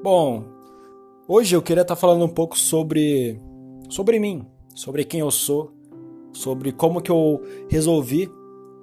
Bom, 0.00 0.44
hoje 1.26 1.56
eu 1.56 1.60
queria 1.60 1.82
estar 1.82 1.96
falando 1.96 2.24
um 2.24 2.28
pouco 2.28 2.56
sobre 2.56 3.36
sobre 3.88 4.20
mim, 4.20 4.46
sobre 4.72 5.04
quem 5.04 5.18
eu 5.20 5.30
sou, 5.30 5.72
sobre 6.32 6.70
como 6.70 7.02
que 7.02 7.10
eu 7.10 7.42
resolvi 7.68 8.30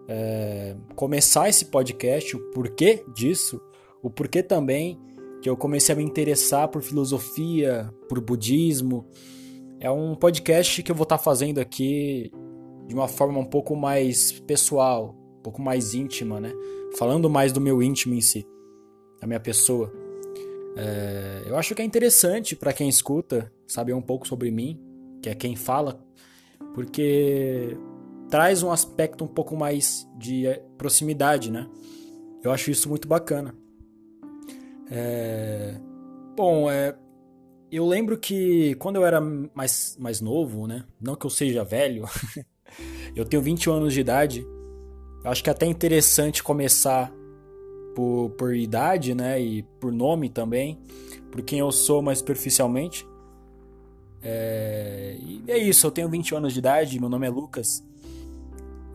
é, 0.09 0.75
começar 0.93 1.47
esse 1.47 1.65
podcast, 1.65 2.35
o 2.35 2.51
porquê 2.51 3.05
disso, 3.15 3.61
o 4.03 4.09
porquê 4.09 4.43
também 4.43 4.99
que 5.41 5.49
eu 5.49 5.55
comecei 5.55 5.93
a 5.93 5.97
me 5.97 6.03
interessar 6.03 6.67
por 6.67 6.81
filosofia, 6.81 7.89
por 8.09 8.19
budismo. 8.19 9.07
É 9.79 9.89
um 9.89 10.15
podcast 10.15 10.83
que 10.83 10.91
eu 10.91 10.95
vou 10.95 11.03
estar 11.03 11.17
fazendo 11.17 11.59
aqui 11.59 12.29
de 12.87 12.93
uma 12.93 13.07
forma 13.07 13.39
um 13.39 13.45
pouco 13.45 13.73
mais 13.73 14.33
pessoal, 14.41 15.15
um 15.39 15.41
pouco 15.41 15.61
mais 15.61 15.93
íntima, 15.93 16.41
né? 16.41 16.51
Falando 16.97 17.29
mais 17.29 17.53
do 17.53 17.61
meu 17.61 17.81
íntimo 17.81 18.15
em 18.15 18.21
si, 18.21 18.45
da 19.21 19.27
minha 19.27 19.39
pessoa. 19.39 20.04
É, 20.75 21.43
eu 21.45 21.57
acho 21.57 21.73
que 21.73 21.81
é 21.81 21.85
interessante 21.85 22.55
para 22.55 22.73
quem 22.73 22.89
escuta 22.89 23.51
saber 23.67 23.93
um 23.93 24.01
pouco 24.01 24.27
sobre 24.27 24.51
mim, 24.51 24.79
que 25.21 25.29
é 25.29 25.35
quem 25.35 25.55
fala, 25.55 26.03
porque 26.73 27.77
traz 28.29 28.63
um 28.63 28.71
aspecto 28.71 29.23
um 29.23 29.27
pouco 29.27 29.55
mais 29.55 30.07
de 30.17 30.45
eh, 30.47 30.61
proximidade, 30.77 31.51
né? 31.51 31.69
Eu 32.43 32.51
acho 32.51 32.69
isso 32.69 32.89
muito 32.89 33.07
bacana. 33.07 33.55
É... 34.89 35.79
Bom, 36.35 36.69
é... 36.69 36.95
eu 37.71 37.87
lembro 37.87 38.17
que 38.17 38.75
quando 38.75 38.97
eu 38.97 39.05
era 39.05 39.21
mais, 39.21 39.95
mais 39.99 40.19
novo, 40.19 40.67
né? 40.67 40.83
Não 40.99 41.15
que 41.15 41.25
eu 41.25 41.29
seja 41.29 41.63
velho, 41.63 42.05
eu 43.15 43.25
tenho 43.25 43.41
21 43.41 43.73
anos 43.73 43.93
de 43.93 44.01
idade. 44.01 44.45
Eu 45.23 45.31
acho 45.31 45.43
que 45.43 45.49
é 45.49 45.53
até 45.53 45.65
interessante 45.65 46.43
começar 46.43 47.11
por, 47.95 48.29
por 48.31 48.53
idade, 48.53 49.15
né? 49.15 49.41
E 49.41 49.63
por 49.79 49.91
nome 49.91 50.29
também, 50.29 50.77
por 51.31 51.41
quem 51.41 51.59
eu 51.59 51.71
sou 51.71 52.01
mais 52.01 52.19
superficialmente. 52.19 53.07
É, 54.21 55.17
e 55.19 55.43
é 55.47 55.57
isso, 55.57 55.87
eu 55.87 55.91
tenho 55.91 56.09
20 56.09 56.35
anos 56.35 56.53
de 56.53 56.59
idade, 56.59 56.99
meu 56.99 57.09
nome 57.09 57.25
é 57.25 57.29
Lucas. 57.29 57.83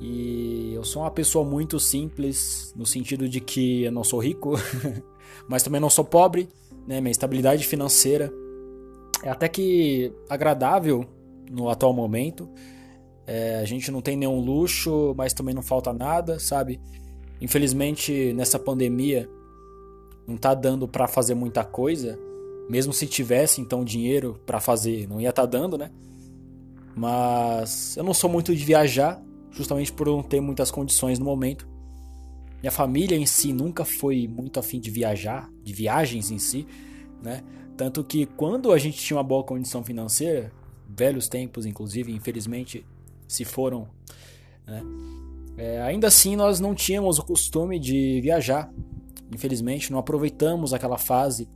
E 0.01 0.73
eu 0.75 0.85
sou 0.85 1.03
uma 1.03 1.11
pessoa 1.11 1.45
muito 1.45 1.79
simples, 1.81 2.73
no 2.77 2.87
sentido 2.87 3.29
de 3.29 3.41
que 3.41 3.85
eu 3.85 3.93
não 3.93 4.05
sou 4.05 4.19
rico, 4.19 4.55
mas 5.49 5.63
também 5.63 5.81
não 5.81 5.91
sou 5.91 6.05
pobre, 6.05 6.49
né? 6.87 7.01
Minha 7.01 7.11
estabilidade 7.11 7.67
financeira 7.67 8.33
é 9.23 9.31
até 9.31 9.49
que 9.49 10.13
agradável 10.29 11.05
no 11.51 11.69
atual 11.69 11.93
momento. 11.93 12.49
É, 13.27 13.61
a 13.61 13.65
gente 13.65 13.91
não 13.91 14.01
tem 14.01 14.17
nenhum 14.17 14.41
luxo, 14.41 15.15
mas 15.17 15.33
também 15.33 15.55
não 15.55 15.63
falta 15.63 15.93
nada, 15.93 16.39
sabe? 16.39 16.81
Infelizmente, 17.41 18.33
nessa 18.35 18.59
pandemia, 18.59 19.29
não 20.27 20.37
tá 20.37 20.55
dando 20.55 20.87
para 20.87 21.09
fazer 21.09 21.35
muita 21.35 21.65
coisa. 21.65 22.19
Mesmo 22.69 22.93
se 22.93 23.07
tivesse, 23.07 23.61
então, 23.61 23.85
dinheiro 23.85 24.41
para 24.47 24.61
fazer, 24.61 25.09
não 25.09 25.21
ia 25.21 25.33
tá 25.33 25.45
dando, 25.45 25.77
né? 25.77 25.91
Mas 26.95 27.97
eu 27.97 28.05
não 28.05 28.15
sou 28.15 28.29
muito 28.31 28.55
de 28.55 28.65
viajar, 28.65 29.21
justamente 29.51 29.93
por 29.93 30.07
não 30.07 30.23
ter 30.23 30.41
muitas 30.41 30.71
condições 30.71 31.19
no 31.19 31.25
momento. 31.25 31.69
Minha 32.61 32.71
família 32.71 33.17
em 33.17 33.27
si 33.27 33.53
nunca 33.53 33.85
foi 33.85 34.29
muito 34.29 34.61
afim 34.61 34.79
de 34.79 34.91
viajar, 34.91 35.51
de 35.63 35.73
viagens 35.73 36.31
em 36.31 36.39
si, 36.39 36.67
né? 37.23 37.43
Tanto 37.77 38.05
que 38.05 38.27
quando 38.27 38.71
a 38.71 38.79
gente 38.79 38.99
tinha 38.99 39.17
uma 39.17 39.23
boa 39.23 39.43
condição 39.43 39.83
financeira, 39.83 40.53
velhos 40.87 41.29
tempos 41.29 41.65
inclusive, 41.65 42.13
infelizmente 42.13 42.85
se 43.27 43.45
foram, 43.45 43.89
né? 44.67 44.83
É, 45.61 45.79
ainda 45.83 46.07
assim 46.07 46.37
nós 46.37 46.59
não 46.59 46.75
tínhamos 46.75 47.19
o 47.19 47.23
costume 47.23 47.79
de 47.79 48.19
viajar. 48.23 48.73
Infelizmente 49.31 49.93
não 49.93 49.99
aproveitamos 49.99 50.73
aquela 50.73 50.97
fase 50.97 51.47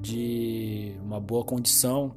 de 0.00 0.92
uma 1.02 1.18
boa 1.18 1.44
condição 1.44 2.14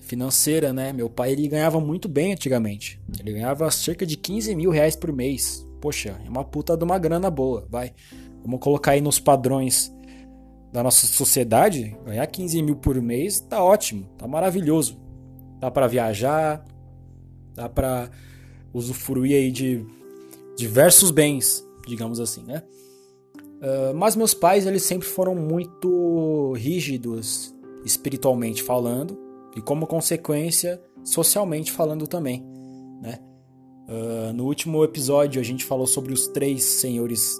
financeira, 0.00 0.72
né? 0.72 0.92
Meu 0.92 1.08
pai 1.08 1.30
ele 1.30 1.46
ganhava 1.46 1.78
muito 1.78 2.08
bem 2.08 2.32
antigamente. 2.32 3.00
Ele 3.16 3.32
ganhava 3.32 3.70
cerca 3.70 4.04
de 4.04 4.16
15 4.16 4.56
mil 4.56 4.72
reais 4.72 4.96
por 4.96 5.12
mês. 5.12 5.64
Poxa, 5.80 6.20
é 6.26 6.28
uma 6.28 6.42
puta 6.42 6.76
de 6.76 6.82
uma 6.82 6.98
grana 6.98 7.30
boa, 7.30 7.64
vai. 7.70 7.92
Vamos 8.42 8.58
colocar 8.58 8.90
aí 8.90 9.00
nos 9.00 9.20
padrões 9.20 9.94
da 10.72 10.82
nossa 10.82 11.06
sociedade, 11.06 11.96
ganhar 12.04 12.26
15 12.26 12.60
mil 12.60 12.74
por 12.74 13.00
mês 13.00 13.38
tá 13.38 13.62
ótimo, 13.62 14.08
tá 14.18 14.26
maravilhoso. 14.26 15.00
Dá 15.60 15.70
para 15.70 15.86
viajar, 15.86 16.64
dá 17.54 17.68
para 17.68 18.10
usufruir 18.76 19.36
aí 19.36 19.50
de 19.50 19.84
diversos 20.56 21.10
bens, 21.10 21.66
digamos 21.86 22.20
assim, 22.20 22.42
né? 22.42 22.62
Uh, 23.56 23.94
mas 23.94 24.14
meus 24.14 24.34
pais 24.34 24.66
eles 24.66 24.82
sempre 24.82 25.08
foram 25.08 25.34
muito 25.34 26.52
rígidos 26.56 27.54
espiritualmente 27.84 28.62
falando 28.62 29.18
e 29.56 29.62
como 29.62 29.86
consequência 29.86 30.80
socialmente 31.02 31.72
falando 31.72 32.06
também, 32.06 32.44
né? 33.00 33.18
Uh, 33.88 34.32
no 34.34 34.44
último 34.44 34.84
episódio 34.84 35.40
a 35.40 35.44
gente 35.44 35.64
falou 35.64 35.86
sobre 35.86 36.12
os 36.12 36.26
três 36.28 36.62
senhores 36.64 37.38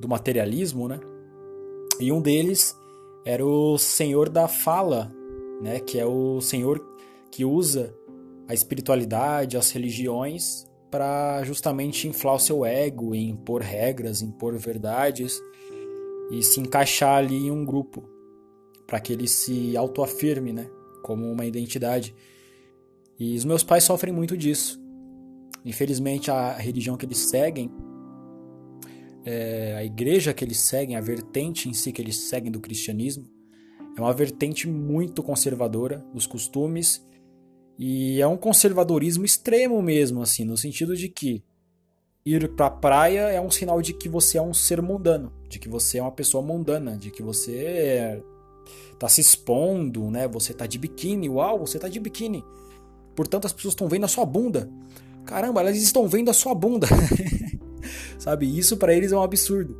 do 0.00 0.08
materialismo, 0.08 0.88
né? 0.88 0.98
E 2.00 2.10
um 2.10 2.22
deles 2.22 2.74
era 3.26 3.44
o 3.44 3.76
senhor 3.76 4.28
da 4.28 4.48
fala, 4.48 5.12
né? 5.60 5.78
Que 5.80 5.98
é 5.98 6.06
o 6.06 6.40
senhor 6.40 6.80
que 7.30 7.44
usa 7.44 7.94
a 8.48 8.54
espiritualidade, 8.54 9.56
as 9.56 9.70
religiões 9.70 10.66
para 10.90 11.42
justamente 11.44 12.06
inflar 12.06 12.36
o 12.36 12.38
seu 12.38 12.64
ego, 12.64 13.14
impor 13.14 13.62
regras, 13.62 14.22
impor 14.22 14.56
verdades 14.56 15.40
e 16.30 16.42
se 16.42 16.60
encaixar 16.60 17.16
ali 17.16 17.46
em 17.46 17.50
um 17.50 17.64
grupo 17.64 18.08
para 18.86 19.00
que 19.00 19.12
ele 19.12 19.26
se 19.26 19.76
autoafirme, 19.76 20.52
né? 20.52 20.68
como 21.02 21.30
uma 21.30 21.44
identidade. 21.44 22.14
E 23.18 23.36
os 23.36 23.44
meus 23.44 23.62
pais 23.62 23.84
sofrem 23.84 24.12
muito 24.12 24.36
disso. 24.36 24.80
Infelizmente, 25.64 26.30
a 26.30 26.52
religião 26.52 26.96
que 26.96 27.06
eles 27.06 27.18
seguem, 27.18 27.70
é, 29.24 29.74
a 29.76 29.84
igreja 29.84 30.34
que 30.34 30.44
eles 30.44 30.58
seguem, 30.60 30.96
a 30.96 31.00
vertente 31.00 31.68
em 31.68 31.72
si 31.72 31.92
que 31.92 32.00
eles 32.00 32.16
seguem 32.16 32.50
do 32.50 32.60
cristianismo, 32.60 33.26
é 33.96 34.00
uma 34.00 34.12
vertente 34.12 34.68
muito 34.68 35.22
conservadora 35.22 36.04
dos 36.12 36.26
costumes 36.26 37.06
e 37.78 38.20
é 38.20 38.26
um 38.26 38.36
conservadorismo 38.36 39.24
extremo 39.24 39.80
mesmo, 39.82 40.22
assim, 40.22 40.44
no 40.44 40.56
sentido 40.56 40.96
de 40.96 41.08
que 41.08 41.42
ir 42.24 42.48
pra 42.54 42.70
praia 42.70 43.30
é 43.30 43.40
um 43.40 43.50
sinal 43.50 43.82
de 43.82 43.92
que 43.92 44.08
você 44.08 44.38
é 44.38 44.42
um 44.42 44.54
ser 44.54 44.80
mundano, 44.80 45.32
de 45.48 45.58
que 45.58 45.68
você 45.68 45.98
é 45.98 46.02
uma 46.02 46.12
pessoa 46.12 46.42
mundana, 46.42 46.96
de 46.96 47.10
que 47.10 47.22
você 47.22 47.56
é 47.56 48.22
tá 48.98 49.08
se 49.08 49.20
expondo, 49.20 50.10
né? 50.10 50.26
Você 50.28 50.54
tá 50.54 50.66
de 50.66 50.78
biquíni, 50.78 51.28
uau, 51.28 51.58
você 51.58 51.78
tá 51.78 51.88
de 51.88 52.00
biquíni. 52.00 52.44
Portanto, 53.14 53.46
as 53.46 53.52
pessoas 53.52 53.72
estão 53.72 53.88
vendo 53.88 54.04
a 54.04 54.08
sua 54.08 54.24
bunda. 54.24 54.70
Caramba, 55.24 55.60
elas 55.60 55.76
estão 55.76 56.08
vendo 56.08 56.30
a 56.30 56.34
sua 56.34 56.54
bunda. 56.54 56.86
Sabe? 58.18 58.46
Isso 58.58 58.76
para 58.76 58.94
eles 58.94 59.12
é 59.12 59.16
um 59.16 59.22
absurdo. 59.22 59.76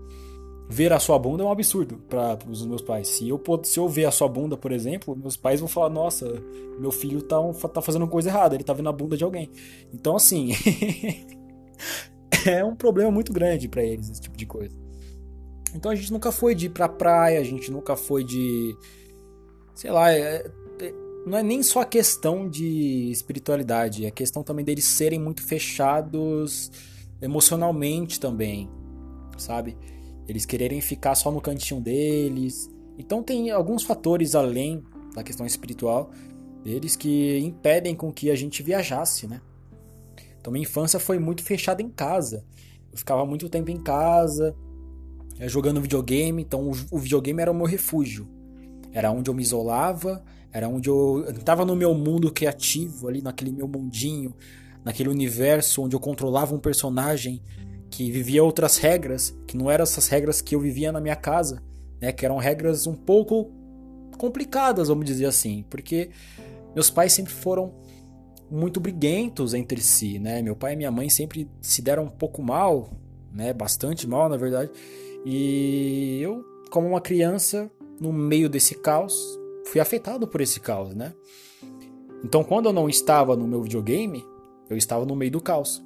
Ver 0.68 0.92
a 0.92 0.98
sua 0.98 1.18
bunda 1.18 1.42
é 1.42 1.46
um 1.46 1.50
absurdo 1.50 1.98
para 2.08 2.38
os 2.48 2.64
meus 2.64 2.80
pais. 2.80 3.08
Se 3.08 3.28
eu, 3.28 3.40
se 3.62 3.78
eu 3.78 3.88
ver 3.88 4.06
a 4.06 4.10
sua 4.10 4.28
bunda, 4.28 4.56
por 4.56 4.72
exemplo, 4.72 5.14
meus 5.14 5.36
pais 5.36 5.60
vão 5.60 5.68
falar: 5.68 5.90
Nossa, 5.90 6.26
meu 6.78 6.90
filho 6.90 7.20
tá, 7.22 7.36
tá 7.68 7.82
fazendo 7.82 8.08
coisa 8.08 8.30
errada, 8.30 8.54
ele 8.54 8.64
tá 8.64 8.72
vendo 8.72 8.88
a 8.88 8.92
bunda 8.92 9.16
de 9.16 9.24
alguém. 9.24 9.50
Então, 9.92 10.16
assim, 10.16 10.52
é 12.46 12.64
um 12.64 12.74
problema 12.74 13.10
muito 13.10 13.32
grande 13.32 13.68
para 13.68 13.84
eles, 13.84 14.10
esse 14.10 14.22
tipo 14.22 14.36
de 14.36 14.46
coisa. 14.46 14.74
Então 15.74 15.90
a 15.90 15.94
gente 15.94 16.12
nunca 16.12 16.30
foi 16.30 16.54
de 16.54 16.66
ir 16.66 16.70
pra 16.70 16.88
praia, 16.88 17.40
a 17.40 17.44
gente 17.44 17.70
nunca 17.70 17.96
foi 17.96 18.24
de. 18.24 18.76
Sei 19.74 19.90
lá, 19.90 20.12
é, 20.12 20.46
é, 20.80 20.94
não 21.26 21.36
é 21.36 21.42
nem 21.42 21.62
só 21.62 21.80
a 21.80 21.84
questão 21.84 22.48
de 22.48 23.10
espiritualidade, 23.10 24.04
é 24.04 24.08
a 24.08 24.12
questão 24.12 24.42
também 24.42 24.64
deles 24.64 24.84
serem 24.84 25.18
muito 25.18 25.42
fechados 25.42 26.70
emocionalmente 27.20 28.20
também, 28.20 28.70
sabe? 29.36 29.76
Eles 30.28 30.44
quererem 30.44 30.80
ficar 30.80 31.14
só 31.14 31.30
no 31.30 31.40
cantinho 31.40 31.80
deles. 31.80 32.70
Então 32.98 33.22
tem 33.22 33.50
alguns 33.50 33.82
fatores 33.82 34.34
além 34.34 34.82
da 35.14 35.22
questão 35.22 35.46
espiritual 35.46 36.10
deles 36.62 36.96
que 36.96 37.38
impedem 37.38 37.94
com 37.94 38.10
que 38.10 38.30
a 38.30 38.34
gente 38.34 38.62
viajasse, 38.62 39.26
né? 39.26 39.40
Então 40.40 40.52
minha 40.52 40.62
infância 40.62 40.98
foi 40.98 41.18
muito 41.18 41.42
fechada 41.42 41.82
em 41.82 41.88
casa. 41.88 42.44
Eu 42.90 42.98
ficava 42.98 43.26
muito 43.26 43.48
tempo 43.48 43.70
em 43.70 43.82
casa, 43.82 44.54
é, 45.38 45.48
jogando 45.48 45.80
videogame, 45.80 46.42
então 46.42 46.70
o, 46.90 46.98
videogame 46.98 47.42
era 47.42 47.50
o 47.50 47.54
meu 47.54 47.66
refúgio. 47.66 48.28
Era 48.92 49.10
onde 49.10 49.28
eu 49.28 49.34
me 49.34 49.42
isolava, 49.42 50.24
era 50.52 50.68
onde 50.68 50.88
eu 50.88 51.24
estava 51.30 51.64
no 51.64 51.74
meu 51.74 51.94
mundo 51.94 52.32
criativo, 52.32 53.08
ali 53.08 53.20
naquele 53.20 53.52
meu 53.52 53.66
mundinho, 53.66 54.34
naquele 54.84 55.08
universo 55.08 55.82
onde 55.82 55.96
eu 55.96 56.00
controlava 56.00 56.54
um 56.54 56.60
personagem 56.60 57.42
que 57.94 58.10
vivia 58.10 58.42
outras 58.42 58.76
regras, 58.76 59.32
que 59.46 59.56
não 59.56 59.70
eram 59.70 59.84
essas 59.84 60.08
regras 60.08 60.42
que 60.42 60.56
eu 60.56 60.60
vivia 60.60 60.90
na 60.90 61.00
minha 61.00 61.14
casa, 61.14 61.62
né, 62.00 62.10
que 62.10 62.24
eram 62.24 62.38
regras 62.38 62.88
um 62.88 62.94
pouco 62.94 63.52
complicadas, 64.18 64.88
vamos 64.88 65.04
dizer 65.04 65.26
assim, 65.26 65.64
porque 65.70 66.10
meus 66.74 66.90
pais 66.90 67.12
sempre 67.12 67.32
foram 67.32 67.72
muito 68.50 68.80
briguentos 68.80 69.54
entre 69.54 69.80
si, 69.80 70.18
né? 70.18 70.42
Meu 70.42 70.56
pai 70.56 70.72
e 70.72 70.76
minha 70.76 70.90
mãe 70.90 71.08
sempre 71.08 71.48
se 71.60 71.80
deram 71.80 72.04
um 72.04 72.10
pouco 72.10 72.42
mal, 72.42 72.90
né? 73.32 73.52
Bastante 73.52 74.08
mal, 74.08 74.28
na 74.28 74.36
verdade. 74.36 74.72
E 75.24 76.18
eu, 76.20 76.44
como 76.70 76.88
uma 76.88 77.00
criança, 77.00 77.70
no 78.00 78.12
meio 78.12 78.48
desse 78.48 78.74
caos, 78.74 79.14
fui 79.66 79.80
afetado 79.80 80.26
por 80.26 80.40
esse 80.40 80.58
caos, 80.58 80.94
né? 80.94 81.14
Então, 82.24 82.42
quando 82.42 82.66
eu 82.66 82.72
não 82.72 82.88
estava 82.88 83.36
no 83.36 83.46
meu 83.46 83.62
videogame, 83.62 84.24
eu 84.68 84.76
estava 84.76 85.06
no 85.06 85.14
meio 85.14 85.30
do 85.30 85.40
caos. 85.40 85.83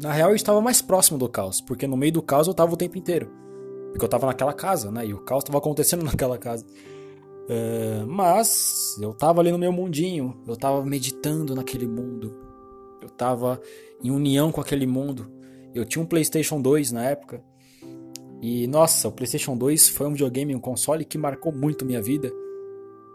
Na 0.00 0.12
real, 0.12 0.30
eu 0.30 0.36
estava 0.36 0.60
mais 0.60 0.80
próximo 0.80 1.18
do 1.18 1.28
caos, 1.28 1.60
porque 1.60 1.86
no 1.86 1.96
meio 1.96 2.12
do 2.12 2.22
caos 2.22 2.46
eu 2.46 2.52
estava 2.52 2.72
o 2.72 2.76
tempo 2.76 2.96
inteiro. 2.96 3.28
Porque 3.90 4.04
eu 4.04 4.06
estava 4.06 4.26
naquela 4.26 4.52
casa, 4.52 4.90
né? 4.92 5.06
E 5.06 5.12
o 5.12 5.18
caos 5.18 5.42
estava 5.42 5.58
acontecendo 5.58 6.04
naquela 6.06 6.38
casa. 6.38 6.64
Uh, 6.64 8.06
mas 8.06 8.96
eu 9.00 9.10
estava 9.10 9.40
ali 9.40 9.50
no 9.50 9.58
meu 9.58 9.72
mundinho, 9.72 10.40
eu 10.46 10.54
estava 10.54 10.84
meditando 10.84 11.54
naquele 11.54 11.86
mundo, 11.86 12.30
eu 13.00 13.08
estava 13.08 13.60
em 14.04 14.10
união 14.10 14.52
com 14.52 14.60
aquele 14.60 14.86
mundo. 14.86 15.32
Eu 15.74 15.84
tinha 15.84 16.02
um 16.02 16.06
PlayStation 16.06 16.60
2 16.60 16.92
na 16.92 17.04
época. 17.04 17.42
E 18.40 18.66
nossa, 18.68 19.08
o 19.08 19.12
PlayStation 19.12 19.56
2 19.56 19.88
foi 19.88 20.06
um 20.06 20.12
videogame, 20.12 20.54
um 20.54 20.60
console 20.60 21.04
que 21.04 21.18
marcou 21.18 21.50
muito 21.50 21.84
minha 21.84 22.00
vida, 22.00 22.30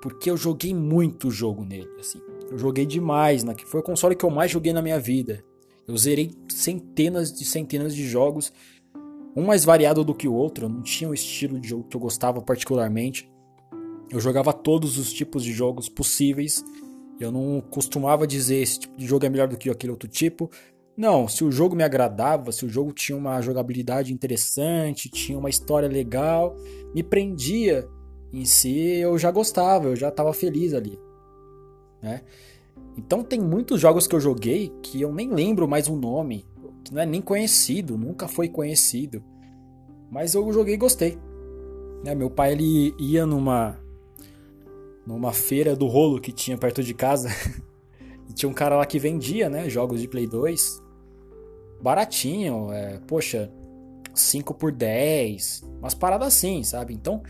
porque 0.01 0.29
eu 0.29 0.35
joguei 0.35 0.73
muito 0.73 1.31
jogo 1.31 1.63
nele, 1.63 1.89
assim. 1.97 2.19
Eu 2.51 2.57
joguei 2.57 2.85
demais, 2.85 3.43
né? 3.43 3.55
Foi 3.65 3.79
o 3.79 3.83
console 3.83 4.15
que 4.15 4.25
eu 4.25 4.29
mais 4.29 4.51
joguei 4.51 4.73
na 4.73 4.81
minha 4.81 4.99
vida. 4.99 5.45
Eu 5.87 5.97
zerei 5.97 6.31
centenas 6.49 7.31
de 7.31 7.43
centenas 7.45 7.95
de 7.95 8.07
jogos, 8.07 8.51
um 9.35 9.43
mais 9.45 9.65
variado 9.65 10.03
do 10.03 10.13
que 10.13 10.27
o 10.27 10.33
outro. 10.33 10.65
Eu 10.65 10.69
não 10.69 10.81
tinha 10.81 11.09
o 11.09 11.13
estilo 11.13 11.59
de 11.59 11.67
jogo 11.67 11.83
que 11.85 11.95
eu 11.95 12.01
gostava 12.01 12.41
particularmente. 12.41 13.29
Eu 14.09 14.19
jogava 14.19 14.53
todos 14.53 14.97
os 14.97 15.11
tipos 15.11 15.43
de 15.43 15.51
jogos 15.51 15.89
possíveis. 15.89 16.63
Eu 17.19 17.31
não 17.31 17.61
costumava 17.61 18.27
dizer 18.27 18.57
esse 18.57 18.79
tipo 18.79 18.97
de 18.97 19.05
jogo 19.05 19.25
é 19.25 19.29
melhor 19.29 19.47
do 19.47 19.57
que 19.57 19.69
aquele 19.69 19.91
outro 19.91 20.07
tipo. 20.07 20.49
Não, 20.95 21.27
se 21.27 21.43
o 21.43 21.51
jogo 21.51 21.75
me 21.75 21.83
agradava, 21.83 22.51
se 22.51 22.65
o 22.65 22.69
jogo 22.69 22.93
tinha 22.93 23.17
uma 23.17 23.41
jogabilidade 23.41 24.13
interessante, 24.13 25.09
tinha 25.09 25.37
uma 25.37 25.49
história 25.49 25.89
legal, 25.89 26.55
me 26.93 27.01
prendia 27.01 27.87
em 28.31 28.45
si, 28.45 28.97
eu 28.97 29.17
já 29.17 29.31
gostava, 29.31 29.87
eu 29.87 29.95
já 29.95 30.09
estava 30.09 30.31
feliz 30.33 30.73
ali 30.73 30.99
né? 32.03 32.21
Então 32.97 33.23
tem 33.23 33.39
muitos 33.39 33.79
jogos 33.79 34.07
que 34.07 34.15
eu 34.15 34.19
joguei 34.19 34.71
que 34.81 35.01
eu 35.01 35.13
nem 35.13 35.31
lembro 35.31 35.67
mais 35.67 35.87
o 35.87 35.95
nome, 35.95 36.45
que 36.83 36.93
não 36.93 37.01
é 37.01 37.05
nem 37.05 37.21
conhecido, 37.21 37.97
nunca 37.97 38.27
foi 38.27 38.47
conhecido. 38.47 39.23
Mas 40.11 40.35
eu 40.35 40.51
joguei 40.53 40.75
e 40.75 40.77
gostei. 40.77 41.17
Né? 42.03 42.13
Meu 42.13 42.29
pai 42.29 42.51
ele 42.51 42.93
ia 42.99 43.25
numa 43.25 43.79
numa 45.05 45.33
feira 45.33 45.75
do 45.75 45.87
rolo 45.87 46.21
que 46.21 46.31
tinha 46.31 46.57
perto 46.57 46.83
de 46.83 46.93
casa. 46.93 47.29
e 48.29 48.33
tinha 48.33 48.49
um 48.49 48.53
cara 48.53 48.77
lá 48.77 48.85
que 48.85 48.99
vendia, 48.99 49.49
né, 49.49 49.69
jogos 49.69 49.99
de 49.99 50.07
Play 50.07 50.27
2. 50.27 50.81
Baratinho, 51.81 52.71
é, 52.71 52.99
poxa, 53.07 53.51
5 54.13 54.53
por 54.53 54.71
10, 54.71 55.63
umas 55.79 55.93
paradas 55.93 56.29
assim, 56.29 56.63
sabe? 56.63 56.93
Então, 56.93 57.21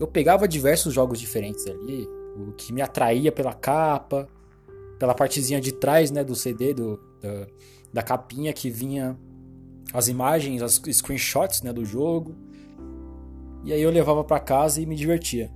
eu 0.00 0.06
pegava 0.06 0.48
diversos 0.48 0.94
jogos 0.94 1.20
diferentes 1.20 1.66
ali, 1.66 2.06
o 2.36 2.52
que 2.52 2.72
me 2.72 2.80
atraía 2.80 3.30
pela 3.30 3.52
capa, 3.52 4.28
pela 4.98 5.14
partezinha 5.14 5.60
de 5.60 5.72
trás 5.72 6.10
né, 6.10 6.24
do 6.24 6.34
CD, 6.34 6.74
do, 6.74 6.98
da, 7.20 7.46
da 7.92 8.02
capinha 8.02 8.52
que 8.52 8.70
vinha 8.70 9.18
as 9.92 10.08
imagens, 10.08 10.62
as 10.62 10.80
screenshots 10.92 11.62
né, 11.62 11.72
do 11.72 11.84
jogo. 11.84 12.34
E 13.64 13.72
aí 13.72 13.82
eu 13.82 13.90
levava 13.90 14.22
para 14.22 14.38
casa 14.40 14.80
e 14.80 14.86
me 14.86 14.94
divertia. 14.94 15.50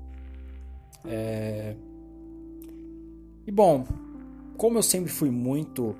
É... 1.04 1.74
E 3.46 3.50
bom, 3.50 3.84
como 4.56 4.78
eu 4.78 4.82
sempre 4.82 5.10
fui 5.10 5.30
muito 5.30 5.94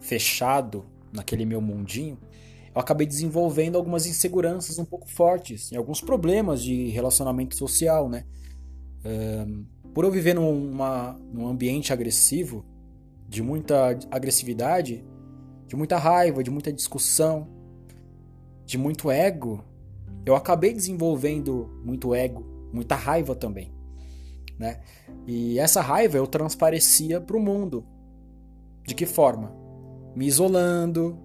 fechado 0.00 0.84
naquele 1.12 1.44
meu 1.44 1.60
mundinho, 1.60 2.18
eu 2.74 2.80
acabei 2.80 3.06
desenvolvendo 3.06 3.76
algumas 3.76 4.06
inseguranças 4.06 4.78
um 4.78 4.84
pouco 4.84 5.08
fortes, 5.08 5.72
e 5.72 5.76
alguns 5.76 6.00
problemas 6.00 6.62
de 6.62 6.88
relacionamento 6.88 7.56
social, 7.56 8.08
né? 8.08 8.24
por 9.94 10.04
eu 10.04 10.10
viver 10.10 10.34
numa, 10.34 11.18
num 11.32 11.46
ambiente 11.46 11.92
agressivo, 11.92 12.64
de 13.28 13.42
muita 13.42 13.98
agressividade, 14.10 15.04
de 15.66 15.76
muita 15.76 15.98
raiva, 15.98 16.42
de 16.42 16.50
muita 16.50 16.72
discussão, 16.72 17.48
de 18.64 18.78
muito 18.78 19.10
ego, 19.10 19.64
eu 20.24 20.34
acabei 20.34 20.72
desenvolvendo 20.72 21.70
muito 21.84 22.14
ego, 22.14 22.44
muita 22.72 22.96
raiva 22.96 23.34
também, 23.34 23.72
né? 24.58 24.80
E 25.26 25.58
essa 25.58 25.80
raiva 25.80 26.16
eu 26.16 26.26
transparecia 26.26 27.20
para 27.20 27.36
o 27.36 27.40
mundo. 27.40 27.86
De 28.84 28.94
que 28.94 29.06
forma? 29.06 29.54
Me 30.14 30.26
isolando, 30.26 31.18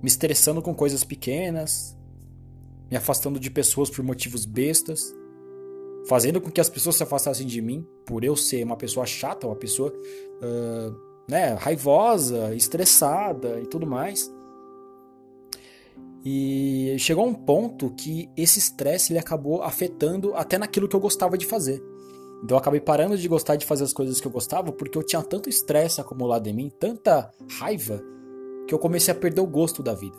me 0.00 0.08
estressando 0.08 0.62
com 0.62 0.74
coisas 0.74 1.02
pequenas, 1.02 1.96
me 2.90 2.96
afastando 2.96 3.38
de 3.38 3.50
pessoas 3.50 3.90
por 3.90 4.04
motivos 4.04 4.44
bestas, 4.44 5.14
fazendo 6.08 6.40
com 6.40 6.50
que 6.50 6.60
as 6.60 6.68
pessoas 6.68 6.96
se 6.96 7.02
afastassem 7.02 7.46
de 7.46 7.60
mim 7.60 7.86
por 8.06 8.24
eu 8.24 8.36
ser 8.36 8.64
uma 8.64 8.76
pessoa 8.76 9.06
chata, 9.06 9.46
uma 9.46 9.56
pessoa 9.56 9.92
uh, 9.92 11.09
né, 11.30 11.54
raivosa, 11.54 12.52
estressada 12.54 13.60
e 13.60 13.66
tudo 13.66 13.86
mais. 13.86 14.30
E 16.24 16.96
chegou 16.98 17.24
a 17.24 17.28
um 17.28 17.32
ponto 17.32 17.90
que 17.90 18.28
esse 18.36 18.58
estresse 18.58 19.12
ele 19.12 19.18
acabou 19.20 19.62
afetando 19.62 20.34
até 20.34 20.58
naquilo 20.58 20.88
que 20.88 20.96
eu 20.96 21.00
gostava 21.00 21.38
de 21.38 21.46
fazer. 21.46 21.80
Então 22.42 22.56
eu 22.56 22.58
acabei 22.58 22.80
parando 22.80 23.16
de 23.16 23.28
gostar 23.28 23.56
de 23.56 23.64
fazer 23.64 23.84
as 23.84 23.92
coisas 23.92 24.20
que 24.20 24.26
eu 24.26 24.32
gostava 24.32 24.72
porque 24.72 24.98
eu 24.98 25.02
tinha 25.02 25.22
tanto 25.22 25.48
estresse 25.48 26.00
acumulado 26.00 26.46
em 26.48 26.52
mim, 26.52 26.68
tanta 26.68 27.30
raiva, 27.58 28.02
que 28.66 28.74
eu 28.74 28.78
comecei 28.78 29.12
a 29.12 29.16
perder 29.16 29.40
o 29.40 29.46
gosto 29.46 29.82
da 29.82 29.94
vida. 29.94 30.16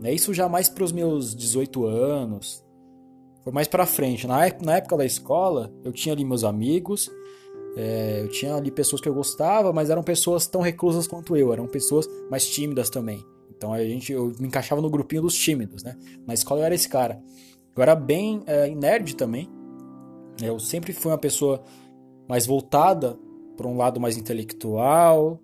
Né, 0.00 0.12
isso 0.12 0.34
já 0.34 0.48
mais 0.48 0.68
para 0.68 0.84
os 0.84 0.90
meus 0.90 1.34
18 1.34 1.84
anos, 1.86 2.64
foi 3.44 3.52
mais 3.52 3.68
pra 3.68 3.86
frente. 3.86 4.26
Na 4.26 4.44
época 4.46 4.96
da 4.96 5.04
escola, 5.04 5.72
eu 5.84 5.92
tinha 5.92 6.12
ali 6.12 6.24
meus 6.24 6.44
amigos, 6.44 7.10
é, 7.76 8.20
eu 8.22 8.28
tinha 8.28 8.54
ali 8.54 8.70
pessoas 8.70 9.00
que 9.00 9.08
eu 9.08 9.14
gostava, 9.14 9.72
mas 9.72 9.90
eram 9.90 10.02
pessoas 10.02 10.46
tão 10.46 10.60
reclusas 10.60 11.06
quanto 11.06 11.36
eu, 11.36 11.52
eram 11.52 11.66
pessoas 11.66 12.08
mais 12.30 12.46
tímidas 12.46 12.90
também. 12.90 13.24
Então 13.56 13.72
a 13.72 13.82
gente, 13.84 14.12
eu 14.12 14.32
me 14.38 14.48
encaixava 14.48 14.80
no 14.80 14.90
grupinho 14.90 15.22
dos 15.22 15.34
tímidos, 15.34 15.82
né? 15.82 15.96
Na 16.26 16.34
escola 16.34 16.60
eu 16.60 16.64
era 16.64 16.74
esse 16.74 16.88
cara. 16.88 17.22
Eu 17.74 17.82
era 17.82 17.94
bem 17.94 18.42
é, 18.46 18.68
nerd 18.68 19.16
também. 19.16 19.48
Eu 20.42 20.58
sempre 20.58 20.92
fui 20.92 21.10
uma 21.10 21.18
pessoa 21.18 21.62
mais 22.28 22.46
voltada 22.46 23.18
para 23.56 23.66
um 23.66 23.76
lado 23.76 24.00
mais 24.00 24.16
intelectual, 24.16 25.40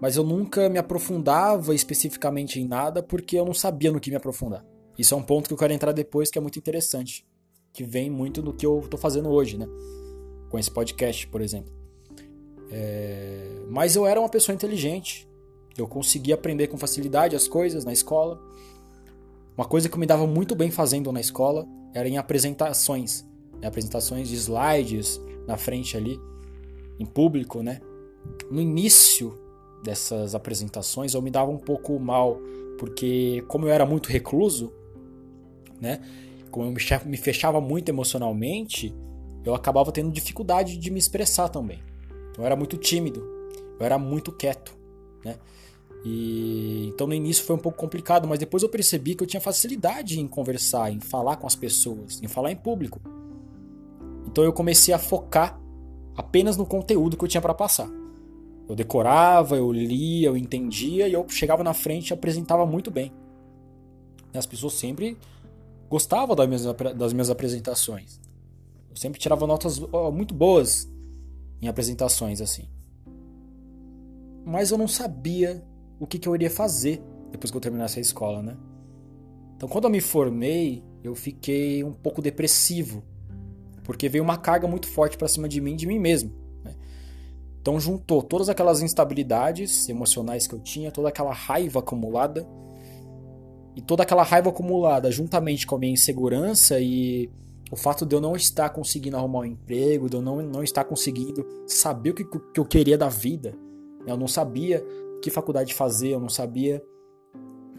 mas 0.00 0.16
eu 0.16 0.24
nunca 0.24 0.68
me 0.68 0.78
aprofundava 0.78 1.74
especificamente 1.74 2.60
em 2.60 2.66
nada 2.66 3.02
porque 3.02 3.38
eu 3.38 3.44
não 3.44 3.54
sabia 3.54 3.92
no 3.92 4.00
que 4.00 4.10
me 4.10 4.16
aprofundar. 4.16 4.64
Isso 4.98 5.14
é 5.14 5.16
um 5.16 5.22
ponto 5.22 5.46
que 5.46 5.54
eu 5.54 5.58
quero 5.58 5.72
entrar 5.72 5.92
depois 5.92 6.30
que 6.30 6.38
é 6.38 6.40
muito 6.40 6.58
interessante 6.58 7.24
que 7.72 7.84
vem 7.84 8.10
muito 8.10 8.42
do 8.42 8.52
que 8.52 8.66
eu 8.66 8.80
estou 8.80 8.98
fazendo 8.98 9.30
hoje, 9.30 9.56
né? 9.56 9.66
Com 10.50 10.58
esse 10.58 10.70
podcast, 10.70 11.26
por 11.28 11.40
exemplo. 11.40 11.72
É... 12.70 13.62
Mas 13.70 13.96
eu 13.96 14.06
era 14.06 14.20
uma 14.20 14.28
pessoa 14.28 14.54
inteligente. 14.54 15.26
Eu 15.78 15.88
conseguia 15.88 16.34
aprender 16.34 16.66
com 16.66 16.76
facilidade 16.76 17.34
as 17.34 17.48
coisas 17.48 17.84
na 17.84 17.92
escola. 17.92 18.38
Uma 19.56 19.64
coisa 19.64 19.88
que 19.88 19.94
eu 19.94 19.98
me 20.00 20.06
dava 20.06 20.26
muito 20.26 20.54
bem 20.54 20.70
fazendo 20.70 21.10
na 21.10 21.20
escola 21.20 21.66
era 21.94 22.08
em 22.08 22.18
apresentações. 22.18 23.24
Né? 23.60 23.68
Apresentações 23.68 24.28
de 24.28 24.34
slides 24.34 25.20
na 25.46 25.56
frente 25.56 25.96
ali, 25.96 26.20
em 26.98 27.06
público, 27.06 27.62
né? 27.62 27.80
No 28.50 28.60
início 28.60 29.38
dessas 29.82 30.34
apresentações 30.34 31.14
eu 31.14 31.22
me 31.22 31.30
dava 31.30 31.50
um 31.50 31.56
pouco 31.56 31.98
mal, 31.98 32.38
porque 32.78 33.42
como 33.48 33.66
eu 33.66 33.72
era 33.72 33.86
muito 33.86 34.08
recluso, 34.08 34.72
né? 35.80 36.00
como 36.50 36.66
eu 36.66 36.74
me 37.06 37.16
fechava 37.16 37.60
muito 37.60 37.88
emocionalmente, 37.88 38.94
eu 39.44 39.54
acabava 39.54 39.90
tendo 39.92 40.10
dificuldade 40.10 40.76
de 40.76 40.90
me 40.90 40.98
expressar 40.98 41.48
também. 41.48 41.82
Eu 42.36 42.44
era 42.44 42.56
muito 42.56 42.76
tímido, 42.76 43.22
eu 43.78 43.86
era 43.86 43.98
muito 43.98 44.32
quieto, 44.32 44.76
né? 45.24 45.36
E 46.04 46.86
então 46.88 47.06
no 47.06 47.14
início 47.14 47.44
foi 47.44 47.56
um 47.56 47.58
pouco 47.58 47.78
complicado, 47.78 48.26
mas 48.26 48.38
depois 48.38 48.62
eu 48.62 48.68
percebi 48.68 49.14
que 49.14 49.22
eu 49.22 49.26
tinha 49.26 49.40
facilidade 49.40 50.18
em 50.18 50.26
conversar, 50.26 50.90
em 50.90 51.00
falar 51.00 51.36
com 51.36 51.46
as 51.46 51.54
pessoas, 51.54 52.22
em 52.22 52.28
falar 52.28 52.50
em 52.50 52.56
público. 52.56 53.00
Então 54.26 54.44
eu 54.44 54.52
comecei 54.52 54.94
a 54.94 54.98
focar 54.98 55.60
apenas 56.16 56.56
no 56.56 56.66
conteúdo 56.66 57.16
que 57.16 57.24
eu 57.24 57.28
tinha 57.28 57.40
para 57.40 57.54
passar. 57.54 57.88
Eu 58.68 58.76
decorava, 58.76 59.56
eu 59.56 59.72
lia, 59.72 60.28
eu 60.28 60.36
entendia 60.36 61.08
e 61.08 61.12
eu 61.12 61.28
chegava 61.28 61.64
na 61.64 61.74
frente 61.74 62.10
e 62.10 62.14
apresentava 62.14 62.64
muito 62.64 62.90
bem. 62.90 63.12
As 64.32 64.46
pessoas 64.46 64.74
sempre 64.74 65.18
gostava 65.88 66.36
das 66.36 66.46
minhas, 66.46 66.64
das 66.96 67.12
minhas 67.12 67.30
apresentações. 67.30 68.19
Eu 68.90 68.96
sempre 68.96 69.20
tirava 69.20 69.46
notas 69.46 69.78
muito 70.12 70.34
boas 70.34 70.90
em 71.62 71.68
apresentações 71.68 72.40
assim. 72.40 72.68
Mas 74.44 74.70
eu 74.70 74.78
não 74.78 74.88
sabia 74.88 75.64
o 75.98 76.06
que, 76.06 76.18
que 76.18 76.28
eu 76.28 76.34
iria 76.34 76.50
fazer 76.50 77.02
depois 77.30 77.50
que 77.50 77.56
eu 77.56 77.60
terminasse 77.60 77.98
a 77.98 78.02
escola, 78.02 78.42
né? 78.42 78.56
Então, 79.56 79.68
quando 79.68 79.84
eu 79.84 79.90
me 79.90 80.00
formei, 80.00 80.82
eu 81.04 81.14
fiquei 81.14 81.84
um 81.84 81.92
pouco 81.92 82.22
depressivo, 82.22 83.04
porque 83.84 84.08
veio 84.08 84.24
uma 84.24 84.38
carga 84.38 84.66
muito 84.66 84.88
forte 84.88 85.18
para 85.18 85.28
cima 85.28 85.48
de 85.48 85.60
mim, 85.60 85.76
de 85.76 85.86
mim 85.86 85.98
mesmo. 85.98 86.32
Né? 86.64 86.74
Então, 87.60 87.78
juntou 87.78 88.22
todas 88.22 88.48
aquelas 88.48 88.80
instabilidades 88.80 89.88
emocionais 89.88 90.46
que 90.46 90.54
eu 90.54 90.60
tinha, 90.60 90.90
toda 90.90 91.10
aquela 91.10 91.32
raiva 91.32 91.80
acumulada, 91.80 92.48
e 93.76 93.82
toda 93.82 94.02
aquela 94.02 94.22
raiva 94.22 94.48
acumulada, 94.48 95.10
juntamente 95.12 95.66
com 95.66 95.76
a 95.76 95.78
minha 95.78 95.92
insegurança 95.92 96.80
e 96.80 97.30
o 97.70 97.76
fato 97.76 98.04
de 98.04 98.14
eu 98.14 98.20
não 98.20 98.34
estar 98.34 98.68
conseguindo 98.70 99.16
arrumar 99.16 99.40
um 99.40 99.44
emprego, 99.44 100.10
de 100.10 100.16
eu 100.16 100.22
não, 100.22 100.42
não 100.42 100.62
estar 100.62 100.84
conseguindo 100.84 101.46
saber 101.66 102.10
o 102.10 102.14
que, 102.14 102.24
que 102.24 102.58
eu 102.58 102.64
queria 102.64 102.98
da 102.98 103.08
vida. 103.08 103.54
Eu 104.06 104.16
não 104.16 104.26
sabia 104.26 104.84
que 105.22 105.30
faculdade 105.30 105.72
fazer, 105.74 106.08
eu 106.08 106.20
não 106.20 106.28
sabia 106.28 106.82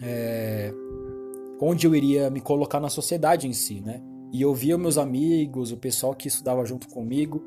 é, 0.02 0.74
onde 1.60 1.86
eu 1.86 1.94
iria 1.94 2.30
me 2.30 2.40
colocar 2.40 2.80
na 2.80 2.90
sociedade 2.90 3.48
em 3.48 3.54
si, 3.54 3.82
né? 3.82 4.02
E 4.32 4.42
eu 4.42 4.54
via 4.54 4.78
meus 4.78 4.98
amigos, 4.98 5.74
o 5.74 5.78
pessoal 5.78 6.16
que 6.16 6.28
estudava 6.28 6.64
junto 6.64 6.88
comigo, 6.88 7.44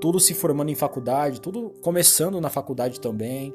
tudo 0.00 0.18
se 0.18 0.32
formando 0.32 0.70
em 0.70 0.74
faculdade, 0.74 1.40
tudo 1.40 1.70
começando 1.82 2.40
na 2.40 2.48
faculdade 2.48 2.98
também, 2.98 3.54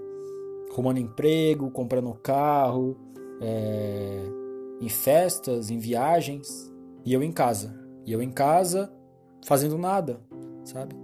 arrumando 0.71 0.99
emprego, 0.99 1.71
comprando 1.71 2.13
carro, 2.13 2.95
é, 3.41 4.23
em 4.79 4.89
festas, 4.89 5.71
em 5.71 5.79
viagens, 5.79 6.70
e 7.05 7.13
eu 7.13 7.23
em 7.23 7.31
casa. 7.31 7.73
E 8.05 8.11
eu 8.11 8.21
em 8.21 8.31
casa 8.31 8.91
fazendo 9.45 9.77
nada, 9.77 10.21
sabe? 10.63 10.95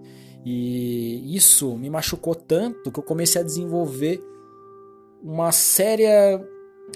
E 0.46 1.36
isso 1.36 1.76
me 1.76 1.90
machucou 1.90 2.34
tanto 2.34 2.92
que 2.92 3.00
eu 3.00 3.04
comecei 3.04 3.42
a 3.42 3.44
desenvolver 3.44 4.22
uma 5.22 5.52
séria. 5.52 6.42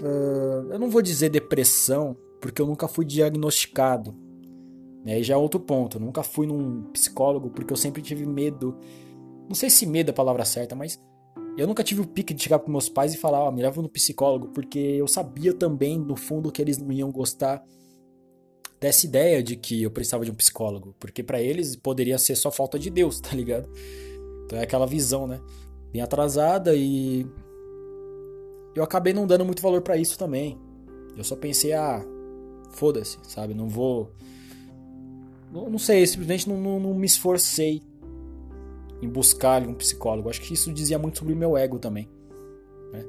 Uh, 0.02 0.72
eu 0.72 0.80
não 0.80 0.90
vou 0.90 1.02
dizer 1.02 1.30
depressão, 1.30 2.16
porque 2.40 2.62
eu 2.62 2.66
nunca 2.66 2.88
fui 2.88 3.04
diagnosticado. 3.04 4.16
Né? 5.04 5.20
E 5.20 5.24
já 5.24 5.34
é 5.34 5.38
outro 5.38 5.60
ponto. 5.60 5.98
Eu 5.98 6.02
nunca 6.02 6.24
fui 6.24 6.48
num 6.48 6.84
psicólogo 6.94 7.50
porque 7.50 7.74
eu 7.74 7.78
sempre 7.78 8.02
tive 8.02 8.26
medo. 8.26 8.78
Não 9.48 9.56
sei 9.56 9.70
se 9.70 9.86
medo 9.86 10.10
é 10.10 10.12
a 10.12 10.16
palavra 10.16 10.46
certa, 10.46 10.76
mas 10.76 11.02
eu 11.58 11.68
nunca 11.68 11.84
tive 11.84 12.02
o 12.02 12.08
pique 12.08 12.34
de 12.34 12.42
chegar 12.42 12.60
para 12.60 12.72
meus 12.72 12.88
pais 12.88 13.14
e 13.14 13.18
falar, 13.18 13.46
oh, 13.46 13.52
me 13.52 13.62
leva 13.62 13.82
no 13.82 13.90
psicólogo, 13.90 14.48
porque 14.54 14.80
eu 14.80 15.08
sabia 15.08 15.54
também, 15.54 16.00
no 16.00 16.16
fundo, 16.16 16.52
que 16.52 16.62
eles 16.62 16.78
não 16.78 16.92
iam 16.92 17.12
gostar 17.12 17.62
dessa 18.82 19.06
ideia 19.06 19.44
de 19.44 19.56
que 19.56 19.84
eu 19.84 19.92
precisava 19.92 20.26
de 20.26 20.32
um 20.32 20.34
psicólogo, 20.34 20.96
porque 21.00 21.22
para 21.22 21.40
eles 21.40 21.76
poderia 21.76 22.18
ser 22.18 22.36
só 22.36 22.50
falta 22.50 22.80
de 22.80 22.90
Deus, 22.90 23.22
tá 23.22 23.36
ligado? 23.36 23.70
Então 24.46 24.58
é 24.58 24.64
aquela 24.64 24.88
visão, 24.88 25.28
né? 25.28 25.40
Bem 25.94 26.02
atrasada 26.02 26.76
e 26.76 27.26
eu 28.74 28.84
acabei 28.84 29.14
não 29.14 29.28
dando 29.28 29.46
muito 29.46 29.62
valor 29.62 29.82
para 29.82 29.98
isso 29.98 30.18
também. 30.18 30.58
Eu 31.16 31.24
só 31.24 31.36
pensei, 31.36 31.74
ah, 31.74 32.04
foda-se, 32.72 33.20
sabe? 33.24 33.54
Não 33.54 33.68
vou. 33.68 34.12
Não, 35.52 35.70
não 35.70 35.78
sei, 35.78 36.08
simplesmente 36.08 36.50
não, 36.50 36.58
não, 36.60 36.80
não, 36.80 36.94
me 36.94 37.06
esforcei 37.06 37.84
em 39.02 39.10
buscar 39.10 39.62
um 39.68 39.74
psicólogo. 39.74 40.30
Acho 40.30 40.42
que 40.42 40.54
isso 40.54 40.74
dizia 40.74 40.98
muito 40.98 41.20
sobre 41.20 41.34
o 41.34 41.38
meu 41.38 41.58
ego 41.58 41.78
também. 41.78 42.10
Né? 42.94 43.06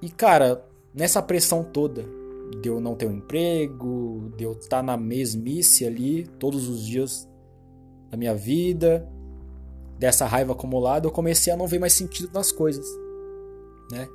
E 0.00 0.08
cara, 0.08 0.66
nessa 0.94 1.20
pressão 1.20 1.62
toda 1.62 2.18
de 2.60 2.68
eu 2.68 2.80
não 2.80 2.94
ter 2.94 3.06
um 3.06 3.12
emprego, 3.12 4.32
de 4.36 4.44
eu 4.44 4.52
estar 4.52 4.82
na 4.82 4.96
mesmice 4.96 5.86
ali 5.86 6.26
todos 6.38 6.68
os 6.68 6.84
dias 6.84 7.28
da 8.10 8.16
minha 8.16 8.34
vida, 8.34 9.08
dessa 9.98 10.26
raiva 10.26 10.52
acumulada, 10.52 11.06
eu 11.06 11.10
comecei 11.10 11.52
a 11.52 11.56
não 11.56 11.66
ver 11.66 11.78
mais 11.78 11.92
sentido 11.92 12.30
nas 12.32 12.52
coisas, 12.52 12.86
né? 13.90 14.08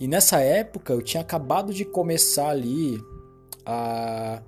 E 0.00 0.06
nessa 0.06 0.40
época 0.40 0.92
eu 0.92 1.02
tinha 1.02 1.20
acabado 1.20 1.74
de 1.74 1.84
começar 1.84 2.50
ali 2.50 3.02
a 3.66 4.40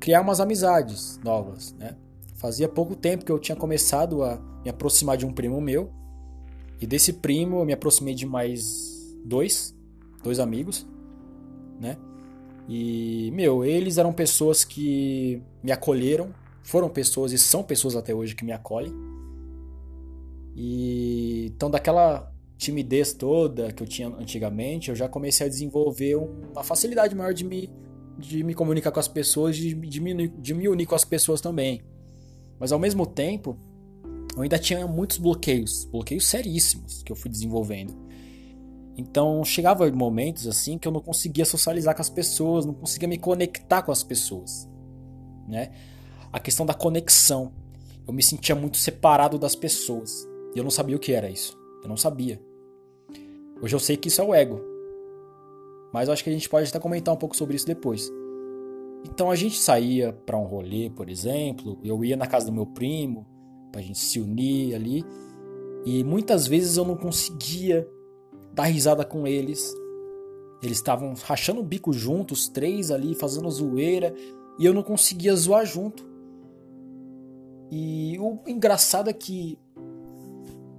criar 0.00 0.22
umas 0.22 0.40
amizades 0.40 1.20
novas, 1.22 1.74
né? 1.74 1.96
Fazia 2.34 2.68
pouco 2.68 2.96
tempo 2.96 3.24
que 3.24 3.32
eu 3.32 3.38
tinha 3.38 3.56
começado 3.56 4.22
a 4.22 4.40
me 4.64 4.70
aproximar 4.70 5.16
de 5.16 5.26
um 5.26 5.32
primo 5.32 5.60
meu. 5.60 5.90
E 6.80 6.86
desse 6.86 7.12
primo 7.12 7.58
eu 7.58 7.64
me 7.64 7.72
aproximei 7.72 8.14
de 8.14 8.24
mais 8.24 9.14
dois, 9.24 9.74
dois 10.22 10.38
amigos, 10.38 10.86
né? 11.80 11.96
E, 12.68 13.30
meu, 13.32 13.64
eles 13.64 13.96
eram 13.96 14.12
pessoas 14.12 14.62
que 14.62 15.42
me 15.62 15.72
acolheram, 15.72 16.34
foram 16.62 16.90
pessoas 16.90 17.32
e 17.32 17.38
são 17.38 17.62
pessoas 17.62 17.96
até 17.96 18.14
hoje 18.14 18.36
que 18.36 18.44
me 18.44 18.52
acolhem. 18.52 18.92
E 20.54 21.46
então 21.46 21.70
daquela 21.70 22.30
timidez 22.58 23.12
toda 23.14 23.72
que 23.72 23.82
eu 23.82 23.86
tinha 23.86 24.08
antigamente, 24.08 24.90
eu 24.90 24.96
já 24.96 25.08
comecei 25.08 25.46
a 25.46 25.48
desenvolver 25.48 26.16
uma 26.16 26.62
facilidade 26.62 27.14
maior 27.14 27.32
de 27.32 27.44
me, 27.44 27.70
de 28.18 28.44
me 28.44 28.52
comunicar 28.52 28.90
com 28.90 29.00
as 29.00 29.08
pessoas, 29.08 29.56
de, 29.56 29.72
de, 29.72 30.00
me, 30.00 30.28
de 30.28 30.52
me 30.52 30.68
unir 30.68 30.84
com 30.84 30.94
as 30.94 31.04
pessoas 31.04 31.40
também. 31.40 31.80
Mas 32.58 32.70
ao 32.70 32.78
mesmo 32.78 33.06
tempo, 33.06 33.56
eu 34.36 34.42
ainda 34.42 34.58
tinha 34.58 34.86
muitos 34.86 35.16
bloqueios, 35.16 35.86
bloqueios 35.86 36.26
seríssimos 36.26 37.02
que 37.02 37.12
eu 37.12 37.16
fui 37.16 37.30
desenvolvendo. 37.30 37.96
Então 38.98 39.44
chegava 39.44 39.88
momentos 39.92 40.48
assim 40.48 40.76
que 40.76 40.88
eu 40.88 40.90
não 40.90 41.00
conseguia 41.00 41.44
socializar 41.44 41.94
com 41.94 42.02
as 42.02 42.10
pessoas, 42.10 42.66
não 42.66 42.74
conseguia 42.74 43.06
me 43.06 43.16
conectar 43.16 43.80
com 43.80 43.92
as 43.92 44.02
pessoas, 44.02 44.68
né? 45.46 45.70
A 46.32 46.40
questão 46.40 46.66
da 46.66 46.74
conexão, 46.74 47.52
eu 48.06 48.12
me 48.12 48.24
sentia 48.24 48.56
muito 48.56 48.76
separado 48.76 49.38
das 49.38 49.54
pessoas 49.54 50.26
e 50.52 50.58
eu 50.58 50.64
não 50.64 50.70
sabia 50.70 50.96
o 50.96 50.98
que 50.98 51.12
era 51.12 51.30
isso. 51.30 51.56
Eu 51.80 51.88
não 51.88 51.96
sabia. 51.96 52.42
Hoje 53.62 53.74
eu 53.74 53.78
sei 53.78 53.96
que 53.96 54.08
isso 54.08 54.20
é 54.20 54.24
o 54.24 54.34
ego. 54.34 54.60
Mas 55.92 56.08
eu 56.08 56.12
acho 56.12 56.24
que 56.24 56.30
a 56.30 56.32
gente 56.32 56.48
pode 56.48 56.68
até 56.68 56.80
comentar 56.80 57.14
um 57.14 57.18
pouco 57.18 57.36
sobre 57.36 57.54
isso 57.54 57.66
depois. 57.66 58.10
Então 59.04 59.30
a 59.30 59.36
gente 59.36 59.56
saía 59.58 60.12
para 60.12 60.36
um 60.36 60.44
rolê, 60.44 60.90
por 60.90 61.08
exemplo, 61.08 61.78
eu 61.84 62.04
ia 62.04 62.16
na 62.16 62.26
casa 62.26 62.46
do 62.46 62.52
meu 62.52 62.66
primo, 62.66 63.24
pra 63.70 63.80
gente 63.80 63.98
se 63.98 64.18
unir 64.18 64.74
ali, 64.74 65.04
e 65.84 66.02
muitas 66.02 66.48
vezes 66.48 66.76
eu 66.76 66.84
não 66.84 66.96
conseguia 66.96 67.88
dar 68.58 68.64
risada 68.64 69.04
com 69.04 69.24
eles. 69.24 69.72
Eles 70.60 70.78
estavam 70.78 71.14
rachando 71.24 71.60
o 71.60 71.64
bico 71.64 71.92
juntos, 71.92 72.48
três 72.48 72.90
ali, 72.90 73.14
fazendo 73.14 73.48
zoeira, 73.48 74.12
e 74.58 74.66
eu 74.66 74.74
não 74.74 74.82
conseguia 74.82 75.34
zoar 75.36 75.64
junto. 75.64 76.04
E 77.70 78.18
o 78.18 78.40
engraçado 78.48 79.08
é 79.08 79.12
que 79.12 79.56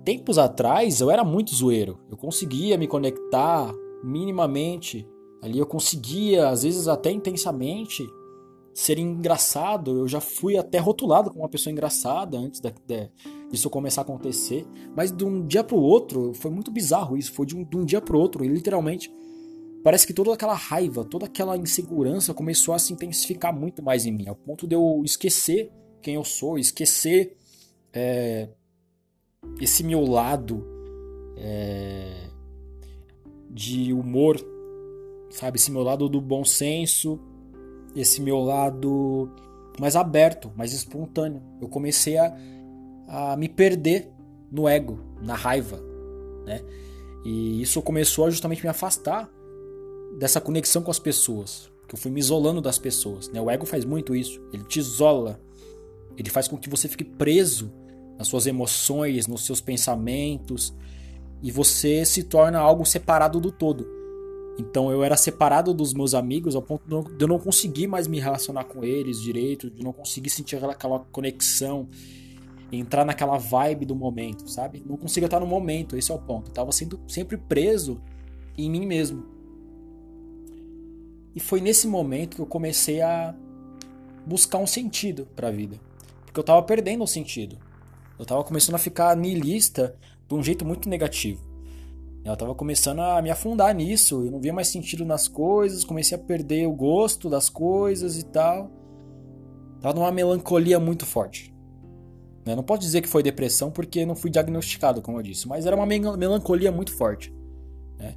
tempos 0.04 0.38
atrás 0.38 1.00
eu 1.00 1.10
era 1.10 1.24
muito 1.24 1.56
zoeiro. 1.56 1.98
Eu 2.10 2.18
conseguia 2.18 2.78
me 2.78 2.88
conectar 2.88 3.74
minimamente. 4.04 5.08
Ali 5.42 5.58
eu 5.58 5.66
conseguia, 5.66 6.50
às 6.50 6.64
vezes 6.64 6.90
até 6.90 7.12
intensamente, 7.12 8.06
ser 8.74 9.00
engraçado. 9.00 10.00
Eu 10.00 10.08
já 10.08 10.20
fui 10.20 10.58
até 10.58 10.80
rotulado 10.80 11.30
como 11.30 11.44
uma 11.44 11.50
pessoa 11.50 11.72
engraçada 11.72 12.38
antes 12.38 12.60
de, 12.60 12.74
de, 12.86 13.10
disso 13.50 13.70
começar 13.70 14.02
a 14.02 14.04
acontecer. 14.04 14.66
Mas 14.96 15.12
de 15.12 15.24
um 15.24 15.46
dia 15.46 15.64
pro 15.64 15.78
outro, 15.78 16.34
foi 16.34 16.52
muito 16.52 16.72
bizarro 16.72 17.18
isso. 17.18 17.34
Foi 17.34 17.46
de 17.46 17.56
um, 17.56 17.64
de 17.64 17.78
um 17.78 17.86
dia 17.86 18.02
pro 18.02 18.20
outro, 18.20 18.44
e 18.44 18.48
literalmente. 18.48 19.12
Parece 19.84 20.06
que 20.06 20.14
toda 20.14 20.34
aquela 20.34 20.54
raiva, 20.54 21.06
toda 21.06 21.26
aquela 21.26 21.56
insegurança 21.58 22.34
começou 22.34 22.74
a 22.74 22.80
se 22.80 22.92
intensificar 22.92 23.58
muito 23.58 23.82
mais 23.82 24.06
em 24.06 24.12
mim, 24.12 24.28
ao 24.28 24.36
ponto 24.36 24.68
de 24.68 24.76
eu 24.76 25.02
esquecer 25.06 25.72
quem 26.02 26.16
eu 26.16 26.24
sou, 26.24 26.58
esquecer 26.60 27.38
é, 27.94 28.50
esse 29.60 29.84
meu 29.84 30.04
lado 30.04 30.66
é, 31.38 32.30
de 33.50 33.94
humor, 33.94 34.38
sabe? 35.30 35.58
Esse 35.58 35.72
meu 35.72 35.82
lado 35.82 36.10
do 36.10 36.20
bom 36.20 36.44
senso, 36.44 37.20
esse 37.96 38.22
meu 38.22 38.40
lado 38.40 39.32
mais 39.80 39.96
aberto, 39.96 40.52
mais 40.56 40.74
espontâneo. 40.74 41.42
Eu 41.62 41.70
comecei 41.70 42.18
a, 42.18 42.36
a 43.10 43.36
me 43.36 43.50
perder 43.50 44.08
no 44.52 44.70
ego, 44.70 45.00
na 45.20 45.34
raiva, 45.36 45.82
né? 46.46 46.62
E 47.26 47.62
isso 47.62 47.82
começou 47.82 48.26
a 48.26 48.30
justamente 48.30 48.62
me 48.62 48.70
afastar 48.70 49.30
dessa 50.20 50.40
conexão 50.40 50.82
com 50.84 50.92
as 50.92 51.00
pessoas, 51.00 51.72
que 51.88 51.96
eu 51.96 52.00
fui 52.00 52.12
me 52.12 52.20
isolando 52.20 52.62
das 52.62 52.78
pessoas, 52.78 53.28
né? 53.30 53.42
O 53.42 53.50
ego 53.50 53.66
faz 53.66 53.84
muito 53.84 54.16
isso, 54.16 54.40
ele 54.54 54.64
te 54.64 54.80
isola, 54.80 55.42
ele 56.16 56.30
faz 56.30 56.48
com 56.48 56.56
que 56.56 56.70
você 56.70 56.88
fique 56.88 57.04
preso 57.04 57.74
nas 58.18 58.28
suas 58.28 58.46
emoções, 58.46 59.28
nos 59.28 59.46
seus 59.46 59.60
pensamentos, 59.60 60.74
e 61.42 61.52
você 61.52 62.06
se 62.06 62.24
torna 62.24 62.60
algo 62.60 62.86
separado 62.86 63.40
do 63.40 63.52
todo. 63.52 63.88
Então 64.60 64.92
eu 64.92 65.04
era 65.04 65.16
separado 65.16 65.74
dos 65.74 65.94
meus 65.94 66.14
amigos 66.14 66.54
ao 66.54 66.62
ponto 66.62 66.84
de 67.16 67.24
eu 67.24 67.28
não 67.28 67.40
conseguir 67.40 67.88
mais 67.88 68.08
me 68.08 68.20
relacionar 68.20 68.66
com 68.66 68.84
eles 68.84 69.22
direito, 69.22 69.70
de 69.70 69.82
não 69.82 69.94
conseguir 69.94 70.30
sentir 70.30 70.58
aquela 70.58 71.00
conexão, 71.12 71.88
entrar 72.72 73.04
naquela 73.04 73.38
vibe 73.38 73.86
do 73.86 73.96
momento, 73.96 74.50
sabe? 74.50 74.84
Não 74.86 74.98
conseguia 74.98 75.28
estar 75.28 75.40
no 75.40 75.48
momento, 75.48 75.98
esse 75.98 76.12
é 76.12 76.16
o 76.16 76.20
ponto. 76.20 76.50
Eu 76.50 76.54
tava 76.54 76.72
sendo 76.72 77.00
sempre 77.08 77.38
preso 77.38 78.02
em 78.58 78.70
mim 78.70 78.86
mesmo. 78.86 79.26
E 81.36 81.40
foi 81.40 81.62
nesse 81.62 81.88
momento 81.88 82.36
que 82.36 82.42
eu 82.42 82.46
comecei 82.46 83.02
a 83.02 83.34
buscar 84.26 84.58
um 84.58 84.68
sentido 84.68 85.28
para 85.36 85.48
a 85.48 85.52
vida, 85.52 85.80
porque 86.26 86.40
eu 86.40 86.44
tava 86.44 86.62
perdendo 86.64 87.04
o 87.04 87.08
sentido. 87.08 87.58
Eu 88.18 88.26
tava 88.26 88.44
começando 88.44 88.76
a 88.76 88.80
ficar 88.80 89.16
niilista 89.16 89.96
de 90.28 90.36
um 90.36 90.44
jeito 90.44 90.66
muito 90.66 90.90
negativo. 90.90 91.50
Eu 92.24 92.36
tava 92.36 92.54
começando 92.54 93.00
a 93.00 93.22
me 93.22 93.32
afundar 93.32 93.74
nisso, 93.74 94.26
eu 94.26 94.32
não 94.32 94.40
via 94.40 94.54
mais 94.54 94.68
sentido 94.68 95.06
nas 95.06 95.28
coisas, 95.28 95.84
comecei 95.84 96.18
a 96.18 96.22
perder 96.22 96.68
o 96.68 96.74
gosto 96.74 97.30
das 97.30 97.50
coisas 97.50 98.18
e 98.18 98.26
tal. 98.26 98.70
Tava 99.80 99.96
numa 99.98 100.12
melancolia 100.12 100.80
muito 100.80 101.06
forte. 101.06 101.54
Eu 102.46 102.56
não 102.56 102.64
posso 102.64 102.82
dizer 102.82 103.02
que 103.02 103.08
foi 103.08 103.22
depressão 103.22 103.70
porque 103.70 104.06
não 104.06 104.16
fui 104.16 104.30
diagnosticado, 104.30 105.02
como 105.02 105.20
eu 105.20 105.22
disse, 105.22 105.48
mas 105.48 105.66
era 105.66 105.76
uma 105.76 105.86
melancolia 105.86 106.72
muito 106.72 106.92
forte. 106.92 107.34
Né? 107.98 108.16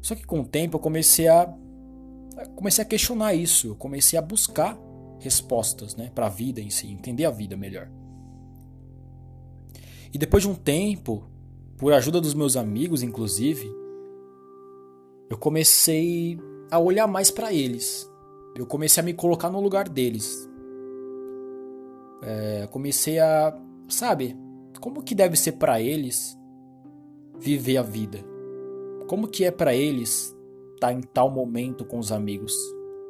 Só 0.00 0.14
que 0.14 0.24
com 0.24 0.40
o 0.40 0.44
tempo 0.44 0.76
eu 0.76 0.80
comecei 0.80 1.28
a 1.28 1.52
comecei 2.56 2.82
a 2.82 2.86
questionar 2.86 3.34
isso, 3.34 3.68
eu 3.68 3.76
comecei 3.76 4.18
a 4.18 4.22
buscar 4.22 4.78
respostas, 5.20 5.94
né, 5.94 6.10
para 6.14 6.26
a 6.26 6.30
vida 6.30 6.60
em 6.60 6.70
si, 6.70 6.90
entender 6.90 7.24
a 7.24 7.30
vida 7.30 7.56
melhor. 7.56 7.88
E 10.12 10.18
depois 10.18 10.42
de 10.42 10.48
um 10.48 10.54
tempo, 10.54 11.30
por 11.76 11.92
ajuda 11.92 12.20
dos 12.20 12.34
meus 12.34 12.56
amigos, 12.56 13.02
inclusive, 13.02 13.66
eu 15.30 15.38
comecei 15.38 16.38
a 16.70 16.78
olhar 16.78 17.06
mais 17.06 17.30
para 17.30 17.52
eles. 17.52 18.08
Eu 18.54 18.66
comecei 18.66 19.00
a 19.00 19.04
me 19.04 19.14
colocar 19.14 19.48
no 19.48 19.60
lugar 19.60 19.88
deles. 19.88 20.48
É, 22.22 22.68
comecei 22.68 23.18
a, 23.18 23.52
sabe, 23.88 24.36
como 24.80 25.02
que 25.02 25.14
deve 25.14 25.36
ser 25.36 25.52
para 25.52 25.80
eles 25.80 26.38
viver 27.38 27.76
a 27.76 27.82
vida? 27.82 28.18
Como 29.08 29.26
que 29.26 29.44
é 29.44 29.50
para 29.50 29.74
eles 29.74 30.34
estar 30.74 30.88
tá 30.88 30.92
em 30.92 31.00
tal 31.00 31.30
momento 31.30 31.84
com 31.84 31.98
os 31.98 32.12
amigos? 32.12 32.54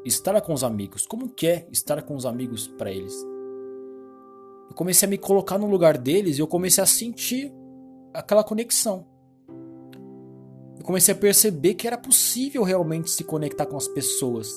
Estar 0.05 0.41
com 0.41 0.53
os 0.53 0.65
amigos, 0.65 1.07
como 1.07 1.29
que 1.29 1.47
é 1.47 1.69
estar 1.71 2.03
com 2.03 2.17
os 2.17 2.27
amigos 2.27 2.67
para 2.67 2.91
eles? 2.91 3.15
Eu 4.69 4.75
comecei 4.75 5.07
a 5.07 5.11
me 5.11 5.19
colocar 5.19 5.59
no 5.59 5.67
lugar 5.67 5.99
deles 5.99 6.39
e 6.39 6.41
eu 6.41 6.47
comecei 6.47 6.83
a 6.83 6.87
sentir 6.87 7.53
aquela 8.13 8.43
conexão. 8.43 9.07
Eu 10.79 10.85
comecei 10.85 11.15
a 11.15 11.17
perceber 11.17 11.75
que 11.75 11.87
era 11.87 11.97
possível 11.97 12.63
realmente 12.63 13.11
se 13.11 13.23
conectar 13.23 13.67
com 13.67 13.77
as 13.77 13.87
pessoas. 13.87 14.49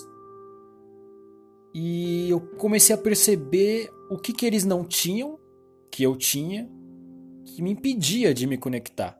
E 1.77 2.29
eu 2.29 2.39
comecei 2.39 2.95
a 2.95 2.97
perceber 2.97 3.91
o 4.09 4.17
que, 4.17 4.31
que 4.31 4.45
eles 4.45 4.63
não 4.63 4.85
tinham, 4.85 5.37
que 5.91 6.03
eu 6.03 6.15
tinha, 6.15 6.71
que 7.43 7.61
me 7.61 7.71
impedia 7.71 8.33
de 8.33 8.47
me 8.47 8.57
conectar. 8.57 9.17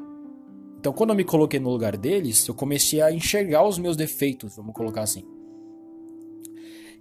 Então, 0.79 0.93
quando 0.93 1.09
eu 1.09 1.17
me 1.17 1.25
coloquei 1.25 1.59
no 1.59 1.69
lugar 1.69 1.97
deles, 1.97 2.47
eu 2.47 2.55
comecei 2.55 3.01
a 3.01 3.11
enxergar 3.11 3.67
os 3.67 3.77
meus 3.77 3.97
defeitos, 3.97 4.55
vamos 4.55 4.73
colocar 4.73 5.01
assim. 5.01 5.25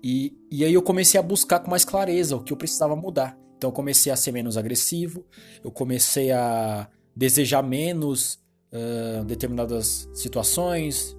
E, 0.02 0.36
e 0.50 0.64
aí 0.64 0.74
eu 0.74 0.82
comecei 0.82 1.20
a 1.20 1.22
buscar 1.22 1.60
com 1.60 1.70
mais 1.70 1.84
clareza 1.84 2.34
o 2.34 2.42
que 2.42 2.52
eu 2.52 2.56
precisava 2.56 2.96
mudar. 2.96 3.38
Então, 3.56 3.70
eu 3.70 3.72
comecei 3.72 4.10
a 4.10 4.16
ser 4.16 4.32
menos 4.32 4.56
agressivo, 4.56 5.24
eu 5.62 5.70
comecei 5.70 6.32
a 6.32 6.88
desejar 7.14 7.62
menos 7.62 8.40
uh, 8.72 9.24
determinadas 9.24 10.10
situações, 10.14 11.16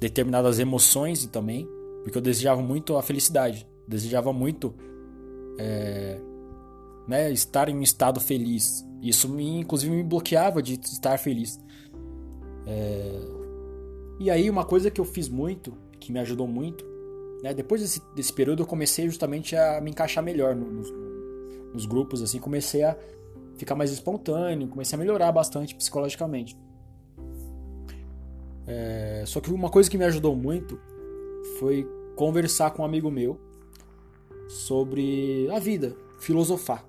determinadas 0.00 0.58
emoções 0.58 1.24
também, 1.26 1.68
porque 2.06 2.18
eu 2.18 2.22
desejava 2.22 2.62
muito 2.62 2.96
a 2.96 3.02
felicidade, 3.02 3.66
desejava 3.88 4.32
muito 4.32 4.72
é, 5.58 6.20
né, 7.08 7.32
estar 7.32 7.68
em 7.68 7.76
um 7.76 7.82
estado 7.82 8.20
feliz. 8.20 8.86
Isso 9.02 9.28
me, 9.28 9.58
inclusive 9.58 9.92
me 9.92 10.04
bloqueava 10.04 10.62
de 10.62 10.74
estar 10.74 11.18
feliz. 11.18 11.58
É, 12.64 13.20
e 14.20 14.30
aí 14.30 14.48
uma 14.48 14.64
coisa 14.64 14.88
que 14.88 15.00
eu 15.00 15.04
fiz 15.04 15.28
muito, 15.28 15.76
que 15.98 16.12
me 16.12 16.20
ajudou 16.20 16.46
muito, 16.46 16.84
né, 17.42 17.52
depois 17.52 17.80
desse, 17.80 18.00
desse 18.14 18.32
período 18.32 18.62
eu 18.62 18.66
comecei 18.68 19.06
justamente 19.06 19.56
a 19.56 19.80
me 19.80 19.90
encaixar 19.90 20.22
melhor 20.22 20.54
nos, 20.54 20.88
nos 21.74 21.86
grupos, 21.86 22.22
assim, 22.22 22.38
comecei 22.38 22.84
a 22.84 22.96
ficar 23.58 23.74
mais 23.74 23.90
espontâneo, 23.90 24.68
comecei 24.68 24.94
a 24.94 24.98
melhorar 25.00 25.32
bastante 25.32 25.74
psicologicamente. 25.74 26.56
É, 28.64 29.24
só 29.26 29.40
que 29.40 29.50
uma 29.50 29.70
coisa 29.70 29.90
que 29.90 29.98
me 29.98 30.04
ajudou 30.04 30.36
muito 30.36 30.78
foi 31.58 31.86
conversar 32.14 32.70
com 32.70 32.82
um 32.82 32.84
amigo 32.84 33.10
meu 33.10 33.38
sobre 34.48 35.48
a 35.50 35.58
vida, 35.58 35.96
filosofar, 36.18 36.84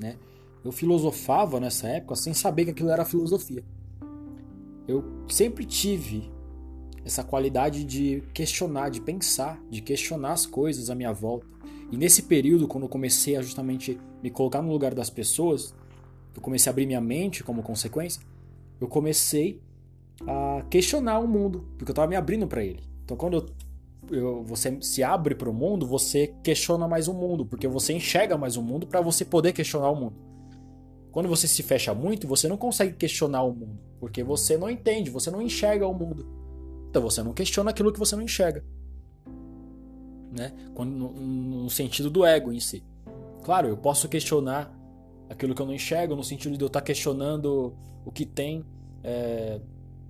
né? 0.00 0.16
Eu 0.64 0.70
filosofava 0.70 1.58
nessa 1.58 1.88
época 1.88 2.14
sem 2.14 2.32
saber 2.32 2.64
que 2.64 2.70
aquilo 2.70 2.90
era 2.90 3.04
filosofia. 3.04 3.64
Eu 4.86 5.04
sempre 5.28 5.64
tive 5.64 6.30
essa 7.04 7.24
qualidade 7.24 7.84
de 7.84 8.22
questionar, 8.32 8.88
de 8.88 9.00
pensar, 9.00 9.60
de 9.68 9.80
questionar 9.80 10.32
as 10.32 10.46
coisas 10.46 10.88
à 10.88 10.94
minha 10.94 11.12
volta. 11.12 11.46
E 11.90 11.96
nesse 11.96 12.22
período, 12.22 12.68
quando 12.68 12.84
eu 12.84 12.88
comecei 12.88 13.36
a 13.36 13.42
justamente 13.42 13.98
me 14.22 14.30
colocar 14.30 14.62
no 14.62 14.70
lugar 14.70 14.94
das 14.94 15.10
pessoas, 15.10 15.74
eu 16.34 16.40
comecei 16.40 16.70
a 16.70 16.72
abrir 16.72 16.86
minha 16.86 17.00
mente 17.00 17.42
como 17.42 17.62
consequência, 17.62 18.22
eu 18.80 18.88
comecei 18.88 19.60
a 20.26 20.64
questionar 20.70 21.18
o 21.18 21.28
mundo, 21.28 21.66
porque 21.76 21.90
eu 21.90 21.92
estava 21.92 22.08
me 22.08 22.16
abrindo 22.16 22.46
para 22.46 22.64
ele. 22.64 22.80
Então, 23.04 23.16
quando 23.16 23.34
eu, 23.34 23.46
você 24.44 24.78
se 24.80 25.02
abre 25.02 25.34
para 25.34 25.48
o 25.48 25.54
mundo, 25.54 25.86
você 25.86 26.34
questiona 26.42 26.88
mais 26.88 27.08
o 27.08 27.14
mundo, 27.14 27.46
porque 27.46 27.68
você 27.68 27.92
enxerga 27.92 28.36
mais 28.36 28.56
o 28.56 28.62
mundo 28.62 28.86
para 28.86 29.00
você 29.00 29.24
poder 29.24 29.52
questionar 29.52 29.90
o 29.90 29.96
mundo. 29.96 30.16
Quando 31.12 31.28
você 31.28 31.46
se 31.46 31.62
fecha 31.62 31.94
muito, 31.94 32.26
você 32.26 32.48
não 32.48 32.56
consegue 32.56 32.96
questionar 32.96 33.42
o 33.42 33.54
mundo, 33.54 33.78
porque 34.00 34.24
você 34.24 34.56
não 34.56 34.68
entende, 34.68 35.10
você 35.10 35.30
não 35.30 35.40
enxerga 35.40 35.86
o 35.86 35.94
mundo. 35.94 36.26
Então 36.90 37.02
você 37.02 37.22
não 37.22 37.32
questiona 37.32 37.70
aquilo 37.70 37.92
que 37.92 37.98
você 37.98 38.16
não 38.16 38.22
enxerga. 38.22 38.64
Né? 40.36 40.52
Quando, 40.74 40.90
no, 40.90 41.12
no 41.12 41.70
sentido 41.70 42.10
do 42.10 42.24
ego 42.24 42.52
em 42.52 42.60
si. 42.60 42.82
Claro, 43.44 43.68
eu 43.68 43.76
posso 43.76 44.08
questionar 44.08 44.74
aquilo 45.28 45.54
que 45.54 45.62
eu 45.62 45.66
não 45.66 45.74
enxergo, 45.74 46.16
no 46.16 46.24
sentido 46.24 46.56
de 46.56 46.64
eu 46.64 46.66
estar 46.66 46.80
questionando 46.80 47.74
o 48.04 48.10
que 48.10 48.24
tem 48.24 48.64
é, 49.04 49.60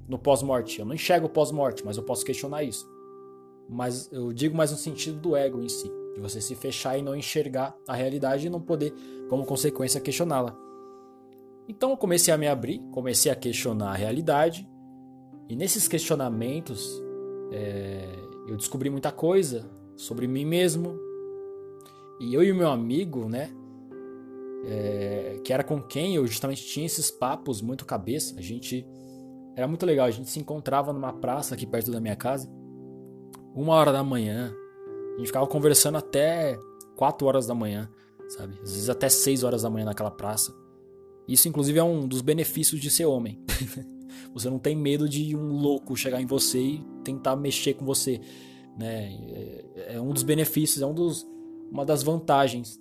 no 0.08 0.18
pós-morte. 0.18 0.78
Eu 0.78 0.86
não 0.86 0.94
enxergo 0.94 1.26
o 1.26 1.30
pós-morte, 1.30 1.84
mas 1.84 1.96
eu 1.96 2.02
posso 2.02 2.24
questionar 2.24 2.62
isso. 2.62 2.86
Mas 3.72 4.10
eu 4.12 4.32
digo 4.32 4.54
mais 4.54 4.70
no 4.70 4.76
sentido 4.76 5.18
do 5.18 5.34
ego 5.34 5.60
em 5.62 5.68
si, 5.68 5.90
de 6.14 6.20
você 6.20 6.40
se 6.40 6.54
fechar 6.54 6.98
e 6.98 7.02
não 7.02 7.16
enxergar 7.16 7.74
a 7.88 7.94
realidade 7.94 8.46
e 8.46 8.50
não 8.50 8.60
poder, 8.60 8.92
como 9.28 9.46
consequência, 9.46 10.00
questioná-la. 10.00 10.54
Então 11.66 11.90
eu 11.90 11.96
comecei 11.96 12.34
a 12.34 12.36
me 12.36 12.46
abrir, 12.46 12.80
comecei 12.90 13.32
a 13.32 13.34
questionar 13.34 13.90
a 13.90 13.94
realidade, 13.94 14.68
e 15.48 15.56
nesses 15.56 15.88
questionamentos 15.88 17.02
é, 17.50 18.08
eu 18.46 18.56
descobri 18.56 18.90
muita 18.90 19.10
coisa 19.10 19.70
sobre 19.96 20.26
mim 20.26 20.44
mesmo. 20.44 20.98
E 22.20 22.34
eu 22.34 22.42
e 22.42 22.52
o 22.52 22.54
meu 22.54 22.70
amigo, 22.70 23.28
né, 23.28 23.50
é, 24.64 25.40
que 25.42 25.52
era 25.52 25.64
com 25.64 25.80
quem 25.80 26.16
eu 26.16 26.26
justamente 26.26 26.64
tinha 26.66 26.86
esses 26.86 27.10
papos 27.10 27.62
muito 27.62 27.86
cabeça, 27.86 28.38
a 28.38 28.42
gente 28.42 28.86
era 29.56 29.66
muito 29.66 29.84
legal, 29.86 30.06
a 30.06 30.10
gente 30.10 30.28
se 30.28 30.38
encontrava 30.38 30.92
numa 30.92 31.12
praça 31.12 31.54
aqui 31.54 31.66
perto 31.66 31.90
da 31.90 32.00
minha 32.00 32.16
casa, 32.16 32.48
uma 33.54 33.74
hora 33.74 33.92
da 33.92 34.02
manhã, 34.02 34.54
a 35.14 35.18
gente 35.18 35.26
ficava 35.26 35.46
conversando 35.46 35.98
até 35.98 36.58
quatro 36.96 37.26
horas 37.26 37.46
da 37.46 37.54
manhã, 37.54 37.90
sabe? 38.28 38.58
Às 38.62 38.72
vezes 38.72 38.88
até 38.88 39.08
seis 39.08 39.42
horas 39.42 39.62
da 39.62 39.70
manhã 39.70 39.86
naquela 39.86 40.10
praça. 40.10 40.54
Isso, 41.26 41.48
inclusive, 41.48 41.78
é 41.78 41.84
um 41.84 42.06
dos 42.06 42.20
benefícios 42.20 42.80
de 42.80 42.90
ser 42.90 43.06
homem. 43.06 43.38
você 44.34 44.48
não 44.50 44.58
tem 44.58 44.74
medo 44.74 45.08
de 45.08 45.36
um 45.36 45.52
louco 45.52 45.96
chegar 45.96 46.20
em 46.20 46.26
você 46.26 46.58
e 46.58 46.84
tentar 47.04 47.36
mexer 47.36 47.74
com 47.74 47.84
você. 47.84 48.20
Né? 48.76 49.12
É, 49.76 49.94
é 49.94 50.00
um 50.00 50.12
dos 50.12 50.22
benefícios, 50.22 50.82
é 50.82 50.86
um 50.86 50.94
dos, 50.94 51.26
uma 51.70 51.84
das 51.84 52.02
vantagens 52.02 52.80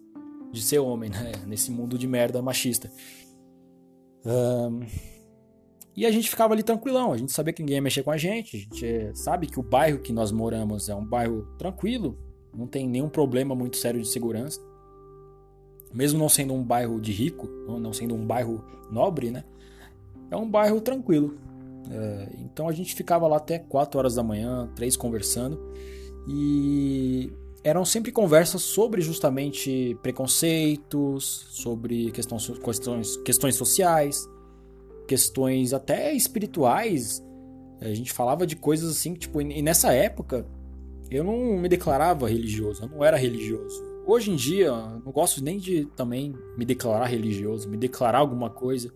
de 0.52 0.62
ser 0.62 0.80
homem, 0.80 1.10
né? 1.10 1.32
Nesse 1.48 1.72
mundo 1.72 1.98
de 1.98 2.08
merda 2.08 2.42
machista. 2.42 2.92
Um, 4.26 4.86
e 5.96 6.06
a 6.06 6.12
gente 6.12 6.30
ficava 6.30 6.54
ali 6.54 6.64
tranquilão, 6.64 7.12
a 7.12 7.18
gente 7.18 7.32
sabia 7.32 7.54
que 7.54 7.62
ninguém 7.62 7.76
ia 7.76 7.82
mexer 7.82 8.04
com 8.04 8.12
a 8.12 8.18
gente, 8.18 8.56
a 8.56 8.60
gente 8.60 9.18
sabe 9.18 9.48
que 9.48 9.60
o 9.60 9.64
bairro 9.64 10.00
que 10.00 10.14
nós 10.14 10.32
moramos 10.32 10.90
é 10.90 10.96
um 10.96 11.06
bairro 11.06 11.48
tranquilo, 11.58 12.18
não 12.56 12.68
tem 12.68 12.88
nenhum 12.88 13.10
problema 13.10 13.56
muito 13.56 13.78
sério 13.78 14.02
de 14.02 14.08
segurança 14.08 14.60
mesmo 15.94 16.18
não 16.18 16.30
sendo 16.30 16.54
um 16.54 16.64
bairro 16.64 17.00
de 17.00 17.12
rico, 17.12 17.48
não 17.68 17.94
sendo 17.94 18.16
um 18.16 18.26
bairro 18.26 18.64
nobre, 18.90 19.32
né? 19.32 19.44
É 20.30 20.36
um 20.36 20.50
bairro 20.50 20.80
tranquilo. 20.80 21.38
É, 21.90 22.30
então 22.40 22.68
a 22.68 22.72
gente 22.72 22.96
ficava 22.96 23.28
lá 23.28 23.38
até 23.38 23.60
4 23.60 24.00
horas 24.00 24.16
da 24.16 24.24
manhã, 24.24 24.70
3 24.76 24.96
conversando. 24.96 25.60
E 26.28 27.32
eram 27.64 27.84
sempre 27.84 28.12
conversas 28.12 28.62
sobre 28.62 29.02
justamente 29.02 29.98
preconceitos, 30.02 31.48
sobre 31.50 32.12
questões, 32.12 32.48
questões, 32.60 33.18
questões 33.18 33.56
sociais, 33.56 34.28
questões 35.12 35.74
até 35.74 36.14
espirituais. 36.14 37.22
A 37.82 37.94
gente 37.94 38.14
falava 38.14 38.48
de 38.48 38.56
coisas 38.56 38.90
assim, 38.90 39.14
tipo, 39.14 39.42
e 39.42 39.62
nessa 39.62 39.92
época 39.92 40.46
eu 41.10 41.22
não 41.22 41.58
me 41.58 41.68
declarava 41.68 42.30
religioso, 42.30 42.84
eu 42.84 42.88
não 42.88 43.04
era 43.04 43.18
religioso. 43.18 43.84
Hoje 44.08 44.32
em 44.32 44.38
dia, 44.38 44.72
não 44.72 45.12
gosto 45.12 45.44
nem 45.44 45.58
de 45.58 45.84
também 45.98 46.34
me 46.58 46.64
declarar 46.64 47.08
religioso, 47.08 47.68
me 47.68 47.76
declarar 47.76 48.20
alguma 48.20 48.50
coisa, 48.50 48.94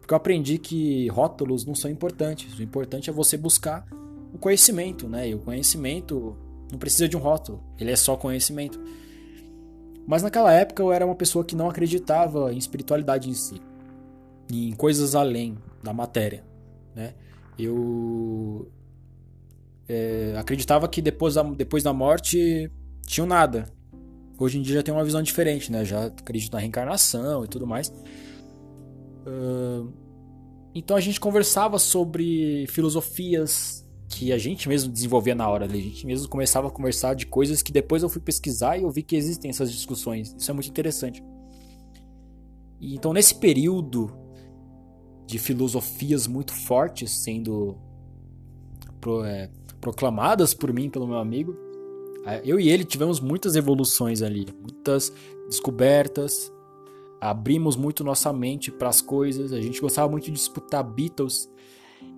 porque 0.00 0.12
eu 0.12 0.16
aprendi 0.16 0.58
que 0.58 1.06
rótulos 1.06 1.64
não 1.64 1.74
são 1.76 1.88
importantes. 1.88 2.58
O 2.58 2.62
importante 2.62 3.08
é 3.08 3.12
você 3.12 3.36
buscar 3.36 3.86
o 4.32 4.38
conhecimento, 4.38 5.08
né? 5.08 5.28
E 5.28 5.34
o 5.36 5.38
conhecimento 5.38 6.36
não 6.72 6.80
precisa 6.80 7.08
de 7.08 7.16
um 7.16 7.20
rótulo, 7.20 7.62
ele 7.78 7.92
é 7.92 7.96
só 7.96 8.16
conhecimento. 8.16 8.80
Mas 10.04 10.24
naquela 10.24 10.52
época 10.52 10.82
eu 10.82 10.92
era 10.92 11.06
uma 11.06 11.14
pessoa 11.14 11.44
que 11.44 11.54
não 11.54 11.70
acreditava 11.70 12.52
em 12.52 12.58
espiritualidade 12.58 13.30
em 13.30 13.34
si, 13.34 13.60
em 14.50 14.72
coisas 14.72 15.14
além 15.14 15.56
da 15.82 15.92
matéria, 15.92 16.44
né? 16.94 17.14
Eu 17.58 18.70
é, 19.88 20.34
acreditava 20.38 20.88
que 20.88 21.00
depois 21.00 21.34
da, 21.34 21.42
depois 21.42 21.82
da 21.82 21.92
morte 21.92 22.70
tinha 23.06 23.26
nada, 23.26 23.66
Hoje 24.38 24.58
em 24.58 24.62
dia 24.62 24.76
já 24.76 24.82
tem 24.82 24.92
uma 24.92 25.04
visão 25.04 25.22
diferente, 25.22 25.70
né? 25.70 25.84
Já 25.84 26.06
acredito 26.06 26.52
na 26.52 26.58
reencarnação 26.58 27.44
e 27.44 27.48
tudo 27.48 27.66
mais. 27.66 27.88
Uh, 29.26 29.92
então 30.74 30.96
a 30.96 31.00
gente 31.00 31.20
conversava 31.20 31.78
sobre 31.78 32.66
filosofias 32.68 33.86
que 34.08 34.32
a 34.32 34.38
gente 34.38 34.68
mesmo 34.68 34.92
desenvolvia 34.92 35.34
na 35.34 35.48
hora. 35.48 35.66
A 35.66 35.68
gente 35.68 36.04
mesmo 36.04 36.28
começava 36.28 36.66
a 36.66 36.70
conversar 36.70 37.14
de 37.14 37.26
coisas 37.26 37.62
que 37.62 37.72
depois 37.72 38.02
eu 38.02 38.08
fui 38.08 38.20
pesquisar 38.20 38.76
e 38.76 38.82
eu 38.82 38.90
vi 38.90 39.02
que 39.02 39.14
existem 39.14 39.50
essas 39.50 39.70
discussões. 39.70 40.34
Isso 40.36 40.50
é 40.50 40.54
muito 40.54 40.68
interessante. 40.68 41.22
E, 42.80 42.96
então, 42.96 43.12
nesse 43.12 43.36
período 43.36 44.12
de 45.26 45.38
filosofias 45.38 46.26
muito 46.26 46.52
fortes 46.52 47.22
sendo 47.22 47.76
pro, 49.00 49.24
é, 49.24 49.50
proclamadas 49.80 50.54
por 50.54 50.72
mim, 50.72 50.90
pelo 50.90 51.06
meu 51.06 51.18
amigo, 51.18 51.56
eu 52.42 52.58
e 52.58 52.70
ele 52.70 52.84
tivemos 52.84 53.20
muitas 53.20 53.54
evoluções 53.54 54.22
ali, 54.22 54.46
muitas 54.58 55.12
descobertas, 55.46 56.50
abrimos 57.20 57.76
muito 57.76 58.02
nossa 58.02 58.32
mente 58.32 58.70
para 58.70 58.88
as 58.88 59.00
coisas. 59.00 59.52
A 59.52 59.60
gente 59.60 59.80
gostava 59.80 60.10
muito 60.10 60.24
de 60.24 60.32
disputar 60.32 60.82
Beatles 60.82 61.50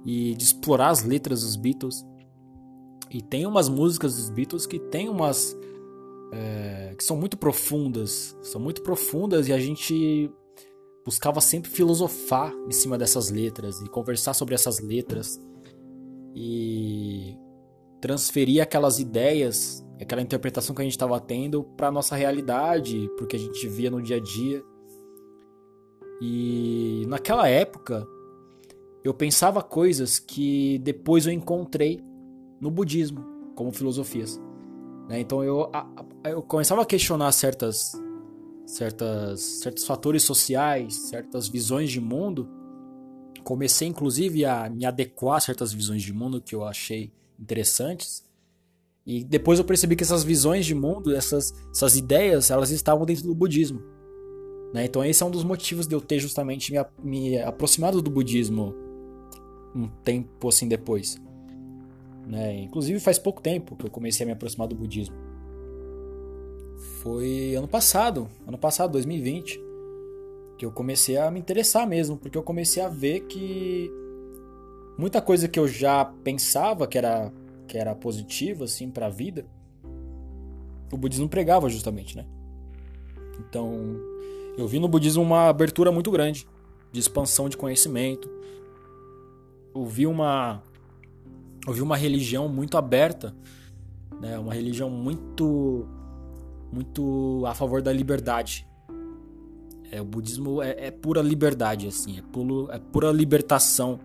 e 0.04 0.34
de 0.34 0.44
explorar 0.44 0.90
as 0.90 1.02
letras 1.02 1.42
dos 1.42 1.56
Beatles. 1.56 2.04
E 3.10 3.20
tem 3.20 3.46
umas 3.46 3.68
músicas 3.68 4.16
dos 4.16 4.30
Beatles 4.30 4.66
que 4.66 4.78
tem 4.78 5.08
umas 5.08 5.56
é, 6.32 6.94
que 6.96 7.04
são 7.04 7.16
muito 7.16 7.36
profundas, 7.36 8.36
são 8.42 8.60
muito 8.60 8.82
profundas 8.82 9.48
e 9.48 9.52
a 9.52 9.58
gente 9.58 10.30
buscava 11.06 11.40
sempre 11.40 11.70
filosofar 11.70 12.52
em 12.66 12.72
cima 12.72 12.98
dessas 12.98 13.30
letras 13.30 13.80
e 13.80 13.88
conversar 13.88 14.34
sobre 14.34 14.56
essas 14.56 14.80
letras 14.80 15.40
e 16.34 17.38
transferir 18.00 18.60
aquelas 18.60 18.98
ideias, 18.98 19.86
aquela 20.00 20.20
interpretação 20.20 20.74
que 20.74 20.82
a 20.82 20.84
gente 20.84 20.92
estava 20.92 21.18
tendo 21.20 21.62
para 21.62 21.92
nossa 21.92 22.16
realidade, 22.16 23.08
porque 23.16 23.36
a 23.36 23.38
gente 23.38 23.68
via 23.68 23.88
no 23.88 24.02
dia 24.02 24.16
a 24.16 24.20
dia. 24.20 24.62
E 26.20 27.04
naquela 27.06 27.48
época 27.48 28.04
eu 29.04 29.14
pensava 29.14 29.62
coisas 29.62 30.18
que 30.18 30.80
depois 30.80 31.24
eu 31.24 31.32
encontrei 31.32 32.02
no 32.60 32.68
budismo 32.68 33.24
como 33.54 33.72
filosofias. 33.72 34.40
Né? 35.08 35.20
Então 35.20 35.44
eu, 35.44 35.70
eu 36.24 36.42
começava 36.42 36.82
a 36.82 36.86
questionar 36.86 37.30
certas, 37.30 37.92
certas, 38.66 39.40
certos 39.40 39.86
fatores 39.86 40.24
sociais, 40.24 41.08
certas 41.08 41.48
visões 41.48 41.90
de 41.90 42.00
mundo. 42.00 42.48
Comecei 43.44 43.86
inclusive 43.86 44.44
a 44.44 44.68
me 44.68 44.84
adequar 44.84 45.36
a 45.36 45.40
certas 45.40 45.72
visões 45.72 46.02
de 46.02 46.12
mundo 46.12 46.42
que 46.42 46.54
eu 46.54 46.64
achei 46.64 47.12
interessantes. 47.38 48.24
E 49.06 49.22
depois 49.22 49.60
eu 49.60 49.64
percebi 49.64 49.94
que 49.94 50.02
essas 50.02 50.24
visões 50.24 50.66
de 50.66 50.74
mundo, 50.74 51.14
essas, 51.14 51.54
essas 51.70 51.96
ideias, 51.96 52.50
elas 52.50 52.70
estavam 52.70 53.06
dentro 53.06 53.24
do 53.24 53.34
budismo. 53.34 53.80
Né? 54.74 54.84
Então 54.84 55.04
esse 55.04 55.22
é 55.22 55.26
um 55.26 55.30
dos 55.30 55.44
motivos 55.44 55.86
de 55.86 55.94
eu 55.94 56.00
ter 56.00 56.18
justamente 56.18 56.72
me, 56.72 56.84
me 57.02 57.38
aproximado 57.38 58.02
do 58.02 58.10
budismo 58.10 58.74
um 59.74 59.86
tempo 60.02 60.48
assim 60.48 60.66
depois. 60.66 61.22
Né? 62.26 62.64
Inclusive 62.64 62.98
faz 62.98 63.16
pouco 63.16 63.40
tempo 63.40 63.76
que 63.76 63.86
eu 63.86 63.90
comecei 63.90 64.24
a 64.24 64.26
me 64.26 64.32
aproximar 64.32 64.66
do 64.66 64.74
budismo. 64.74 65.25
Foi 66.76 67.54
ano 67.54 67.68
passado, 67.68 68.28
ano 68.46 68.58
passado, 68.58 68.92
2020, 68.92 69.60
que 70.58 70.64
eu 70.64 70.72
comecei 70.72 71.16
a 71.16 71.30
me 71.30 71.40
interessar 71.40 71.86
mesmo, 71.86 72.16
porque 72.16 72.36
eu 72.36 72.42
comecei 72.42 72.82
a 72.82 72.88
ver 72.88 73.20
que 73.20 73.90
muita 74.98 75.20
coisa 75.20 75.48
que 75.48 75.58
eu 75.58 75.68
já 75.68 76.04
pensava 76.04 76.86
que 76.86 76.98
era 76.98 77.32
que 77.66 77.76
era 77.76 77.94
positiva 77.96 78.64
assim 78.64 78.90
para 78.90 79.06
a 79.06 79.10
vida, 79.10 79.44
o 80.92 80.96
budismo 80.96 81.28
pregava 81.28 81.68
justamente, 81.68 82.16
né? 82.16 82.24
Então, 83.40 83.96
eu 84.56 84.66
vi 84.66 84.78
no 84.78 84.88
budismo 84.88 85.22
uma 85.22 85.48
abertura 85.48 85.90
muito 85.90 86.10
grande 86.10 86.46
de 86.92 87.00
expansão 87.00 87.48
de 87.48 87.56
conhecimento. 87.56 88.30
Eu 89.74 89.84
vi 89.84 90.06
uma 90.06 90.62
eu 91.66 91.72
vi 91.72 91.82
uma 91.82 91.96
religião 91.96 92.48
muito 92.48 92.78
aberta, 92.78 93.34
né? 94.20 94.38
Uma 94.38 94.54
religião 94.54 94.88
muito 94.88 95.86
muito 96.72 97.44
a 97.46 97.54
favor 97.54 97.80
da 97.82 97.92
liberdade. 97.92 98.66
É, 99.90 100.00
o 100.00 100.04
budismo 100.04 100.60
é, 100.62 100.86
é 100.86 100.90
pura 100.90 101.22
liberdade, 101.22 101.86
assim, 101.86 102.18
é, 102.18 102.22
puro, 102.22 102.68
é 102.70 102.78
pura 102.78 103.10
libertação 103.12 104.00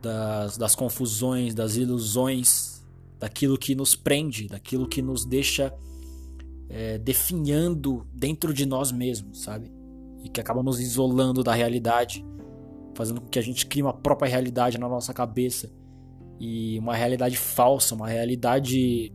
das, 0.00 0.56
das 0.56 0.74
confusões, 0.74 1.54
das 1.54 1.76
ilusões, 1.76 2.84
daquilo 3.18 3.56
que 3.56 3.74
nos 3.74 3.94
prende, 3.94 4.48
daquilo 4.48 4.88
que 4.88 5.00
nos 5.00 5.24
deixa 5.24 5.72
é, 6.68 6.98
definhando 6.98 8.06
dentro 8.12 8.52
de 8.52 8.64
nós 8.64 8.90
mesmos, 8.90 9.42
sabe? 9.42 9.70
E 10.24 10.28
que 10.28 10.40
acaba 10.40 10.62
nos 10.62 10.80
isolando 10.80 11.44
da 11.44 11.52
realidade, 11.52 12.24
fazendo 12.94 13.20
com 13.20 13.28
que 13.28 13.38
a 13.38 13.42
gente 13.42 13.66
crie 13.66 13.82
uma 13.82 13.92
própria 13.92 14.28
realidade 14.28 14.78
na 14.78 14.88
nossa 14.88 15.12
cabeça 15.12 15.70
e 16.40 16.78
uma 16.78 16.96
realidade 16.96 17.36
falsa, 17.36 17.94
uma 17.94 18.08
realidade 18.08 19.12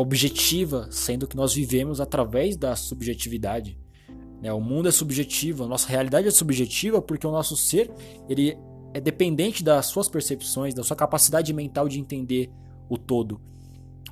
objetiva, 0.00 0.86
sendo 0.92 1.26
que 1.26 1.36
nós 1.36 1.52
vivemos 1.52 2.00
através 2.00 2.56
da 2.56 2.76
subjetividade. 2.76 3.76
Né? 4.40 4.52
O 4.52 4.60
mundo 4.60 4.88
é 4.88 4.92
subjetivo, 4.92 5.64
a 5.64 5.66
nossa 5.66 5.88
realidade 5.88 6.28
é 6.28 6.30
subjetiva 6.30 7.02
porque 7.02 7.26
o 7.26 7.32
nosso 7.32 7.56
ser 7.56 7.90
ele 8.28 8.56
é 8.94 9.00
dependente 9.00 9.64
das 9.64 9.86
suas 9.86 10.08
percepções, 10.08 10.72
da 10.72 10.84
sua 10.84 10.96
capacidade 10.96 11.52
mental 11.52 11.88
de 11.88 11.98
entender 11.98 12.48
o 12.88 12.96
todo, 12.96 13.40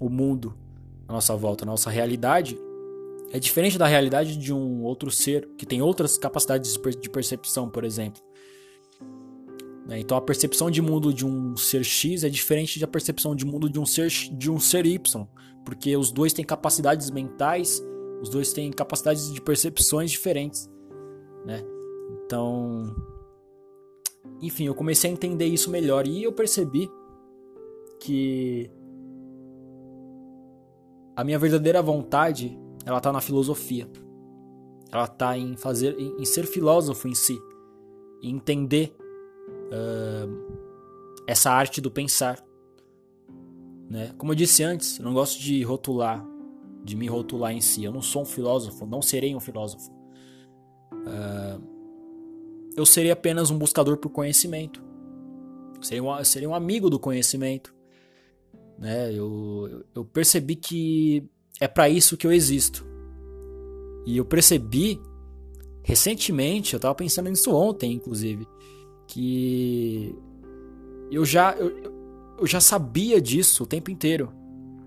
o 0.01 0.09
mundo 0.09 0.59
à 1.07 1.13
nossa 1.13 1.37
volta, 1.37 1.65
a 1.65 1.67
nossa 1.67 1.89
realidade 1.89 2.59
é 3.31 3.39
diferente 3.39 3.79
da 3.79 3.87
realidade 3.87 4.37
de 4.37 4.53
um 4.53 4.83
outro 4.83 5.09
ser 5.09 5.49
que 5.57 5.65
tem 5.65 5.81
outras 5.81 6.19
capacidades 6.19 6.77
de 7.01 7.09
percepção, 7.09 7.71
por 7.71 7.85
exemplo. 7.85 8.21
Né? 9.87 10.01
Então 10.01 10.17
a 10.17 10.21
percepção 10.21 10.69
de 10.69 10.83
mundo 10.83 11.15
de 11.15 11.25
um 11.25 11.57
ser 11.57 11.85
X 11.85 12.25
é 12.25 12.29
diferente 12.29 12.81
da 12.81 12.89
percepção 12.89 13.37
de 13.37 13.47
mundo 13.47 13.71
de 13.71 13.79
um 13.79 13.87
ser 13.87 14.09
de 14.09 14.51
um 14.51 14.59
ser 14.59 14.85
Y, 14.85 15.29
porque 15.67 15.97
os 15.97 16.13
dois 16.13 16.33
têm 16.33 16.45
capacidades 16.45 17.11
mentais, 17.11 17.85
os 18.23 18.31
dois 18.31 18.53
têm 18.53 18.71
capacidades 18.71 19.33
de 19.33 19.41
percepções 19.41 20.13
diferentes, 20.13 20.71
né? 21.45 21.63
Então, 22.25 22.95
enfim, 24.41 24.67
eu 24.67 24.75
comecei 24.75 25.11
a 25.11 25.13
entender 25.13 25.47
isso 25.47 25.69
melhor 25.69 26.07
e 26.07 26.23
eu 26.23 26.33
percebi 26.33 26.89
que 27.99 28.71
a 31.17 31.25
minha 31.25 31.39
verdadeira 31.39 31.83
vontade, 31.83 32.57
ela 32.85 33.01
tá 33.01 33.13
na 33.13 33.21
filosofia. 33.21 33.91
Ela 34.93 35.09
tá 35.09 35.37
em 35.37 35.57
fazer 35.57 35.99
em, 35.99 36.21
em 36.21 36.25
ser 36.25 36.47
filósofo 36.47 37.09
em 37.09 37.15
si, 37.15 37.37
em 38.23 38.37
entender 38.37 38.95
uh, 39.73 40.63
essa 41.27 41.51
arte 41.51 41.81
do 41.81 41.91
pensar. 41.91 42.46
Né? 43.89 44.13
Como 44.19 44.33
eu 44.33 44.37
disse 44.37 44.63
antes, 44.63 44.99
eu 44.99 45.05
não 45.05 45.15
gosto 45.15 45.41
de 45.41 45.63
rotular, 45.63 46.25
de 46.85 46.97
me 46.97 47.07
rotular 47.07 47.53
em 47.53 47.61
si. 47.61 47.85
Eu 47.85 47.93
não 47.93 48.03
sou 48.03 48.23
um 48.23 48.27
filósofo, 48.27 48.87
não 48.87 49.01
serei 49.01 49.35
um 49.35 49.41
filósofo. 49.41 49.91
Uh, 50.93 51.63
eu 52.77 52.85
seria 52.85 53.13
apenas 53.13 53.51
um 53.51 53.59
buscador 53.59 53.97
por 53.97 54.11
conhecimento. 54.11 54.83
Eu 55.77 55.83
seria 55.83 56.03
um, 56.03 56.25
seria 56.25 56.49
um 56.49 56.55
amigo 56.55 56.91
do 56.91 56.99
conhecimento. 56.99 57.75
Né? 58.79 59.13
Eu, 59.13 59.85
eu 59.95 60.05
percebi 60.05 60.57
que 60.57 61.25
é 61.61 61.69
para 61.69 61.89
isso 61.89 62.17
que 62.17 62.27
eu 62.27 62.33
existo. 62.33 62.85
E 64.07 64.17
eu 64.17 64.25
percebi 64.25 65.01
recentemente, 65.83 66.75
eu 66.75 66.79
estava 66.79 66.95
pensando 66.95 67.31
nisso 67.31 67.55
ontem, 67.55 67.93
inclusive, 67.93 68.47
que 69.07 70.15
eu 71.11 71.25
já 71.25 71.53
eu, 71.53 71.96
eu 72.39 72.47
já 72.47 72.61
sabia 72.61 73.21
disso 73.21 73.65
o 73.65 73.67
tempo 73.67 73.91
inteiro. 73.91 74.33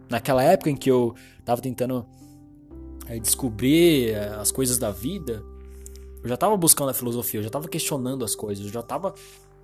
Naquela 0.09 0.43
época 0.43 0.69
em 0.69 0.75
que 0.75 0.89
eu 0.89 1.13
estava 1.39 1.61
tentando 1.61 2.05
é, 3.07 3.19
descobrir 3.19 4.11
eh, 4.11 4.35
as 4.39 4.51
coisas 4.51 4.77
da 4.77 4.91
vida, 4.91 5.43
eu 6.21 6.27
já 6.27 6.35
estava 6.35 6.57
buscando 6.57 6.89
a 6.89 6.93
filosofia, 6.93 7.39
eu 7.39 7.43
já 7.43 7.47
estava 7.47 7.67
questionando 7.67 8.25
as 8.25 8.35
coisas, 8.35 8.65
eu 8.65 8.71
já 8.71 8.79
estava 8.79 9.13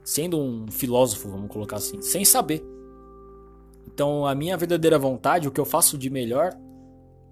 sendo 0.04 0.40
um 0.40 0.68
filósofo, 0.70 1.30
vamos 1.30 1.50
colocar 1.50 1.78
assim, 1.78 2.02
sem 2.02 2.24
saber. 2.24 2.64
Então, 3.88 4.26
a 4.26 4.36
minha 4.36 4.56
verdadeira 4.56 5.00
vontade, 5.00 5.48
o 5.48 5.52
que 5.52 5.60
eu 5.60 5.66
faço 5.66 5.98
de 5.98 6.10
melhor, 6.10 6.56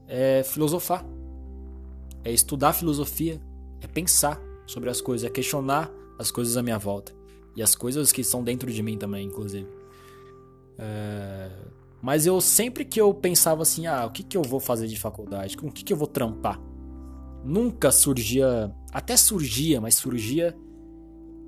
é 0.07 0.43
filosofar. 0.43 1.05
É 2.23 2.31
estudar 2.31 2.73
filosofia, 2.73 3.39
é 3.81 3.87
pensar 3.87 4.41
sobre 4.65 4.89
as 4.89 5.01
coisas, 5.01 5.27
é 5.27 5.29
questionar 5.29 5.91
as 6.17 6.31
coisas 6.31 6.57
à 6.57 6.63
minha 6.63 6.79
volta. 6.79 7.13
E 7.55 7.61
as 7.61 7.75
coisas 7.75 8.11
que 8.11 8.21
estão 8.21 8.43
dentro 8.43 8.71
de 8.71 8.81
mim 8.81 8.97
também, 8.97 9.27
inclusive. 9.27 9.82
É... 10.77 11.49
Mas 12.01 12.25
eu 12.25 12.41
sempre 12.41 12.83
que 12.83 12.99
eu 12.99 13.13
pensava 13.13 13.61
assim, 13.61 13.87
ah, 13.87 14.05
o 14.05 14.11
que, 14.11 14.23
que 14.23 14.35
eu 14.35 14.41
vou 14.41 14.59
fazer 14.59 14.87
de 14.87 14.99
faculdade? 14.99 15.55
Com 15.55 15.67
o 15.67 15.71
que, 15.71 15.83
que 15.83 15.93
eu 15.93 15.97
vou 15.97 16.07
trampar? 16.07 16.59
nunca 17.43 17.91
surgia. 17.91 18.73
Até 18.91 19.17
surgia, 19.17 19.81
mas 19.81 19.95
surgia 19.95 20.55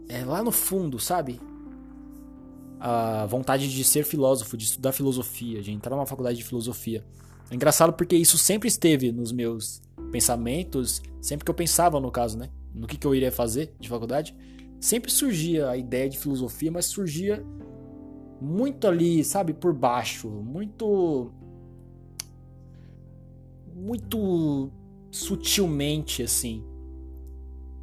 é, 0.10 0.24
lá 0.26 0.44
no 0.44 0.52
fundo, 0.52 1.00
sabe? 1.00 1.40
A 2.80 3.26
vontade 3.26 3.72
de 3.72 3.84
ser 3.84 4.04
filósofo, 4.04 4.58
de 4.58 4.66
estudar 4.66 4.92
filosofia, 4.92 5.62
de 5.62 5.72
entrar 5.72 5.96
numa 5.96 6.06
faculdade 6.06 6.38
de 6.38 6.44
filosofia. 6.44 7.06
É 7.50 7.56
engraçado 7.56 7.94
porque 7.94 8.16
isso 8.16 8.38
sempre 8.38 8.68
esteve 8.68 9.12
nos 9.12 9.32
meus 9.32 9.82
pensamentos, 10.12 11.02
sempre 11.22 11.46
que 11.46 11.52
eu 11.52 11.56
pensava, 11.56 12.00
no 12.00 12.12
caso, 12.12 12.38
né? 12.38 12.50
No 12.74 12.88
que, 12.88 12.98
que 12.98 13.08
eu 13.08 13.16
iria 13.16 13.32
fazer 13.32 13.74
de 13.80 13.88
faculdade, 13.88 14.36
sempre 14.80 15.12
surgia 15.12 15.70
a 15.70 15.78
ideia 15.78 16.10
de 16.10 16.18
filosofia, 16.18 16.72
mas 16.72 16.86
surgia 16.86 17.46
muito 18.42 18.88
ali, 18.88 19.24
sabe, 19.24 19.54
por 19.54 19.74
baixo, 19.74 20.30
muito 20.30 21.32
muito 23.74 24.70
sutilmente 25.12 26.24
assim. 26.24 26.64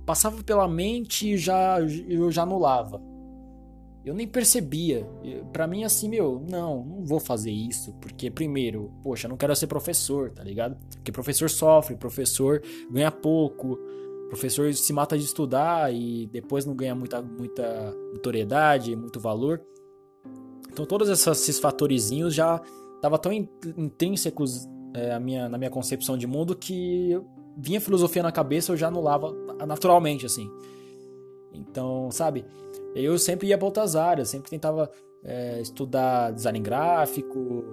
Passava 0.07 0.43
pela 0.43 0.67
mente 0.67 1.33
e 1.33 1.37
já 1.37 1.79
eu 2.09 2.31
já 2.31 2.43
anulava. 2.43 3.01
Eu 4.05 4.15
nem 4.15 4.27
percebia. 4.27 5.07
Para 5.53 5.67
mim 5.67 5.85
assim, 5.85 6.09
meu, 6.09 6.45
não, 6.51 6.85
não 6.85 7.05
vou 7.05 7.21
fazer 7.21 7.53
isso, 7.53 7.93
porque 8.01 8.31
primeiro, 8.31 8.91
poxa, 9.03 9.29
não 9.29 9.37
quero 9.37 9.55
ser 9.55 9.69
professor, 9.69 10.31
tá 10.31 10.43
ligado? 10.43 10.77
Porque 10.97 11.12
professor 11.12 11.49
sofre, 11.49 11.97
professor 11.97 12.61
ganha 12.91 13.12
pouco, 13.12 13.79
professor 14.29 14.75
se 14.75 14.93
mata 14.93 15.17
de 15.17 15.25
estudar 15.25 15.95
e 15.95 16.27
depois 16.27 16.65
não 16.65 16.75
ganha 16.75 16.95
muita 16.95 17.23
muita 17.23 17.95
notoriedade, 18.12 18.97
muito 18.97 19.21
valor. 19.21 19.62
Então 20.73 20.87
todos 20.87 21.09
esses 21.09 21.59
fatorizinhos 21.59 22.35
já 22.35 22.61
estavam 22.97 23.19
tão 23.19 23.33
intrínsecos 23.33 24.67
é, 24.95 25.19
minha, 25.19 25.49
na 25.49 25.59
minha 25.59 25.71
concepção 25.71 26.17
de 26.17 26.27
mundo 26.27 26.57
que 26.57 27.21
vinha 27.57 27.81
filosofia 27.81 28.23
na 28.23 28.33
cabeça 28.33 28.73
eu 28.73 28.77
já 28.77 28.89
anulava 28.89 29.33
naturalmente, 29.67 30.25
assim. 30.25 30.51
Então, 31.53 32.11
sabe, 32.11 32.45
eu 32.95 33.19
sempre 33.19 33.49
ia 33.49 33.59
para 33.59 33.67
outras 33.67 33.95
áreas, 33.95 34.29
sempre 34.29 34.51
tentava 34.51 34.91
é, 35.23 35.61
estudar 35.61 36.33
design 36.33 36.61
gráfico, 36.61 37.65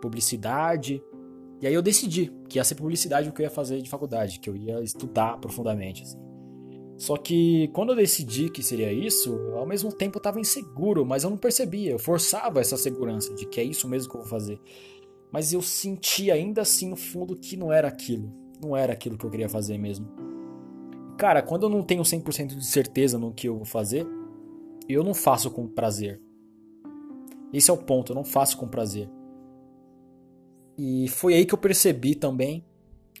publicidade. 0.00 1.02
E 1.60 1.66
aí 1.66 1.74
eu 1.74 1.82
decidi 1.82 2.32
que 2.48 2.58
ia 2.58 2.64
ser 2.64 2.74
publicidade 2.74 3.28
o 3.28 3.32
que 3.32 3.42
eu 3.42 3.44
ia 3.44 3.50
fazer 3.50 3.82
de 3.82 3.90
faculdade, 3.90 4.40
que 4.40 4.48
eu 4.48 4.56
ia 4.56 4.80
estudar 4.80 5.38
profundamente, 5.38 6.02
assim. 6.02 6.25
Só 6.96 7.16
que 7.16 7.68
quando 7.68 7.90
eu 7.90 7.96
decidi 7.96 8.48
que 8.48 8.62
seria 8.62 8.92
isso, 8.92 9.34
ao 9.54 9.66
mesmo 9.66 9.92
tempo 9.92 10.16
eu 10.16 10.20
estava 10.20 10.40
inseguro, 10.40 11.04
mas 11.04 11.24
eu 11.24 11.30
não 11.30 11.36
percebia. 11.36 11.90
Eu 11.90 11.98
forçava 11.98 12.60
essa 12.60 12.76
segurança 12.76 13.34
de 13.34 13.46
que 13.46 13.60
é 13.60 13.64
isso 13.64 13.86
mesmo 13.86 14.10
que 14.10 14.16
eu 14.16 14.20
vou 14.22 14.30
fazer. 14.30 14.58
Mas 15.30 15.52
eu 15.52 15.60
sentia 15.60 16.34
ainda 16.34 16.62
assim 16.62 16.88
no 16.88 16.96
fundo 16.96 17.36
que 17.36 17.56
não 17.56 17.70
era 17.72 17.88
aquilo. 17.88 18.32
Não 18.62 18.74
era 18.76 18.92
aquilo 18.92 19.18
que 19.18 19.26
eu 19.26 19.30
queria 19.30 19.48
fazer 19.48 19.76
mesmo. 19.76 20.08
Cara, 21.18 21.42
quando 21.42 21.64
eu 21.64 21.68
não 21.68 21.82
tenho 21.82 22.02
100% 22.02 22.56
de 22.56 22.64
certeza 22.64 23.18
no 23.18 23.32
que 23.32 23.48
eu 23.48 23.56
vou 23.56 23.64
fazer, 23.66 24.06
eu 24.88 25.04
não 25.04 25.12
faço 25.12 25.50
com 25.50 25.66
prazer. 25.66 26.20
Esse 27.52 27.70
é 27.70 27.74
o 27.74 27.78
ponto, 27.78 28.12
eu 28.12 28.16
não 28.16 28.24
faço 28.24 28.56
com 28.56 28.68
prazer. 28.68 29.08
E 30.78 31.08
foi 31.08 31.34
aí 31.34 31.44
que 31.46 31.54
eu 31.54 31.58
percebi 31.58 32.14
também. 32.14 32.64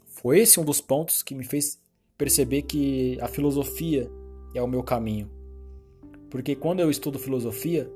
Foi 0.06 0.40
esse 0.40 0.58
um 0.60 0.64
dos 0.64 0.80
pontos 0.80 1.22
que 1.22 1.34
me 1.34 1.44
fez 1.44 1.80
perceber 2.16 2.62
que 2.62 3.18
a 3.20 3.28
filosofia 3.28 4.10
é 4.54 4.62
o 4.62 4.68
meu 4.68 4.82
caminho. 4.82 5.30
Porque 6.30 6.56
quando 6.56 6.80
eu 6.80 6.90
estudo 6.90 7.18
filosofia, 7.18 7.90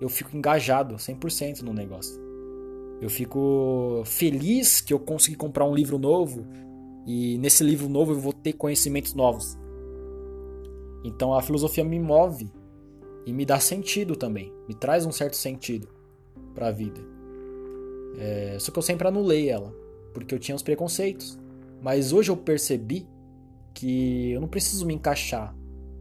eu 0.00 0.08
fico 0.08 0.36
engajado 0.36 0.96
100% 0.96 1.62
no 1.62 1.72
negócio. 1.72 2.20
Eu 3.00 3.10
fico 3.10 4.02
feliz 4.04 4.80
que 4.80 4.92
eu 4.92 4.98
consegui 4.98 5.36
comprar 5.36 5.64
um 5.66 5.74
livro 5.74 5.98
novo 5.98 6.46
e 7.06 7.36
nesse 7.38 7.62
livro 7.62 7.88
novo 7.88 8.12
eu 8.12 8.18
vou 8.18 8.32
ter 8.32 8.54
conhecimentos 8.54 9.14
novos. 9.14 9.58
Então 11.04 11.34
a 11.34 11.42
filosofia 11.42 11.84
me 11.84 11.98
move 11.98 12.50
e 13.26 13.32
me 13.32 13.44
dá 13.44 13.60
sentido 13.60 14.16
também, 14.16 14.52
me 14.66 14.74
traz 14.74 15.04
um 15.04 15.12
certo 15.12 15.36
sentido 15.36 15.88
para 16.54 16.68
a 16.68 16.72
vida. 16.72 17.00
É, 18.16 18.56
só 18.58 18.72
que 18.72 18.78
eu 18.78 18.82
sempre 18.82 19.06
anulei 19.06 19.48
ela, 19.48 19.74
porque 20.12 20.34
eu 20.34 20.38
tinha 20.38 20.54
os 20.54 20.62
preconceitos. 20.62 21.38
Mas 21.82 22.12
hoje 22.12 22.30
eu 22.30 22.36
percebi 22.36 23.06
que 23.74 24.30
eu 24.30 24.40
não 24.40 24.48
preciso 24.48 24.86
me 24.86 24.94
encaixar 24.94 25.54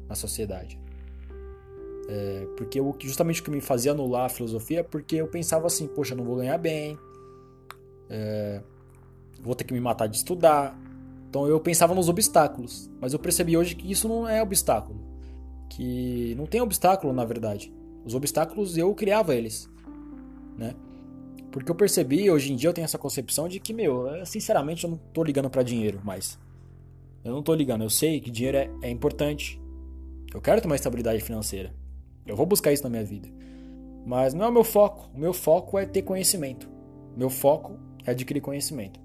na 0.07 0.15
sociedade. 0.15 0.79
É, 2.07 2.47
porque 2.57 2.79
eu, 2.79 2.95
justamente 2.99 3.41
o 3.41 3.43
que 3.43 3.49
me 3.49 3.61
fazia 3.61 3.91
anular 3.91 4.25
a 4.25 4.29
filosofia 4.29 4.81
é 4.81 4.83
porque 4.83 5.15
eu 5.15 5.27
pensava 5.27 5.67
assim, 5.67 5.87
poxa, 5.87 6.13
não 6.13 6.23
vou 6.23 6.35
ganhar 6.35 6.57
bem, 6.57 6.97
é, 8.09 8.61
vou 9.41 9.55
ter 9.55 9.63
que 9.63 9.73
me 9.73 9.79
matar 9.79 10.07
de 10.07 10.17
estudar. 10.17 10.79
Então 11.29 11.47
eu 11.47 11.59
pensava 11.59 11.95
nos 11.95 12.09
obstáculos, 12.09 12.91
mas 13.01 13.13
eu 13.13 13.19
percebi 13.19 13.57
hoje 13.57 13.75
que 13.75 13.91
isso 13.91 14.07
não 14.07 14.27
é 14.27 14.41
obstáculo, 14.43 14.99
que 15.69 16.35
não 16.35 16.45
tem 16.45 16.61
obstáculo 16.61 17.11
na 17.11 17.25
verdade. 17.25 17.73
Os 18.05 18.13
obstáculos 18.13 18.77
eu 18.77 18.93
criava 18.93 19.33
eles, 19.33 19.69
né? 20.57 20.75
Porque 21.51 21.71
eu 21.71 21.75
percebi, 21.75 22.29
hoje 22.29 22.51
em 22.51 22.55
dia 22.55 22.69
eu 22.69 22.73
tenho 22.73 22.85
essa 22.85 22.97
concepção 22.97 23.47
de 23.47 23.59
que, 23.59 23.73
meu, 23.73 24.07
sinceramente 24.25 24.83
eu 24.83 24.89
não 24.89 24.97
tô 24.97 25.23
ligando 25.23 25.49
para 25.49 25.63
dinheiro 25.63 26.01
mais. 26.03 26.37
Eu 27.23 27.31
não 27.31 27.41
tô 27.41 27.53
ligando, 27.55 27.83
eu 27.83 27.89
sei 27.89 28.19
que 28.19 28.29
dinheiro 28.29 28.57
é, 28.57 28.69
é 28.81 28.89
importante. 28.89 29.61
Eu 30.33 30.41
quero 30.41 30.59
ter 30.59 30.67
uma 30.67 30.75
estabilidade 30.75 31.21
financeira. 31.21 31.73
Eu 32.25 32.35
vou 32.35 32.45
buscar 32.45 32.73
isso 32.73 32.83
na 32.83 32.89
minha 32.89 33.03
vida. 33.03 33.29
Mas 34.05 34.33
não 34.33 34.45
é 34.45 34.49
o 34.49 34.51
meu 34.51 34.63
foco. 34.63 35.09
O 35.13 35.17
meu 35.17 35.33
foco 35.33 35.79
é 35.79 35.85
ter 35.85 36.01
conhecimento. 36.01 36.69
Meu 37.15 37.29
foco 37.29 37.79
é 38.05 38.11
adquirir 38.11 38.41
conhecimento. 38.41 38.99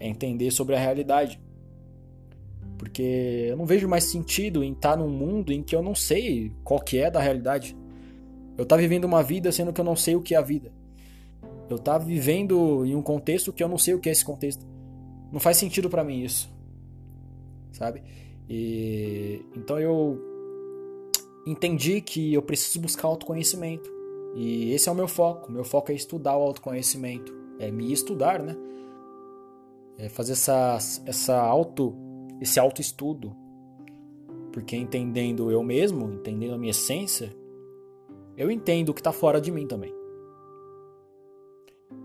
É 0.00 0.08
entender 0.08 0.50
sobre 0.50 0.74
a 0.74 0.78
realidade. 0.78 1.38
Porque 2.78 3.48
eu 3.50 3.56
não 3.56 3.66
vejo 3.66 3.86
mais 3.86 4.04
sentido 4.04 4.64
em 4.64 4.72
estar 4.72 4.96
num 4.96 5.10
mundo 5.10 5.52
em 5.52 5.62
que 5.62 5.76
eu 5.76 5.82
não 5.82 5.94
sei 5.94 6.52
qual 6.64 6.80
que 6.80 6.96
é 6.98 7.10
da 7.10 7.20
realidade. 7.20 7.76
Eu 8.56 8.62
estar 8.62 8.76
tá 8.76 8.80
vivendo 8.80 9.04
uma 9.04 9.22
vida 9.22 9.52
sendo 9.52 9.74
que 9.74 9.80
eu 9.80 9.84
não 9.84 9.96
sei 9.96 10.16
o 10.16 10.22
que 10.22 10.34
é 10.34 10.38
a 10.38 10.42
vida. 10.42 10.72
Eu 11.68 11.76
estar 11.76 11.98
tá 11.98 12.04
vivendo 12.04 12.86
em 12.86 12.94
um 12.94 13.02
contexto 13.02 13.52
que 13.52 13.62
eu 13.62 13.68
não 13.68 13.76
sei 13.76 13.92
o 13.92 14.00
que 14.00 14.08
é 14.08 14.12
esse 14.12 14.24
contexto. 14.24 14.66
Não 15.30 15.40
faz 15.40 15.58
sentido 15.58 15.90
para 15.90 16.02
mim 16.02 16.22
isso 16.22 16.55
sabe? 17.72 18.02
E 18.48 19.44
então 19.56 19.78
eu 19.78 20.18
entendi 21.46 22.00
que 22.00 22.34
eu 22.34 22.42
preciso 22.42 22.80
buscar 22.80 23.08
autoconhecimento. 23.08 23.90
E 24.34 24.72
esse 24.72 24.88
é 24.88 24.92
o 24.92 24.94
meu 24.94 25.08
foco. 25.08 25.50
Meu 25.50 25.64
foco 25.64 25.92
é 25.92 25.94
estudar 25.94 26.36
o 26.36 26.42
autoconhecimento, 26.42 27.34
é 27.58 27.70
me 27.70 27.92
estudar, 27.92 28.42
né? 28.42 28.56
É 29.98 30.08
fazer 30.08 30.32
essa 30.32 30.78
essa 31.06 31.40
auto 31.40 31.94
esse 32.40 32.60
autoestudo. 32.60 33.34
Porque 34.52 34.76
entendendo 34.76 35.50
eu 35.50 35.62
mesmo, 35.62 36.10
entendendo 36.12 36.54
a 36.54 36.58
minha 36.58 36.70
essência, 36.70 37.34
eu 38.36 38.50
entendo 38.50 38.90
o 38.90 38.94
que 38.94 39.00
está 39.00 39.12
fora 39.12 39.40
de 39.40 39.50
mim 39.50 39.66
também. 39.66 39.92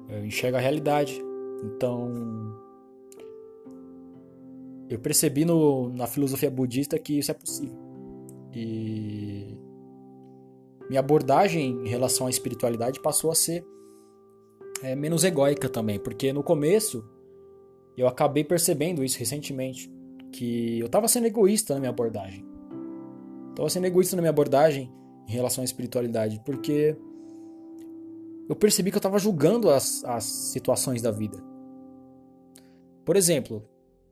Eu 0.09 0.25
enxergo 0.25 0.57
a 0.57 0.59
realidade. 0.59 1.21
Então, 1.63 2.11
eu 4.93 4.99
percebi 4.99 5.45
no, 5.45 5.89
na 5.89 6.05
filosofia 6.05 6.51
budista 6.51 6.99
que 6.99 7.17
isso 7.17 7.31
é 7.31 7.33
possível. 7.33 7.77
E 8.53 9.57
minha 10.89 10.99
abordagem 10.99 11.81
em 11.85 11.87
relação 11.87 12.27
à 12.27 12.29
espiritualidade 12.29 12.99
passou 12.99 13.31
a 13.31 13.35
ser 13.35 13.65
é, 14.83 14.93
menos 14.93 15.23
egóica 15.23 15.69
também, 15.69 15.97
porque 15.97 16.33
no 16.33 16.43
começo 16.43 17.03
eu 17.95 18.07
acabei 18.07 18.43
percebendo 18.43 19.03
isso 19.03 19.17
recentemente, 19.17 19.89
que 20.33 20.79
eu 20.79 20.87
estava 20.87 21.07
sendo 21.07 21.27
egoísta 21.27 21.73
na 21.73 21.79
minha 21.79 21.89
abordagem. 21.89 22.45
Estava 23.51 23.69
sendo 23.69 23.85
egoísta 23.85 24.15
na 24.17 24.21
minha 24.21 24.31
abordagem 24.31 24.91
em 25.27 25.31
relação 25.31 25.61
à 25.61 25.65
espiritualidade, 25.65 26.41
porque 26.45 26.97
eu 28.49 28.55
percebi 28.55 28.91
que 28.91 28.97
eu 28.97 28.99
estava 28.99 29.19
julgando 29.19 29.69
as, 29.69 30.03
as 30.03 30.25
situações 30.25 31.01
da 31.01 31.11
vida. 31.11 31.41
Por 33.05 33.15
exemplo, 33.15 33.65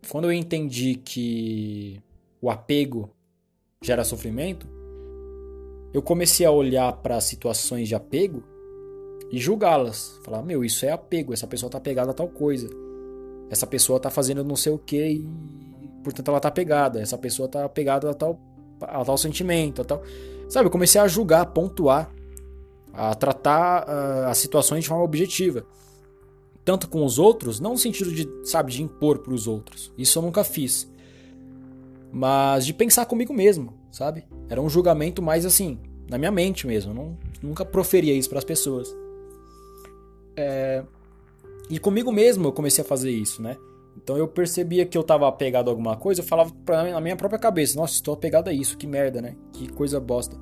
quando 0.07 0.25
eu 0.25 0.33
entendi 0.33 0.95
que 0.95 2.01
o 2.41 2.49
apego 2.49 3.09
gera 3.81 4.03
sofrimento, 4.03 4.67
eu 5.93 6.01
comecei 6.01 6.45
a 6.45 6.51
olhar 6.51 6.91
para 6.93 7.19
situações 7.19 7.87
de 7.87 7.95
apego 7.95 8.43
e 9.31 9.39
julgá-las. 9.39 10.19
Falar, 10.23 10.43
meu, 10.43 10.63
isso 10.63 10.85
é 10.85 10.91
apego, 10.91 11.33
essa 11.33 11.47
pessoa 11.47 11.69
tá 11.69 11.79
pegada 11.79 12.11
a 12.11 12.13
tal 12.13 12.27
coisa. 12.27 12.69
Essa 13.49 13.65
pessoa 13.65 13.99
tá 13.99 14.09
fazendo 14.09 14.43
não 14.43 14.55
sei 14.55 14.71
o 14.71 14.77
que 14.77 15.07
e 15.07 15.27
portanto 16.03 16.29
ela 16.29 16.39
tá 16.39 16.51
pegada. 16.51 17.01
Essa 17.01 17.17
pessoa 17.17 17.47
tá 17.47 17.67
pegada 17.67 18.09
a 18.09 18.13
tal, 18.13 18.39
a 18.81 19.03
tal 19.03 19.17
sentimento, 19.17 19.81
a 19.81 19.85
tal. 19.85 20.03
Sabe, 20.47 20.67
eu 20.67 20.71
comecei 20.71 20.99
a 20.99 21.07
julgar, 21.07 21.41
a 21.41 21.45
pontuar, 21.45 22.11
a 22.93 23.13
tratar 23.15 23.87
uh, 23.87 24.27
as 24.27 24.37
situações 24.37 24.83
de 24.83 24.89
forma 24.89 25.03
objetiva 25.03 25.65
tanto 26.69 26.87
com 26.87 27.03
os 27.03 27.17
outros, 27.17 27.59
não 27.59 27.71
no 27.71 27.77
sentido 27.79 28.11
de, 28.11 28.29
sabe, 28.43 28.71
de 28.71 28.83
impor 28.83 29.17
para 29.17 29.33
os 29.33 29.47
outros. 29.47 29.91
Isso 29.97 30.19
eu 30.19 30.21
nunca 30.21 30.43
fiz. 30.43 30.87
Mas 32.13 32.63
de 32.63 32.75
pensar 32.75 33.07
comigo 33.07 33.33
mesmo, 33.33 33.73
sabe? 33.91 34.23
Era 34.47 34.61
um 34.61 34.69
julgamento 34.69 35.19
mais 35.19 35.47
assim, 35.47 35.79
na 36.07 36.15
minha 36.19 36.29
mente 36.29 36.67
mesmo. 36.67 36.91
Eu 36.91 36.95
não, 36.95 37.17
nunca 37.41 37.65
proferia 37.65 38.13
isso 38.13 38.29
para 38.29 38.37
as 38.37 38.43
pessoas. 38.43 38.95
É... 40.37 40.83
E 41.71 41.79
comigo 41.79 42.11
mesmo 42.11 42.49
eu 42.49 42.51
comecei 42.51 42.83
a 42.83 42.87
fazer 42.87 43.09
isso, 43.09 43.41
né? 43.41 43.57
Então 43.97 44.15
eu 44.15 44.27
percebia 44.27 44.85
que 44.85 44.95
eu 44.95 45.01
estava 45.01 45.27
apegado 45.27 45.69
a 45.69 45.71
alguma 45.71 45.97
coisa, 45.97 46.21
eu 46.21 46.25
falava 46.25 46.51
pra, 46.63 46.83
na 46.83 47.01
minha 47.01 47.15
própria 47.15 47.39
cabeça: 47.39 47.79
Nossa, 47.79 47.95
estou 47.95 48.13
apegado 48.13 48.47
a 48.47 48.53
isso, 48.53 48.77
que 48.77 48.85
merda, 48.85 49.23
né? 49.23 49.35
Que 49.53 49.67
coisa 49.69 49.99
bosta. 49.99 50.37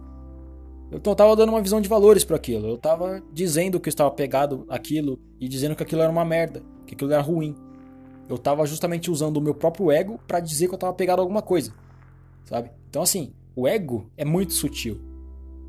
Então 0.92 1.12
eu 1.12 1.16
tava 1.16 1.36
dando 1.36 1.50
uma 1.50 1.62
visão 1.62 1.82
de 1.82 1.90
valores 1.90 2.24
para 2.24 2.36
aquilo. 2.36 2.68
Eu 2.68 2.78
tava 2.78 3.22
dizendo 3.34 3.80
que 3.80 3.90
eu 3.90 3.92
estava 3.92 4.10
pegado 4.10 4.66
aquilo 4.70 5.20
e 5.40 5.48
dizendo 5.48 5.76
que 5.76 5.84
aquilo 5.84 6.02
era 6.02 6.12
uma 6.12 6.24
merda, 6.24 6.64
que 6.86 6.96
aquilo 6.96 7.12
era 7.12 7.22
ruim. 7.22 7.56
Eu 8.30 8.38
tava 8.38 8.66
justamente 8.66 9.12
usando 9.12 9.38
o 9.38 9.42
meu 9.42 9.54
próprio 9.54 9.92
ego 9.92 10.20
para 10.28 10.40
dizer 10.40 10.68
que 10.68 10.74
eu 10.74 10.78
tava 10.78 10.94
pegado 10.94 11.22
a 11.22 11.24
alguma 11.24 11.42
coisa. 11.42 11.74
Sabe? 12.46 12.72
Então 12.90 13.02
assim, 13.02 13.34
o 13.56 13.68
ego 13.68 14.10
é 14.16 14.24
muito 14.24 14.54
sutil. 14.54 15.02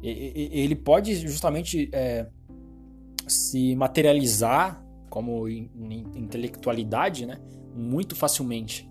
ele 0.02 0.76
pode 0.76 1.16
justamente 1.16 1.88
é, 1.92 2.26
se 3.26 3.74
materializar 3.74 4.84
como 5.10 5.48
intelectualidade, 5.48 7.26
né? 7.26 7.40
Muito 7.74 8.14
facilmente. 8.14 8.88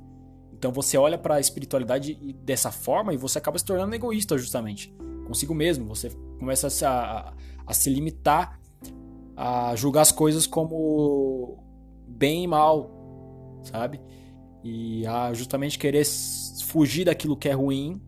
Então 0.51 0.73
você 0.73 0.97
olha 0.97 1.17
para 1.17 1.35
a 1.35 1.39
espiritualidade 1.39 2.15
dessa 2.43 2.71
forma 2.71 3.13
e 3.13 3.17
você 3.17 3.37
acaba 3.37 3.57
se 3.57 3.63
tornando 3.63 3.95
egoísta 3.95 4.37
justamente 4.37 4.93
consigo 5.27 5.53
mesmo. 5.53 5.85
Você 5.85 6.09
começa 6.39 6.67
a 6.67 6.69
se, 6.69 6.85
a, 6.85 7.33
a 7.65 7.73
se 7.73 7.89
limitar 7.89 8.59
a 9.37 9.75
julgar 9.75 10.01
as 10.01 10.11
coisas 10.11 10.47
como 10.47 11.63
bem 12.07 12.45
e 12.45 12.47
mal, 12.47 13.61
sabe? 13.61 14.01
E 14.63 15.05
a 15.05 15.31
justamente 15.31 15.77
querer 15.77 16.03
fugir 16.65 17.05
daquilo 17.05 17.37
que 17.37 17.47
é 17.47 17.53
ruim 17.53 18.01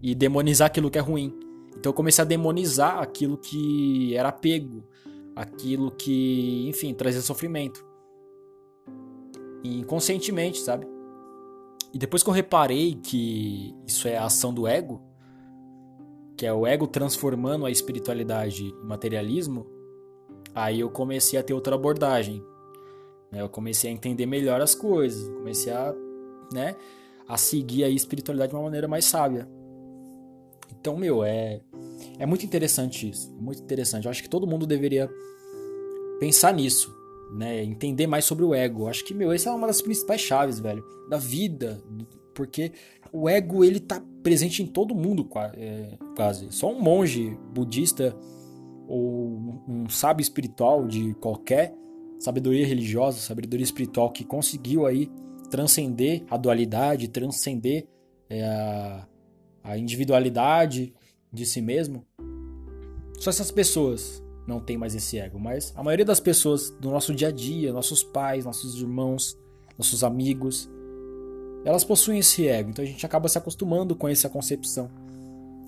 e 0.00 0.14
demonizar 0.14 0.66
aquilo 0.66 0.90
que 0.90 0.98
é 0.98 1.00
ruim. 1.00 1.36
Então 1.70 1.90
eu 1.90 1.94
comecei 1.94 2.22
a 2.22 2.24
demonizar 2.24 2.98
aquilo 2.98 3.36
que 3.36 4.14
era 4.16 4.28
apego, 4.28 4.84
aquilo 5.34 5.90
que, 5.90 6.68
enfim, 6.68 6.94
trazia 6.94 7.20
sofrimento. 7.20 7.84
inconscientemente, 9.64 10.60
sabe? 10.60 10.86
E 11.92 11.98
depois 11.98 12.22
que 12.22 12.28
eu 12.28 12.34
reparei 12.34 12.94
que 12.94 13.74
isso 13.86 14.06
é 14.06 14.16
a 14.16 14.26
ação 14.26 14.54
do 14.54 14.68
ego, 14.68 15.02
que 16.38 16.46
é 16.46 16.52
o 16.52 16.64
ego 16.64 16.86
transformando 16.86 17.66
a 17.66 17.70
espiritualidade 17.70 18.62
em 18.64 18.86
materialismo, 18.86 19.66
aí 20.54 20.78
eu 20.78 20.88
comecei 20.88 21.36
a 21.36 21.42
ter 21.42 21.52
outra 21.52 21.74
abordagem. 21.74 22.40
Né? 23.32 23.42
Eu 23.42 23.48
comecei 23.48 23.90
a 23.90 23.92
entender 23.92 24.24
melhor 24.24 24.60
as 24.60 24.72
coisas, 24.72 25.28
comecei 25.36 25.72
a, 25.72 25.92
né, 26.52 26.76
a 27.26 27.36
seguir 27.36 27.82
a 27.82 27.88
espiritualidade 27.88 28.50
de 28.50 28.56
uma 28.56 28.62
maneira 28.62 28.86
mais 28.86 29.04
sábia. 29.04 29.48
Então, 30.80 30.96
meu, 30.96 31.24
é, 31.24 31.60
é 32.20 32.24
muito 32.24 32.46
interessante 32.46 33.10
isso. 33.10 33.34
É 33.36 33.42
muito 33.42 33.60
interessante. 33.60 34.04
Eu 34.04 34.10
acho 34.12 34.22
que 34.22 34.28
todo 34.28 34.46
mundo 34.46 34.64
deveria 34.64 35.10
pensar 36.20 36.54
nisso, 36.54 36.94
né? 37.32 37.64
Entender 37.64 38.06
mais 38.06 38.24
sobre 38.24 38.44
o 38.44 38.54
ego. 38.54 38.82
Eu 38.82 38.88
acho 38.88 39.04
que, 39.04 39.12
meu, 39.12 39.32
essa 39.32 39.50
é 39.50 39.52
uma 39.52 39.66
das 39.66 39.82
principais 39.82 40.20
chaves, 40.20 40.60
velho, 40.60 40.84
da 41.08 41.18
vida. 41.18 41.82
Porque 42.32 42.70
o 43.12 43.28
ego, 43.28 43.64
ele 43.64 43.80
tá 43.80 44.00
presente 44.28 44.62
em 44.62 44.66
todo 44.66 44.94
mundo, 44.94 45.26
é, 45.54 45.96
quase. 46.14 46.52
Só 46.52 46.70
um 46.70 46.78
monge 46.78 47.34
budista 47.54 48.14
ou 48.86 49.62
um 49.66 49.88
sábio 49.88 50.20
espiritual 50.20 50.86
de 50.86 51.14
qualquer 51.14 51.74
sabedoria 52.18 52.66
religiosa, 52.66 53.20
sabedoria 53.20 53.64
espiritual 53.64 54.12
que 54.12 54.26
conseguiu 54.26 54.84
aí 54.84 55.10
transcender 55.50 56.24
a 56.28 56.36
dualidade, 56.36 57.08
transcender 57.08 57.86
é, 58.28 58.44
a, 58.44 59.08
a 59.64 59.78
individualidade 59.78 60.92
de 61.32 61.46
si 61.46 61.62
mesmo. 61.62 62.04
Só 63.18 63.30
essas 63.30 63.50
pessoas 63.50 64.22
não 64.46 64.60
têm 64.60 64.76
mais 64.76 64.94
esse 64.94 65.18
ego, 65.18 65.40
mas 65.40 65.72
a 65.74 65.82
maioria 65.82 66.04
das 66.04 66.20
pessoas 66.20 66.68
do 66.68 66.90
nosso 66.90 67.14
dia 67.14 67.28
a 67.28 67.32
dia, 67.32 67.72
nossos 67.72 68.04
pais, 68.04 68.44
nossos 68.44 68.78
irmãos, 68.78 69.38
nossos 69.78 70.04
amigos, 70.04 70.68
elas 71.64 71.84
possuem 71.84 72.20
esse 72.20 72.46
ego, 72.46 72.70
então 72.70 72.84
a 72.84 72.88
gente 72.88 73.04
acaba 73.04 73.28
se 73.28 73.38
acostumando 73.38 73.94
com 73.94 74.08
essa 74.08 74.28
concepção. 74.28 74.90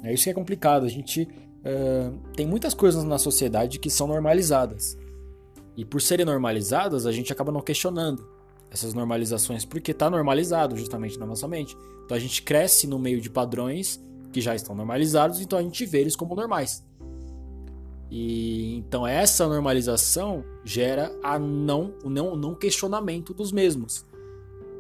É 0.03 0.13
isso 0.13 0.25
que 0.25 0.31
é 0.31 0.35
complicado. 0.35 0.87
A 0.87 0.89
gente 0.89 1.23
uh, 1.23 2.19
tem 2.35 2.47
muitas 2.47 2.75
coisas 2.75 3.05
na 3.05 3.19
sociedade 3.19 3.79
que 3.79 3.91
são 3.91 4.07
normalizadas. 4.07 4.97
E 5.77 5.85
por 5.85 6.01
serem 6.01 6.27
normalizadas, 6.27 7.07
a 7.07 7.13
gente 7.13 7.33
acaba 7.33 7.53
não 7.53 7.61
questionando 7.61 8.27
essas 8.71 8.95
normalizações, 8.95 9.65
porque 9.65 9.91
está 9.91 10.09
normalizado 10.09 10.77
justamente 10.77 11.19
na 11.19 11.27
nossa 11.27 11.49
mente. 11.49 11.77
Então 12.05 12.17
a 12.17 12.21
gente 12.21 12.43
cresce 12.43 12.87
no 12.87 12.99
meio 12.99 13.21
de 13.21 13.29
padrões 13.29 14.01
que 14.33 14.41
já 14.41 14.55
estão 14.55 14.75
normalizados, 14.75 15.41
então 15.41 15.59
a 15.59 15.63
gente 15.63 15.85
vê 15.85 16.01
eles 16.01 16.15
como 16.15 16.35
normais. 16.35 16.85
E 18.11 18.77
então 18.77 19.07
essa 19.07 19.47
normalização 19.47 20.45
gera 20.65 21.13
a 21.23 21.39
não, 21.39 21.95
o 22.05 22.11
não, 22.11 22.37
não 22.37 22.55
questionamento 22.55 23.35
dos 23.35 23.53
mesmos. 23.53 24.05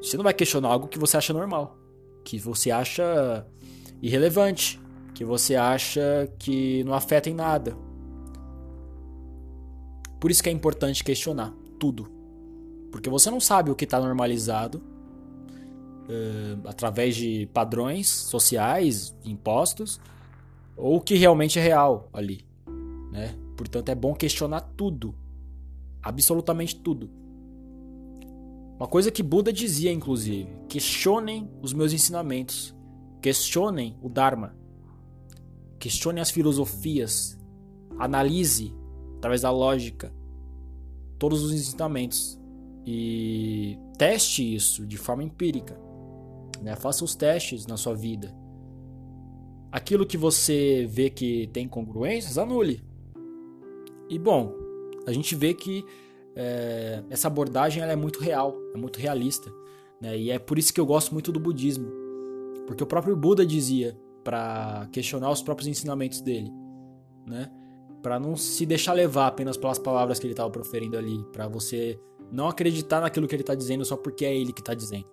Você 0.02 0.16
não 0.16 0.24
vai 0.24 0.34
questionar 0.34 0.68
algo 0.68 0.88
que 0.88 0.98
você 0.98 1.16
acha 1.16 1.32
normal, 1.32 1.76
que 2.24 2.38
você 2.38 2.70
acha 2.70 3.46
irrelevante, 4.02 4.80
que 5.14 5.24
você 5.24 5.56
acha 5.56 6.32
que 6.38 6.82
não 6.84 6.94
afeta 6.94 7.28
em 7.28 7.34
nada. 7.34 7.76
Por 10.18 10.30
isso 10.30 10.42
que 10.42 10.48
é 10.48 10.52
importante 10.52 11.04
questionar 11.04 11.52
tudo. 11.78 12.10
Porque 12.90 13.08
você 13.08 13.30
não 13.30 13.40
sabe 13.40 13.70
o 13.70 13.74
que 13.74 13.84
está 13.84 14.00
normalizado 14.00 14.78
uh, 14.78 16.68
através 16.68 17.14
de 17.16 17.48
padrões 17.52 18.08
sociais, 18.08 19.16
impostos, 19.24 20.00
ou 20.76 20.96
o 20.96 21.00
que 21.00 21.14
realmente 21.14 21.58
é 21.58 21.62
real 21.62 22.08
ali. 22.12 22.44
Né? 23.12 23.36
Portanto, 23.56 23.90
é 23.90 23.94
bom 23.94 24.14
questionar 24.14 24.60
tudo. 24.76 25.14
Absolutamente 26.02 26.76
tudo. 26.76 27.10
Uma 28.80 28.88
coisa 28.88 29.10
que 29.10 29.22
Buda 29.22 29.52
dizia, 29.52 29.92
inclusive: 29.92 30.48
questionem 30.66 31.50
os 31.60 31.74
meus 31.74 31.92
ensinamentos, 31.92 32.74
questionem 33.20 33.94
o 34.00 34.08
Dharma, 34.08 34.56
questionem 35.78 36.22
as 36.22 36.30
filosofias, 36.30 37.38
analise 37.98 38.74
através 39.18 39.42
da 39.42 39.50
lógica 39.50 40.10
todos 41.18 41.42
os 41.42 41.52
ensinamentos 41.52 42.40
e 42.86 43.78
teste 43.98 44.54
isso 44.54 44.86
de 44.86 44.96
forma 44.96 45.22
empírica. 45.22 45.78
Né? 46.62 46.74
Faça 46.74 47.04
os 47.04 47.14
testes 47.14 47.66
na 47.66 47.76
sua 47.76 47.94
vida. 47.94 48.34
Aquilo 49.70 50.06
que 50.06 50.16
você 50.16 50.86
vê 50.90 51.10
que 51.10 51.48
tem 51.52 51.68
congruências, 51.68 52.38
anule. 52.38 52.82
E 54.08 54.18
bom, 54.18 54.54
a 55.06 55.12
gente 55.12 55.36
vê 55.36 55.52
que 55.52 55.84
é, 56.34 57.02
essa 57.10 57.28
abordagem 57.28 57.82
ela 57.82 57.92
é 57.92 57.96
muito 57.96 58.20
real, 58.20 58.56
é 58.74 58.78
muito 58.78 58.98
realista. 58.98 59.50
Né? 60.00 60.18
E 60.18 60.30
é 60.30 60.38
por 60.38 60.58
isso 60.58 60.72
que 60.72 60.80
eu 60.80 60.86
gosto 60.86 61.12
muito 61.12 61.32
do 61.32 61.40
budismo. 61.40 61.90
Porque 62.66 62.82
o 62.82 62.86
próprio 62.86 63.16
Buda 63.16 63.44
dizia 63.44 63.98
para 64.22 64.88
questionar 64.92 65.30
os 65.30 65.42
próprios 65.42 65.66
ensinamentos 65.68 66.20
dele, 66.20 66.50
né? 67.26 67.50
Para 68.02 68.18
não 68.18 68.36
se 68.36 68.64
deixar 68.64 68.92
levar 68.92 69.26
apenas 69.26 69.56
pelas 69.56 69.78
palavras 69.78 70.18
que 70.18 70.26
ele 70.26 70.32
estava 70.32 70.50
proferindo 70.50 70.96
ali, 70.96 71.24
para 71.32 71.48
você 71.48 71.98
não 72.30 72.48
acreditar 72.48 73.00
naquilo 73.00 73.26
que 73.26 73.34
ele 73.34 73.42
está 73.42 73.54
dizendo 73.54 73.84
só 73.84 73.96
porque 73.96 74.24
é 74.24 74.34
ele 74.34 74.52
que 74.52 74.60
está 74.60 74.72
dizendo. 74.72 75.06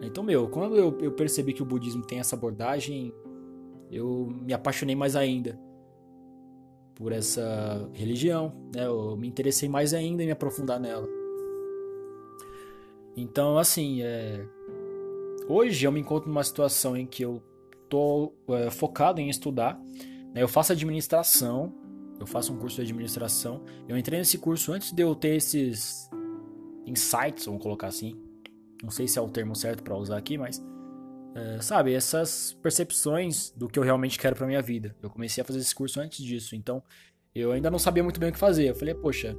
Então, 0.00 0.22
meu, 0.22 0.48
quando 0.48 0.76
eu, 0.76 0.96
eu 1.00 1.12
percebi 1.12 1.52
que 1.52 1.62
o 1.62 1.66
budismo 1.66 2.02
tem 2.06 2.18
essa 2.18 2.36
abordagem, 2.36 3.12
eu 3.90 4.28
me 4.42 4.52
apaixonei 4.52 4.94
mais 4.94 5.16
ainda 5.16 5.58
por 6.94 7.12
essa 7.12 7.88
religião, 7.92 8.52
né? 8.74 8.86
Eu 8.86 9.16
me 9.16 9.26
interessei 9.26 9.68
mais 9.68 9.92
ainda 9.92 10.22
em 10.22 10.26
me 10.26 10.32
aprofundar 10.32 10.78
nela. 10.78 11.08
Então, 13.16 13.58
assim, 13.58 14.02
é... 14.02 14.44
hoje 15.48 15.84
eu 15.86 15.92
me 15.92 16.00
encontro 16.00 16.28
numa 16.28 16.44
situação 16.44 16.96
em 16.96 17.06
que 17.06 17.24
eu 17.24 17.42
tô 17.88 18.32
é, 18.48 18.70
focado 18.70 19.20
em 19.20 19.28
estudar. 19.28 19.80
Né? 20.34 20.42
Eu 20.42 20.48
faço 20.48 20.72
administração, 20.72 21.72
eu 22.18 22.26
faço 22.26 22.52
um 22.52 22.58
curso 22.58 22.76
de 22.76 22.82
administração. 22.82 23.62
Eu 23.88 23.96
entrei 23.96 24.18
nesse 24.18 24.38
curso 24.38 24.72
antes 24.72 24.92
de 24.92 25.02
eu 25.02 25.14
ter 25.14 25.36
esses 25.36 26.10
insights, 26.86 27.46
vamos 27.46 27.62
colocar 27.62 27.88
assim. 27.88 28.20
Não 28.82 28.90
sei 28.90 29.08
se 29.08 29.18
é 29.18 29.22
o 29.22 29.28
termo 29.28 29.54
certo 29.54 29.82
para 29.82 29.96
usar 29.96 30.16
aqui, 30.16 30.36
mas 30.36 30.62
é, 31.34 31.60
sabe, 31.60 31.92
essas 31.92 32.56
percepções 32.62 33.50
do 33.56 33.68
que 33.68 33.78
eu 33.78 33.82
realmente 33.82 34.18
quero 34.18 34.36
para 34.36 34.46
minha 34.46 34.62
vida. 34.62 34.94
Eu 35.02 35.10
comecei 35.10 35.42
a 35.42 35.44
fazer 35.44 35.58
esse 35.58 35.74
curso 35.74 36.00
antes 36.00 36.24
disso, 36.24 36.54
então 36.54 36.82
eu 37.34 37.50
ainda 37.50 37.70
não 37.70 37.78
sabia 37.78 38.02
muito 38.02 38.20
bem 38.20 38.30
o 38.30 38.32
que 38.32 38.38
fazer. 38.38 38.70
Eu 38.70 38.74
falei, 38.74 38.94
poxa, 38.94 39.36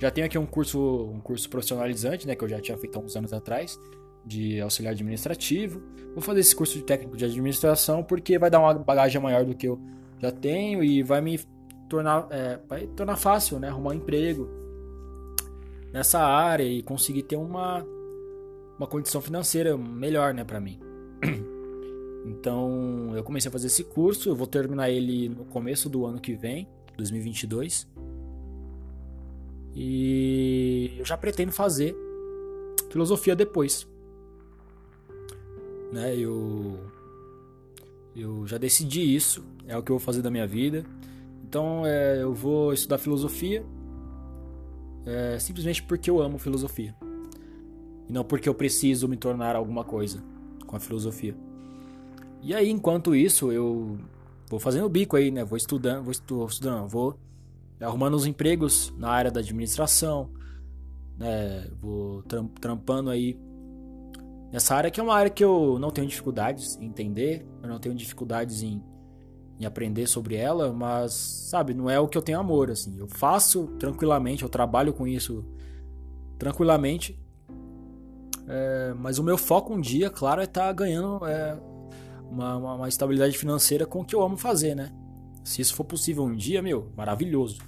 já 0.00 0.10
tenho 0.10 0.26
aqui 0.26 0.38
um 0.38 0.46
curso, 0.46 1.10
um 1.12 1.20
curso 1.20 1.48
profissionalizante, 1.50 2.26
né, 2.26 2.34
que 2.34 2.42
eu 2.42 2.48
já 2.48 2.60
tinha 2.60 2.78
feito 2.78 2.98
há 2.98 3.02
uns 3.02 3.14
anos 3.14 3.32
atrás, 3.32 3.78
de 4.24 4.60
auxiliar 4.60 4.92
administrativo. 4.92 5.82
Vou 6.14 6.22
fazer 6.22 6.40
esse 6.40 6.56
curso 6.56 6.74
de 6.78 6.84
técnico 6.84 7.16
de 7.16 7.24
administração 7.24 8.02
porque 8.02 8.38
vai 8.38 8.48
dar 8.50 8.60
uma 8.60 8.74
bagagem 8.74 9.20
maior 9.20 9.44
do 9.44 9.54
que 9.54 9.68
eu 9.68 9.78
já 10.18 10.32
tenho 10.32 10.82
e 10.82 11.02
vai 11.02 11.20
me 11.20 11.38
tornar, 11.90 12.26
é, 12.30 12.58
vai 12.66 12.86
tornar 12.88 13.16
fácil, 13.16 13.58
né, 13.58 13.68
arrumar 13.68 13.90
um 13.90 13.94
emprego 13.94 14.48
nessa 15.92 16.20
área 16.20 16.64
e 16.64 16.82
conseguir 16.82 17.22
ter 17.22 17.36
uma 17.36 17.84
uma 18.78 18.86
condição 18.86 19.20
financeira 19.20 19.76
melhor, 19.76 20.32
né, 20.32 20.44
para 20.44 20.60
mim. 20.60 20.87
Então 22.28 23.12
eu 23.14 23.24
comecei 23.24 23.48
a 23.48 23.52
fazer 23.52 23.68
esse 23.68 23.84
curso, 23.84 24.28
eu 24.28 24.36
vou 24.36 24.46
terminar 24.46 24.90
ele 24.90 25.28
no 25.28 25.44
começo 25.46 25.88
do 25.88 26.04
ano 26.04 26.20
que 26.20 26.34
vem, 26.34 26.68
2022. 26.96 27.88
E 29.74 30.94
eu 30.98 31.04
já 31.04 31.16
pretendo 31.16 31.52
fazer 31.52 31.96
filosofia 32.90 33.34
depois. 33.34 33.86
Né, 35.92 36.14
eu 36.16 36.78
eu 38.14 38.46
já 38.46 38.58
decidi 38.58 39.14
isso, 39.14 39.44
é 39.66 39.76
o 39.76 39.82
que 39.82 39.90
eu 39.90 39.96
vou 39.96 40.04
fazer 40.04 40.20
da 40.20 40.30
minha 40.30 40.46
vida. 40.46 40.84
Então 41.44 41.86
é, 41.86 42.22
eu 42.22 42.34
vou 42.34 42.72
estudar 42.74 42.98
filosofia 42.98 43.64
é, 45.06 45.38
simplesmente 45.38 45.82
porque 45.82 46.10
eu 46.10 46.20
amo 46.20 46.38
filosofia. 46.38 46.94
E 48.06 48.12
não 48.12 48.24
porque 48.24 48.48
eu 48.48 48.54
preciso 48.54 49.08
me 49.08 49.16
tornar 49.16 49.56
alguma 49.56 49.84
coisa 49.84 50.22
com 50.66 50.76
a 50.76 50.80
filosofia. 50.80 51.34
E 52.42 52.54
aí, 52.54 52.70
enquanto 52.70 53.14
isso, 53.14 53.50
eu 53.52 53.98
vou 54.48 54.60
fazendo 54.60 54.88
bico 54.88 55.16
aí, 55.16 55.30
né? 55.30 55.44
Vou 55.44 55.56
estudando, 55.56 56.04
vou 56.04 56.12
estudando, 56.12 56.88
vou 56.88 57.18
arrumando 57.80 58.14
os 58.14 58.26
empregos 58.26 58.92
na 58.96 59.10
área 59.10 59.30
da 59.30 59.40
administração, 59.40 60.30
né? 61.16 61.68
Vou 61.80 62.22
trampando 62.60 63.10
aí 63.10 63.38
nessa 64.52 64.74
área 64.74 64.90
que 64.90 65.00
é 65.00 65.02
uma 65.02 65.14
área 65.14 65.30
que 65.30 65.44
eu 65.44 65.78
não 65.78 65.90
tenho 65.90 66.06
dificuldades 66.06 66.76
em 66.76 66.86
entender, 66.86 67.46
eu 67.62 67.68
não 67.68 67.78
tenho 67.78 67.94
dificuldades 67.94 68.62
em, 68.62 68.82
em 69.58 69.64
aprender 69.64 70.06
sobre 70.06 70.36
ela, 70.36 70.72
mas 70.72 71.12
sabe, 71.12 71.74
não 71.74 71.90
é 71.90 72.00
o 72.00 72.08
que 72.08 72.16
eu 72.16 72.22
tenho 72.22 72.38
amor 72.38 72.70
assim. 72.70 72.98
Eu 72.98 73.08
faço 73.08 73.66
tranquilamente, 73.78 74.42
eu 74.42 74.48
trabalho 74.48 74.92
com 74.92 75.06
isso 75.06 75.44
tranquilamente, 76.38 77.20
é, 78.46 78.94
mas 78.96 79.18
o 79.18 79.24
meu 79.24 79.36
foco 79.36 79.74
um 79.74 79.80
dia, 79.80 80.08
claro, 80.08 80.40
é 80.40 80.44
estar 80.44 80.66
tá 80.66 80.72
ganhando 80.72 81.26
é, 81.26 81.58
uma, 82.30 82.56
uma, 82.56 82.74
uma, 82.74 82.88
estabilidade 82.88 83.36
financeira 83.36 83.86
com 83.86 84.00
o 84.00 84.04
que 84.04 84.14
eu 84.14 84.22
amo 84.22 84.36
fazer, 84.36 84.74
né? 84.74 84.92
Se 85.44 85.62
isso 85.62 85.74
for 85.74 85.84
possível 85.84 86.24
um 86.24 86.36
dia, 86.36 86.60
meu, 86.60 86.92
maravilhoso. 86.96 87.60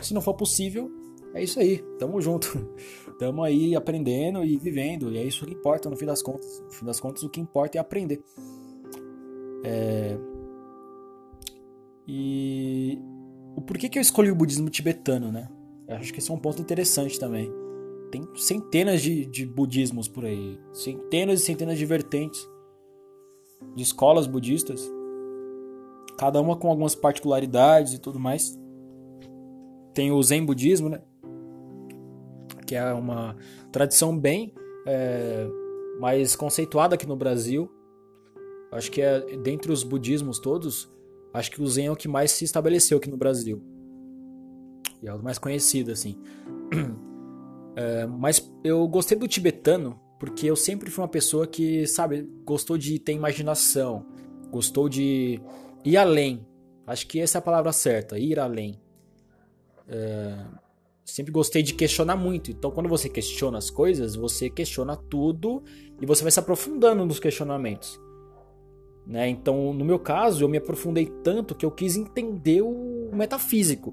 Se 0.00 0.12
não 0.12 0.20
for 0.20 0.34
possível, 0.34 0.90
é 1.34 1.42
isso 1.42 1.58
aí. 1.58 1.78
Tamo 1.98 2.20
junto. 2.20 2.68
Tamo 3.18 3.42
aí 3.42 3.74
aprendendo 3.74 4.44
e 4.44 4.56
vivendo. 4.56 5.10
E 5.12 5.18
é 5.18 5.24
isso 5.24 5.46
que 5.46 5.54
importa 5.54 5.88
no 5.88 5.96
fim 5.96 6.06
das 6.06 6.22
contas. 6.22 6.60
No 6.60 6.70
fim 6.70 6.84
das 6.84 7.00
contas, 7.00 7.22
o 7.22 7.30
que 7.30 7.40
importa 7.40 7.78
é 7.78 7.80
aprender. 7.80 8.22
É... 9.64 10.18
E 12.06 12.98
o 13.56 13.62
porquê 13.62 13.88
que 13.88 13.98
eu 13.98 14.02
escolhi 14.02 14.30
o 14.30 14.34
budismo 14.34 14.68
tibetano, 14.68 15.30
né? 15.30 15.48
Eu 15.88 15.96
acho 15.96 16.12
que 16.12 16.18
esse 16.18 16.30
é 16.30 16.34
um 16.34 16.38
ponto 16.38 16.60
interessante 16.60 17.18
também. 17.18 17.50
Tem 18.10 18.28
centenas 18.34 19.00
de, 19.00 19.24
de 19.24 19.46
budismos 19.46 20.06
por 20.06 20.24
aí, 20.24 20.60
centenas 20.72 21.40
e 21.40 21.44
centenas 21.44 21.78
de 21.78 21.86
vertentes 21.86 22.46
de 23.74 23.82
escolas 23.82 24.26
budistas, 24.26 24.90
cada 26.18 26.40
uma 26.40 26.56
com 26.56 26.68
algumas 26.68 26.94
particularidades 26.94 27.94
e 27.94 27.98
tudo 27.98 28.18
mais. 28.18 28.58
Tem 29.94 30.10
o 30.10 30.22
Zen 30.22 30.44
budismo, 30.44 30.88
né? 30.88 31.00
Que 32.66 32.74
é 32.74 32.92
uma 32.92 33.36
tradição 33.70 34.16
bem 34.16 34.54
é, 34.86 35.46
mais 36.00 36.34
conceituada 36.36 36.94
aqui 36.94 37.06
no 37.06 37.16
Brasil. 37.16 37.70
Acho 38.70 38.90
que 38.90 39.02
é 39.02 39.20
dentre 39.36 39.70
os 39.70 39.82
budismos 39.82 40.38
todos, 40.38 40.90
acho 41.34 41.50
que 41.50 41.60
o 41.60 41.66
Zen 41.66 41.86
é 41.86 41.90
o 41.90 41.96
que 41.96 42.08
mais 42.08 42.30
se 42.32 42.44
estabeleceu 42.44 42.98
aqui 42.98 43.10
no 43.10 43.16
Brasil. 43.16 43.62
E 45.02 45.08
é 45.08 45.12
o 45.12 45.22
mais 45.22 45.38
conhecido, 45.38 45.90
assim. 45.90 46.18
É, 47.74 48.06
mas 48.06 48.52
eu 48.62 48.86
gostei 48.86 49.16
do 49.16 49.26
tibetano 49.26 49.98
porque 50.22 50.46
eu 50.46 50.54
sempre 50.54 50.88
fui 50.88 51.02
uma 51.02 51.08
pessoa 51.08 51.48
que, 51.48 51.84
sabe, 51.84 52.22
gostou 52.44 52.78
de 52.78 52.96
ter 53.00 53.12
imaginação, 53.12 54.06
gostou 54.52 54.88
de 54.88 55.40
ir 55.84 55.96
além. 55.96 56.46
Acho 56.86 57.08
que 57.08 57.18
essa 57.18 57.38
é 57.38 57.40
a 57.40 57.42
palavra 57.42 57.72
certa, 57.72 58.16
ir 58.16 58.38
além. 58.38 58.80
É, 59.88 60.38
sempre 61.04 61.32
gostei 61.32 61.60
de 61.60 61.74
questionar 61.74 62.14
muito. 62.14 62.52
Então, 62.52 62.70
quando 62.70 62.88
você 62.88 63.08
questiona 63.08 63.58
as 63.58 63.68
coisas, 63.68 64.14
você 64.14 64.48
questiona 64.48 64.94
tudo 64.94 65.60
e 66.00 66.06
você 66.06 66.22
vai 66.22 66.30
se 66.30 66.38
aprofundando 66.38 67.04
nos 67.04 67.18
questionamentos. 67.18 68.00
Né? 69.04 69.28
Então, 69.28 69.74
no 69.74 69.84
meu 69.84 69.98
caso, 69.98 70.44
eu 70.44 70.48
me 70.48 70.58
aprofundei 70.58 71.06
tanto 71.24 71.52
que 71.52 71.66
eu 71.66 71.70
quis 71.72 71.96
entender 71.96 72.62
o 72.62 73.10
metafísico. 73.12 73.92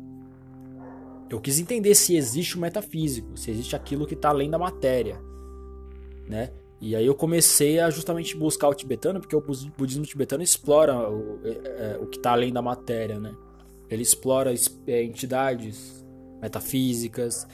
Eu 1.28 1.42
quis 1.42 1.60
entender 1.60 1.96
se 1.96 2.16
existe 2.16 2.56
o 2.56 2.62
metafísico, 2.62 3.36
se 3.36 3.50
existe 3.50 3.76
aquilo 3.76 4.06
que 4.06 4.14
está 4.14 4.30
além 4.30 4.48
da 4.48 4.60
matéria 4.60 5.28
né? 6.30 6.52
E 6.80 6.96
aí 6.96 7.06
eu 7.06 7.16
comecei 7.16 7.80
a 7.80 7.90
justamente 7.90 8.38
buscar 8.38 8.70
o 8.70 8.74
tibetano, 8.74 9.20
porque 9.20 9.36
o 9.36 9.42
budismo 9.78 10.06
tibetano 10.06 10.42
explora 10.44 11.10
o, 11.10 11.40
é, 11.44 11.96
é 11.96 12.00
o 12.02 12.06
que 12.06 12.18
está 12.18 12.32
além 12.32 12.54
da 12.54 12.62
matéria, 12.62 13.20
né? 13.20 13.36
Ele 13.90 14.04
explora 14.04 14.54
é, 14.88 15.04
entidades 15.04 16.06
metafísicas, 16.40 17.48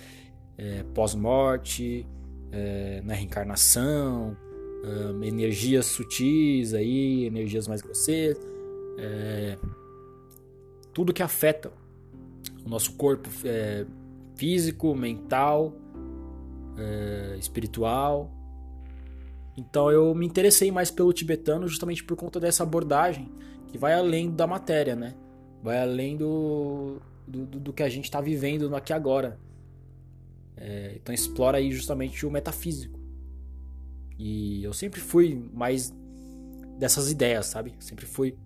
é, 0.58 0.84
pós-morte, 0.94 2.06
é, 2.52 3.02
na 3.04 3.14
reencarnação, 3.14 4.38
é, 4.84 5.28
energias 5.28 5.88
sutis 5.88 6.74
aí, 6.74 7.26
energias 7.26 7.68
mais 7.68 7.82
grosseiras, 7.82 8.38
é, 9.00 9.58
tudo 10.94 11.14
que 11.14 11.24
afeta 11.24 11.72
o 12.64 12.70
nosso 12.70 12.94
corpo 12.94 13.30
físico, 14.36 14.96
mental, 14.96 15.74
espiritual 17.38 18.35
então 19.58 19.92
eu 19.92 20.14
me 20.14 20.26
interessei 20.26 20.72
mais 20.72 20.92
pelo 20.92 21.14
tibetano 21.14 21.68
justamente 21.68 22.04
por 22.04 22.16
conta 22.16 22.40
dessa 22.40 22.64
abordagem 22.64 23.32
que 23.68 23.78
vai 23.78 23.94
além 23.94 24.32
da 24.32 24.46
matéria, 24.46 24.96
né? 24.96 25.16
Vai 25.64 25.80
além 25.80 26.18
do, 26.18 27.02
do, 27.28 27.46
do 27.46 27.74
que 27.74 27.84
a 27.84 27.90
gente 27.90 28.06
está 28.06 28.22
vivendo 28.22 28.74
aqui 28.76 28.94
agora. 28.94 29.40
É, 30.58 30.94
então 30.96 31.14
explora 31.14 31.58
aí 31.58 31.72
justamente 31.72 32.26
o 32.26 32.32
metafísico. 32.32 33.00
E 34.18 34.64
eu 34.64 34.74
sempre 34.74 35.02
fui 35.02 35.50
mais 35.54 35.94
dessas 36.78 37.12
ideias, 37.12 37.48
sabe? 37.48 37.74
Sempre 37.80 38.06
fui 38.06 38.38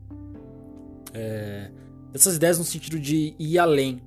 é, 1.14 1.72
dessas 2.12 2.36
ideias 2.36 2.58
no 2.58 2.64
sentido 2.64 3.00
de 3.00 3.36
ir 3.38 3.60
além. 3.60 4.02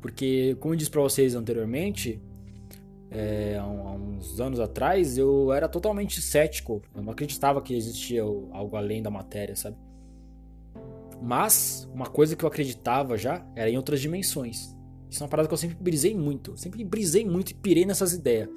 Porque, 0.00 0.56
como 0.60 0.74
eu 0.74 0.78
disse 0.78 0.90
para 0.90 1.02
vocês 1.02 1.34
anteriormente, 1.34 2.20
é, 3.10 3.56
há 3.58 3.66
uns 3.66 4.40
anos 4.40 4.60
atrás, 4.60 5.16
eu 5.16 5.52
era 5.52 5.68
totalmente 5.68 6.20
cético. 6.20 6.82
Eu 6.94 7.02
não 7.02 7.12
acreditava 7.12 7.60
que 7.60 7.74
existia 7.74 8.22
algo 8.22 8.76
além 8.76 9.02
da 9.02 9.10
matéria, 9.10 9.54
sabe? 9.54 9.76
Mas 11.22 11.88
uma 11.94 12.06
coisa 12.06 12.36
que 12.36 12.44
eu 12.44 12.48
acreditava 12.48 13.16
já 13.16 13.46
era 13.54 13.70
em 13.70 13.76
outras 13.76 14.00
dimensões. 14.00 14.76
Isso 15.08 15.22
é 15.22 15.24
uma 15.24 15.30
parada 15.30 15.48
que 15.48 15.54
eu 15.54 15.58
sempre 15.58 15.76
brisei 15.80 16.14
muito. 16.14 16.56
Sempre 16.56 16.84
brisei 16.84 17.24
muito 17.24 17.50
e 17.50 17.54
pirei 17.54 17.86
nessas 17.86 18.12
ideias 18.12 18.48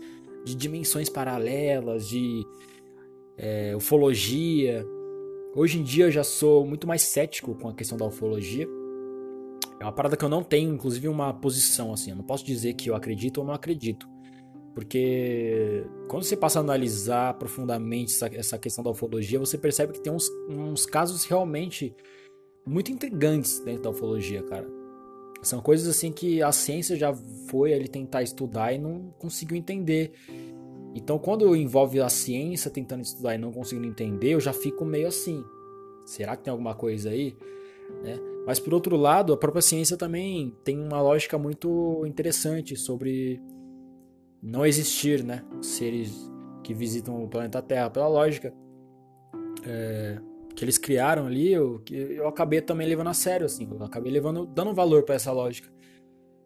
de 0.44 0.56
dimensões 0.56 1.10
paralelas, 1.10 2.08
de 2.08 2.44
é, 3.38 3.76
ufologia. 3.76 4.86
Hoje 5.56 5.80
em 5.80 5.84
dia 5.84 6.06
eu 6.06 6.12
já 6.12 6.24
sou 6.24 6.66
muito 6.66 6.88
mais 6.88 7.02
cético 7.02 7.56
com 7.56 7.70
a 7.70 7.74
questão 7.74 7.98
da 7.98 8.06
ufologia. 8.06 8.68
É 9.80 9.84
uma 9.84 9.94
parada 9.94 10.18
que 10.18 10.26
eu 10.26 10.30
não 10.30 10.44
tenho, 10.44 10.74
inclusive, 10.74 11.08
uma 11.08 11.34
posição 11.34 11.94
assim. 11.94 12.12
Eu 12.12 12.18
não 12.18 12.24
posso 12.24 12.46
dizer 12.46 12.74
que 12.74 12.90
eu 12.90 12.96
acredito 12.96 13.38
ou 13.38 13.46
não 13.46 13.54
acredito. 13.54 14.10
Porque 14.74 15.84
quando 16.08 16.24
você 16.24 16.38
passa 16.38 16.60
a 16.60 16.62
analisar 16.62 17.34
profundamente 17.36 18.14
essa, 18.14 18.28
essa 18.36 18.58
questão 18.58 18.84
da 18.84 18.92
ufologia, 18.92 19.40
você 19.40 19.58
percebe 19.58 19.94
que 19.94 20.02
tem 20.02 20.12
uns, 20.12 20.30
uns 20.48 20.86
casos 20.86 21.26
realmente 21.26 21.96
muito 22.66 22.92
intrigantes 22.92 23.60
dentro 23.60 23.84
da 23.84 23.90
ufologia, 23.90 24.44
cara. 24.44 24.68
São 25.42 25.62
coisas 25.62 25.88
assim 25.88 26.12
que 26.12 26.42
a 26.42 26.52
ciência 26.52 26.96
já 26.96 27.14
foi 27.50 27.72
ele 27.72 27.88
tentar 27.88 28.22
estudar 28.22 28.74
e 28.74 28.78
não 28.78 29.14
conseguiu 29.18 29.58
entender. 29.58 30.12
Então, 30.94 31.18
quando 31.18 31.56
envolve 31.56 32.00
a 32.02 32.10
ciência 32.10 32.70
tentando 32.70 33.02
estudar 33.02 33.36
e 33.36 33.38
não 33.38 33.52
conseguindo 33.52 33.88
entender, 33.88 34.32
eu 34.32 34.40
já 34.40 34.52
fico 34.52 34.84
meio 34.84 35.08
assim. 35.08 35.44
Será 36.06 36.36
que 36.36 36.44
tem 36.44 36.52
alguma 36.52 36.76
coisa 36.76 37.10
aí? 37.10 37.38
Né? 38.04 38.20
Mas 38.46 38.60
por 38.60 38.74
outro 38.74 38.98
lado, 38.98 39.32
a 39.32 39.38
própria 39.38 39.62
ciência 39.62 39.96
também 39.96 40.56
tem 40.64 40.80
uma 40.80 41.02
lógica 41.02 41.38
muito 41.38 42.04
interessante 42.06 42.76
sobre 42.76 43.40
não 44.42 44.66
existir, 44.66 45.24
né? 45.24 45.44
Seres 45.62 46.30
que 46.64 46.74
visitam 46.74 47.24
o 47.24 47.28
planeta 47.28 47.62
Terra. 47.62 47.90
Pela 47.90 48.08
lógica 48.08 48.54
é, 49.64 50.20
que 50.56 50.64
eles 50.64 50.78
criaram 50.78 51.26
ali, 51.26 51.52
eu, 51.52 51.82
eu 51.90 52.28
acabei 52.28 52.62
também 52.62 52.88
levando 52.88 53.08
a 53.08 53.14
sério, 53.14 53.46
assim. 53.46 53.68
Eu 53.72 53.84
acabei 53.84 54.12
levando, 54.12 54.46
dando 54.46 54.74
valor 54.74 55.04
para 55.04 55.16
essa 55.16 55.32
lógica. 55.32 55.70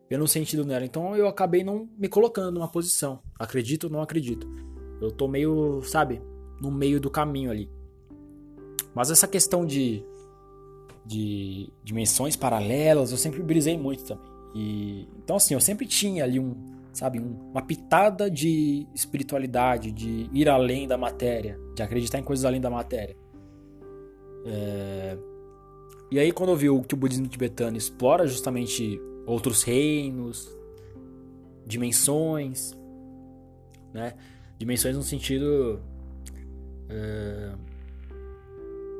Vendo 0.09 0.23
um 0.23 0.27
sentido 0.27 0.65
nela. 0.65 0.85
Então 0.85 1.15
eu 1.15 1.27
acabei 1.27 1.63
não 1.63 1.89
me 1.97 2.07
colocando 2.07 2.51
numa 2.51 2.67
posição. 2.67 3.21
Acredito 3.39 3.85
ou 3.85 3.89
não 3.89 4.01
acredito. 4.01 4.47
Eu 5.01 5.11
tô 5.11 5.27
meio, 5.27 5.81
sabe, 5.83 6.21
no 6.61 6.71
meio 6.71 6.99
do 6.99 7.09
caminho 7.09 7.51
ali. 7.51 7.69
Mas 8.93 9.09
essa 9.09 9.27
questão 9.27 9.65
de, 9.65 10.05
de 11.05 11.69
dimensões 11.83 12.35
paralelas, 12.35 13.11
eu 13.11 13.17
sempre 13.17 13.41
brisei 13.41 13.77
muito 13.77 14.03
também. 14.03 14.33
E, 14.55 15.07
então, 15.17 15.35
assim, 15.35 15.55
eu 15.55 15.59
sempre 15.59 15.87
tinha 15.87 16.23
ali 16.23 16.39
um, 16.39 16.55
sabe, 16.93 17.19
uma 17.19 17.61
pitada 17.61 18.29
de 18.29 18.87
espiritualidade, 18.93 19.91
de 19.91 20.29
ir 20.31 20.47
além 20.47 20.87
da 20.87 20.97
matéria, 20.97 21.59
de 21.75 21.81
acreditar 21.81 22.19
em 22.19 22.23
coisas 22.23 22.45
além 22.45 22.61
da 22.61 22.69
matéria. 22.69 23.17
É... 24.45 25.17
E 26.11 26.19
aí 26.19 26.31
quando 26.31 26.49
eu 26.49 26.55
vi 26.55 26.67
que 26.83 26.93
o 26.93 26.97
budismo 26.97 27.27
tibetano 27.27 27.75
explora 27.75 28.27
justamente 28.27 29.01
outros 29.25 29.63
reinos, 29.63 30.55
dimensões, 31.65 32.77
né? 33.91 34.13
Dimensões 34.59 34.95
no 34.95 35.01
sentido 35.01 35.81
é... 36.87 37.53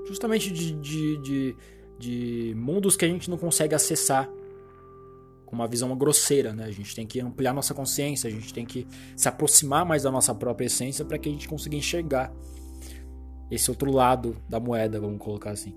justamente 0.08 0.52
de, 0.52 0.74
de, 0.74 1.18
de, 1.22 1.56
de 2.00 2.56
mundos 2.56 2.98
que 2.98 3.06
a 3.06 3.08
gente 3.08 3.30
não 3.30 3.38
consegue 3.38 3.76
acessar 3.76 4.28
com 5.54 5.60
uma 5.60 5.68
visão 5.68 5.95
grosseira, 5.95 6.51
né? 6.51 6.66
A 6.66 6.72
gente 6.72 6.95
tem 6.95 7.06
que 7.06 7.22
ampliar 7.22 7.54
nossa 7.54 7.76
consciência, 7.76 8.28
a 8.28 8.32
gente 8.32 8.51
tem 8.51 8.66
que 8.66 8.88
se 9.16 9.30
aproximar 9.30 9.86
mais 9.86 10.01
da 10.01 10.12
nossa 10.12 10.34
própria 10.34 10.66
essência 10.66 11.06
para 11.06 11.20
que 11.20 11.30
a 11.30 11.32
gente 11.32 11.47
consiga 11.47 11.76
enxergar 11.76 12.34
esse 13.51 13.70
outro 13.70 13.91
lado 13.91 14.36
da 14.49 14.60
moeda, 14.60 14.99
vamos 14.99 15.20
colocar 15.20 15.51
assim. 15.51 15.76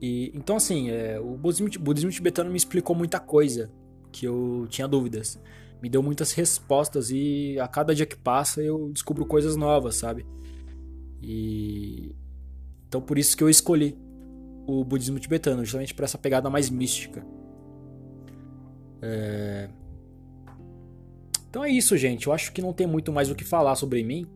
E, 0.00 0.30
então, 0.34 0.56
assim, 0.56 0.90
é, 0.90 1.18
o 1.18 1.38
budismo, 1.38 1.70
budismo 1.80 2.10
tibetano 2.10 2.50
me 2.50 2.56
explicou 2.58 2.94
muita 2.94 3.18
coisa 3.18 3.72
que 4.12 4.26
eu 4.26 4.66
tinha 4.68 4.86
dúvidas. 4.86 5.40
Me 5.82 5.88
deu 5.88 6.02
muitas 6.02 6.32
respostas 6.32 7.10
e 7.10 7.58
a 7.58 7.66
cada 7.66 7.94
dia 7.94 8.04
que 8.04 8.16
passa 8.16 8.62
eu 8.62 8.90
descubro 8.92 9.24
coisas 9.24 9.56
novas, 9.56 9.96
sabe? 9.96 10.26
E 11.22 12.14
então 12.86 13.00
por 13.00 13.18
isso 13.18 13.36
que 13.36 13.42
eu 13.42 13.48
escolhi 13.48 13.98
o 14.66 14.84
budismo 14.84 15.18
tibetano, 15.18 15.64
justamente 15.64 15.94
por 15.94 16.04
essa 16.04 16.16
pegada 16.16 16.48
mais 16.48 16.70
mística. 16.70 17.26
É... 19.04 19.68
Então 21.50 21.62
é 21.62 21.70
isso, 21.70 21.96
gente. 21.96 22.26
Eu 22.26 22.32
acho 22.32 22.52
que 22.52 22.62
não 22.62 22.72
tem 22.72 22.86
muito 22.86 23.12
mais 23.12 23.30
o 23.30 23.34
que 23.34 23.44
falar 23.44 23.74
sobre 23.74 24.02
mim. 24.02 24.26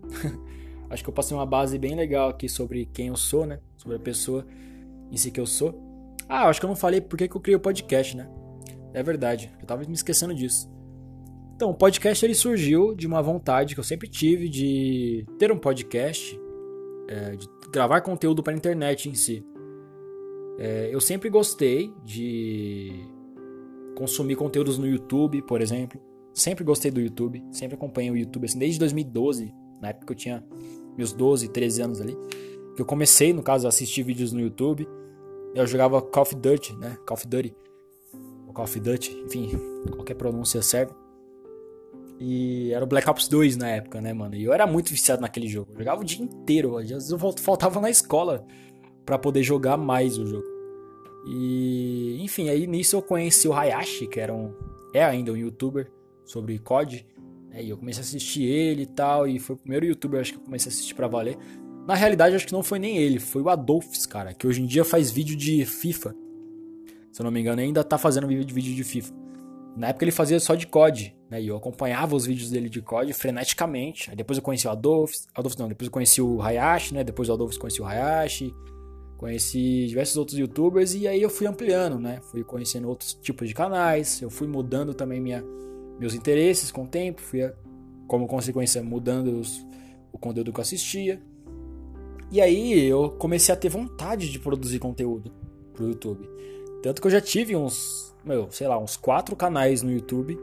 acho 0.91 1.03
que 1.03 1.09
eu 1.09 1.14
passei 1.14 1.37
uma 1.37 1.47
base 1.47 1.79
bem 1.79 1.97
legal 1.97 2.29
aqui 2.29 2.49
sobre 2.49 2.87
quem 2.87 3.09
eu 3.09 3.16
sou, 3.16 3.47
né? 3.47 3.61
Sobre 3.77 3.97
a 3.97 4.01
pessoa 4.01 4.47
em 5.11 5.16
si 5.16 5.31
que 5.31 5.41
eu 5.41 5.47
sou. 5.47 5.75
Ah, 6.29 6.49
acho 6.49 6.61
que 6.61 6.66
eu 6.66 6.69
não 6.69 6.77
falei 6.77 7.01
porque 7.01 7.27
que 7.27 7.35
eu 7.35 7.41
criei 7.41 7.57
o 7.57 7.61
podcast, 7.61 8.16
né? 8.16 8.29
É 8.93 9.03
verdade, 9.03 9.51
eu 9.61 9.66
tava 9.66 9.85
me 9.85 9.93
esquecendo 9.93 10.35
disso. 10.35 10.71
Então, 11.55 11.71
o 11.71 11.75
podcast 11.75 12.25
ele 12.25 12.35
surgiu 12.35 12.95
de 12.95 13.07
uma 13.07 13.21
vontade 13.21 13.75
que 13.75 13.81
eu 13.81 13.85
sempre 13.85 14.09
tive 14.09 14.49
de 14.49 15.27
ter 15.39 15.51
um 15.51 15.59
podcast, 15.59 16.39
é, 17.09 17.37
de 17.37 17.47
gravar 17.73 18.01
conteúdo 18.01 18.43
para 18.43 18.53
a 18.53 18.57
internet 18.57 19.09
em 19.09 19.14
si. 19.14 19.45
É, 20.59 20.89
eu 20.93 21.01
sempre 21.01 21.29
gostei 21.29 21.93
de 22.05 23.09
consumir 23.99 24.37
conteúdos 24.37 24.79
no 24.79 24.87
YouTube, 24.87 25.43
por 25.43 25.61
exemplo. 25.61 26.01
Sempre 26.33 26.63
gostei 26.63 26.89
do 26.89 27.01
YouTube, 27.01 27.45
sempre 27.51 27.75
acompanhei 27.75 28.13
o 28.13 28.17
YouTube 28.17 28.45
assim, 28.45 28.57
desde 28.57 28.79
2012, 28.79 29.53
na 29.83 29.89
época 29.89 30.07
que 30.07 30.13
eu 30.13 30.17
tinha 30.17 30.45
meus 30.97 31.13
12, 31.13 31.49
13 31.49 31.83
anos 31.83 32.01
ali, 32.01 32.17
que 32.77 32.81
eu 32.81 32.87
comecei, 32.87 33.33
no 33.33 33.43
caso, 33.43 33.67
a 33.67 33.71
assistir 33.71 34.05
vídeos 34.05 34.33
no 34.33 34.41
YouTube. 34.41 34.89
Eu 35.53 35.67
jogava 35.67 36.01
Call 36.01 36.23
of 36.23 36.37
Duty, 36.37 36.77
né? 36.77 36.97
Call 37.05 37.17
of 37.17 37.27
Duty. 37.27 37.57
Ou 38.47 38.53
Call 38.53 38.67
of 38.67 38.79
Duty, 38.79 39.25
enfim, 39.27 39.51
qualquer 39.91 40.15
pronúncia 40.15 40.63
serve. 40.63 40.93
E 42.21 42.73
era 42.73 42.85
o 42.85 42.87
Black 42.87 43.09
Ops 43.11 43.27
2 43.27 43.57
na 43.57 43.69
época, 43.69 44.01
né, 44.01 44.13
mano? 44.13 44.37
E 44.37 44.45
eu 44.45 44.53
era 44.53 44.67
muito 44.67 44.91
viciado 44.91 45.23
naquele 45.23 45.49
jogo. 45.49 45.73
Eu 45.73 45.79
jogava 45.79 46.01
o 46.01 46.05
dia 46.05 46.25
inteiro. 46.25 46.77
Às 46.77 46.89
vezes 46.89 47.11
eu 47.11 47.19
faltava 47.19 47.81
na 47.81 47.91
escola 47.91 48.45
para 49.05 49.19
poder 49.19 49.43
jogar 49.43 49.77
mais 49.77 50.19
o 50.19 50.27
jogo. 50.27 50.47
E, 51.29 52.18
enfim, 52.22 52.49
aí 52.49 52.66
nisso 52.66 52.97
eu 52.97 53.03
conheci 53.03 53.47
o 53.47 53.53
Hayashi, 53.53 54.07
que 54.07 54.18
era 54.18 54.35
um, 54.35 54.55
é 54.95 55.05
ainda 55.05 55.31
um 55.31 55.37
youtuber 55.37 55.91
sobre 56.24 56.59
COD. 56.59 57.07
Né, 57.51 57.64
e 57.64 57.70
eu 57.70 57.76
comecei 57.76 58.03
a 58.03 58.05
assistir 58.05 58.45
ele 58.45 58.83
e 58.83 58.87
tal. 58.87 59.29
E 59.29 59.39
foi 59.39 59.55
o 59.55 59.59
primeiro 59.59 59.85
youtuber 59.85 60.20
acho 60.20 60.33
que 60.33 60.39
eu 60.39 60.43
comecei 60.43 60.70
a 60.70 60.72
assistir 60.72 60.95
pra 60.95 61.07
valer. 61.07 61.37
Na 61.87 61.95
realidade, 61.95 62.35
acho 62.35 62.47
que 62.47 62.53
não 62.53 62.62
foi 62.62 62.79
nem 62.79 62.99
ele, 62.99 63.18
foi 63.18 63.41
o 63.41 63.49
Adolphs, 63.49 64.05
cara, 64.05 64.35
que 64.35 64.47
hoje 64.47 64.61
em 64.61 64.66
dia 64.66 64.85
faz 64.85 65.11
vídeo 65.11 65.35
de 65.35 65.64
FIFA. 65.64 66.14
Se 67.11 67.20
eu 67.20 67.24
não 67.24 67.31
me 67.31 67.41
engano, 67.41 67.61
ainda 67.61 67.83
tá 67.83 67.97
fazendo 67.97 68.26
vídeo 68.26 68.74
de 68.74 68.85
FIFA. 68.85 69.14
Na 69.74 69.89
época 69.89 70.05
ele 70.05 70.12
fazia 70.12 70.39
só 70.41 70.55
de 70.55 70.66
COD, 70.66 71.16
né? 71.31 71.41
E 71.41 71.47
eu 71.47 71.57
acompanhava 71.57 72.14
os 72.14 72.26
vídeos 72.26 72.51
dele 72.51 72.68
de 72.68 72.83
COD 72.83 73.12
freneticamente. 73.12 74.11
Aí 74.11 74.16
depois 74.16 74.37
eu 74.37 74.43
conheci 74.43 74.66
o 74.66 74.70
Adolf, 74.70 75.12
Adolf 75.35 75.57
não, 75.57 75.68
depois 75.68 75.87
eu 75.87 75.93
conheci 75.93 76.20
o 76.20 76.43
Hayashi, 76.43 76.95
né? 76.95 77.05
Depois 77.05 77.29
o 77.29 77.33
Adolf 77.33 77.57
conheci 77.57 77.81
o 77.81 77.87
Hayashi, 77.87 78.55
conheci 79.19 79.87
diversos 79.89 80.16
outros 80.16 80.39
youtubers 80.39 80.95
e 80.95 81.07
aí 81.07 81.21
eu 81.21 81.29
fui 81.29 81.47
ampliando, 81.47 81.99
né? 81.99 82.21
Fui 82.31 82.43
conhecendo 82.43 82.89
outros 82.89 83.12
tipos 83.14 83.49
de 83.49 83.55
canais, 83.55 84.23
eu 84.23 84.31
fui 84.31 84.47
mudando 84.47 84.95
também 84.95 85.21
minha, 85.21 85.45
meus 85.99 86.14
interesses 86.14 86.71
com 86.71 86.85
o 86.85 86.89
tempo, 86.89 87.21
fui 87.21 87.41
como 88.07 88.27
consequência 88.27 88.83
mudando 88.83 89.39
os, 89.39 89.66
o 90.12 90.19
conteúdo 90.19 90.53
que 90.53 90.61
eu 90.61 90.62
assistia. 90.62 91.21
E 92.31 92.41
aí 92.41 92.85
eu 92.85 93.11
comecei 93.11 93.53
a 93.53 93.57
ter 93.57 93.69
vontade 93.69 94.31
de 94.31 94.39
produzir 94.39 94.79
conteúdo 94.79 95.33
pro 95.75 95.89
YouTube. 95.89 96.27
Tanto 96.83 97.03
que 97.03 97.09
eu 97.09 97.11
já 97.11 97.21
tive 97.21 97.57
uns 97.57 98.09
meu, 98.25 98.51
sei 98.51 98.69
lá, 98.69 98.79
uns 98.79 98.97
quatro 98.97 99.35
canais 99.35 99.83
no 99.83 99.91
YouTube 99.91 100.39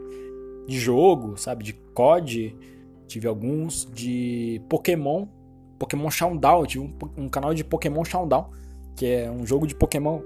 de 0.66 0.78
jogo, 0.78 1.36
sabe? 1.36 1.64
De 1.64 1.72
COD, 1.72 2.56
tive 3.06 3.26
alguns, 3.28 3.88
de 3.94 4.60
Pokémon, 4.68 5.26
Pokémon 5.78 6.10
Showdown, 6.10 6.60
eu 6.60 6.66
tive 6.66 6.84
um, 6.84 7.24
um 7.24 7.28
canal 7.28 7.54
de 7.54 7.64
Pokémon 7.64 8.04
Showdown, 8.04 8.50
que 8.96 9.06
é 9.06 9.30
um 9.30 9.46
jogo 9.46 9.66
de 9.66 9.74
Pokémon 9.74 10.20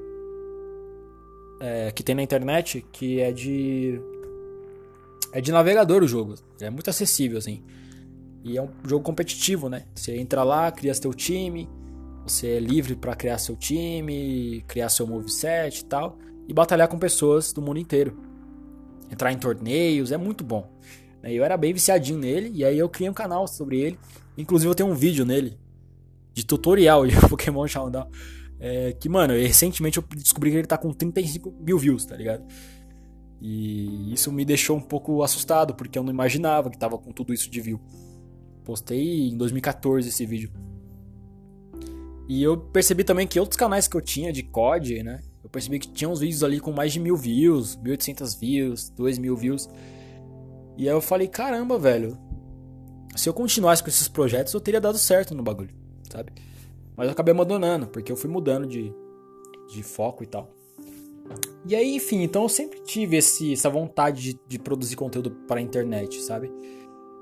é, 1.61 1.91
que 1.93 2.03
tem 2.03 2.15
na 2.15 2.23
internet, 2.23 2.85
que 2.93 3.21
é 3.21 3.33
de. 3.33 4.01
É 5.33 5.41
de 5.41 5.53
navegador 5.53 6.03
o 6.03 6.09
jogo. 6.09 6.35
É 6.61 6.71
muito 6.71 6.91
acessível, 6.91 7.39
assim. 7.39 7.63
E 8.43 8.57
é 8.57 8.63
um 8.63 8.71
jogo 8.87 9.05
competitivo, 9.05 9.69
né? 9.69 9.85
Você 9.95 10.17
entra 10.17 10.43
lá, 10.43 10.73
cria 10.73 10.95
seu 10.95 11.13
time, 11.13 11.69
você 12.27 12.57
é 12.57 12.59
livre 12.59 12.97
para 12.97 13.15
criar 13.15 13.39
seu 13.39 13.55
time, 13.55 14.65
criar 14.67 14.89
seu 14.89 15.07
moveset 15.07 15.81
e 15.81 15.85
tal 15.85 16.19
e 16.51 16.53
batalhar 16.53 16.89
com 16.89 16.99
pessoas 16.99 17.53
do 17.53 17.63
mundo 17.63 17.79
inteiro. 17.79 18.19
Entrar 19.09 19.33
em 19.33 19.39
torneios, 19.39 20.11
é 20.11 20.17
muito 20.17 20.43
bom. 20.43 20.69
Eu 21.23 21.45
era 21.45 21.57
bem 21.57 21.73
viciadinho 21.73 22.19
nele, 22.19 22.51
e 22.53 22.65
aí 22.65 22.77
eu 22.77 22.89
criei 22.89 23.09
um 23.09 23.15
canal 23.15 23.47
sobre 23.47 23.79
ele. 23.79 23.99
Inclusive 24.41 24.71
eu 24.71 24.75
tenho 24.75 24.89
um 24.89 24.95
vídeo 24.95 25.25
nele, 25.25 25.59
de 26.33 26.45
tutorial 26.45 27.07
de 27.07 27.15
Pokémon 27.29 27.67
Showdown. 27.67 28.09
É, 28.59 28.93
que, 28.93 29.09
mano, 29.09 29.33
recentemente 29.33 29.99
eu 29.99 30.05
descobri 30.17 30.51
que 30.51 30.57
ele 30.59 30.67
tá 30.67 30.77
com 30.77 30.93
35 30.93 31.55
mil 31.61 31.79
views, 31.79 32.05
tá 32.05 32.15
ligado? 32.15 32.45
E 33.41 34.13
isso 34.13 34.31
me 34.31 34.45
deixou 34.45 34.77
um 34.77 34.83
pouco 34.83 35.23
assustado, 35.23 35.75
porque 35.75 35.99
eu 35.99 36.03
não 36.03 36.13
imaginava 36.13 36.69
que 36.69 36.77
tava 36.77 36.99
com 36.99 37.11
tudo 37.11 37.33
isso 37.33 37.51
de 37.51 37.61
view. 37.61 37.81
Postei 38.65 39.29
em 39.29 39.37
2014 39.37 40.09
esse 40.09 40.27
vídeo. 40.27 40.51
E 42.29 42.43
eu 42.43 42.57
percebi 42.57 43.03
também 43.03 43.27
que 43.27 43.41
outros 43.41 43.57
canais 43.57 43.89
que 43.89 43.97
eu 43.97 44.01
tinha 44.01 44.33
de 44.33 44.43
COD, 44.43 45.03
né? 45.03 45.21
Eu 45.43 45.49
percebi 45.49 45.79
que 45.79 45.89
tinha 45.89 46.09
uns 46.09 46.21
vídeos 46.21 46.45
ali 46.45 46.61
com 46.61 46.71
mais 46.71 46.93
de 46.93 47.01
mil 47.01 47.17
views, 47.17 47.77
1800 47.77 48.35
views, 48.35 48.91
2000 48.91 49.37
views. 49.37 49.69
E 50.77 50.89
aí 50.89 50.95
eu 50.95 51.01
falei, 51.01 51.27
caramba, 51.27 51.79
velho. 51.79 52.17
Se 53.21 53.29
eu 53.29 53.35
continuasse 53.35 53.83
com 53.83 53.91
esses 53.91 54.09
projetos, 54.09 54.55
eu 54.55 54.61
teria 54.63 54.81
dado 54.81 54.97
certo 54.97 55.35
no 55.35 55.43
bagulho, 55.43 55.69
sabe? 56.11 56.33
Mas 56.97 57.05
eu 57.05 57.13
acabei 57.13 57.35
abandonando, 57.35 57.87
porque 57.87 58.11
eu 58.11 58.17
fui 58.17 58.31
mudando 58.31 58.67
de, 58.67 58.95
de 59.69 59.83
foco 59.83 60.25
e 60.25 60.27
tal. 60.27 60.51
E 61.67 61.77
aí, 61.77 61.97
enfim, 61.97 62.23
então 62.23 62.45
eu 62.45 62.49
sempre 62.49 62.81
tive 62.81 63.19
esse, 63.19 63.53
essa 63.53 63.69
vontade 63.69 64.33
de, 64.33 64.41
de 64.49 64.59
produzir 64.59 64.97
conteúdo 64.97 65.33
para 65.47 65.61
a 65.61 65.63
internet, 65.63 66.19
sabe? 66.23 66.51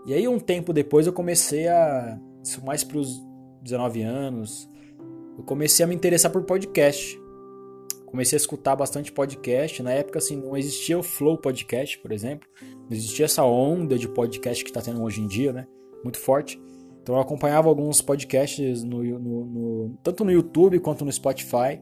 E 0.07 0.14
aí, 0.14 0.28
um 0.28 0.38
tempo 0.38 0.72
depois, 0.72 1.05
eu 1.09 1.12
comecei 1.12 1.66
a. 1.66 2.16
Isso 2.44 2.64
mais 2.64 2.84
pros 2.84 3.20
19 3.62 4.03
anos. 4.03 4.70
Eu 5.36 5.42
comecei 5.42 5.84
a 5.84 5.88
me 5.88 5.96
interessar 5.96 6.30
por 6.30 6.44
podcast 6.44 7.20
comecei 8.07 8.36
a 8.36 8.40
escutar 8.40 8.74
bastante 8.74 9.12
podcast. 9.12 9.82
Na 9.82 9.90
época, 9.90 10.18
assim, 10.18 10.36
não 10.36 10.57
existia 10.57 10.99
o 10.99 11.03
Flow 11.03 11.36
Podcast, 11.36 11.99
por 11.99 12.11
exemplo. 12.11 12.49
Não 12.62 12.92
existia 12.96 13.26
essa 13.26 13.44
onda 13.44 13.99
de 13.99 14.09
podcast 14.09 14.64
que 14.64 14.70
está 14.70 14.80
tendo 14.80 15.03
hoje 15.03 15.20
em 15.20 15.26
dia, 15.26 15.53
né? 15.53 15.66
Muito 16.03 16.18
forte. 16.18 16.61
Então 17.03 17.16
eu 17.16 17.20
acompanhava 17.20 17.68
alguns 17.68 18.03
podcasts 18.03 18.82
no, 18.82 19.03
no, 19.03 19.44
no, 19.44 19.99
tanto 20.03 20.24
no 20.24 20.30
YouTube 20.30 20.78
quanto 20.80 21.05
no 21.05 21.12
Spotify. 21.12 21.80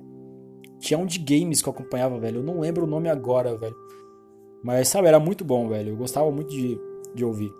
Tinha 0.78 0.98
um 0.98 1.06
de 1.06 1.18
games 1.18 1.60
que 1.60 1.68
eu 1.68 1.72
acompanhava, 1.72 2.18
velho. 2.18 2.38
Eu 2.38 2.44
não 2.44 2.60
lembro 2.60 2.84
o 2.84 2.86
nome 2.86 3.08
agora, 3.08 3.56
velho. 3.56 3.74
Mas, 4.62 4.88
sabe, 4.88 5.08
era 5.08 5.18
muito 5.18 5.44
bom, 5.44 5.68
velho. 5.68 5.90
Eu 5.90 5.96
gostava 5.96 6.30
muito 6.30 6.50
de, 6.50 6.78
de 7.14 7.24
ouvir. 7.24 7.50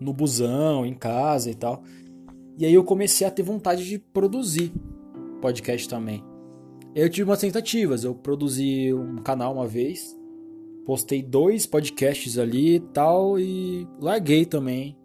No 0.00 0.12
busão, 0.12 0.84
em 0.84 0.94
casa 0.94 1.50
e 1.50 1.54
tal. 1.54 1.82
E 2.58 2.64
aí 2.64 2.74
eu 2.74 2.84
comecei 2.84 3.26
a 3.26 3.30
ter 3.30 3.42
vontade 3.42 3.84
de 3.84 3.98
produzir 3.98 4.72
podcast 5.40 5.88
também. 5.88 6.24
Eu 6.94 7.08
tive 7.10 7.28
umas 7.28 7.40
tentativas. 7.40 8.04
Eu 8.04 8.14
produzi 8.14 8.92
um 8.92 9.16
canal 9.16 9.54
uma 9.54 9.66
vez, 9.66 10.18
postei 10.84 11.22
dois 11.22 11.66
podcasts 11.66 12.38
ali 12.38 12.76
e 12.76 12.80
tal, 12.80 13.38
e 13.38 13.86
larguei 14.00 14.44
também. 14.44 14.96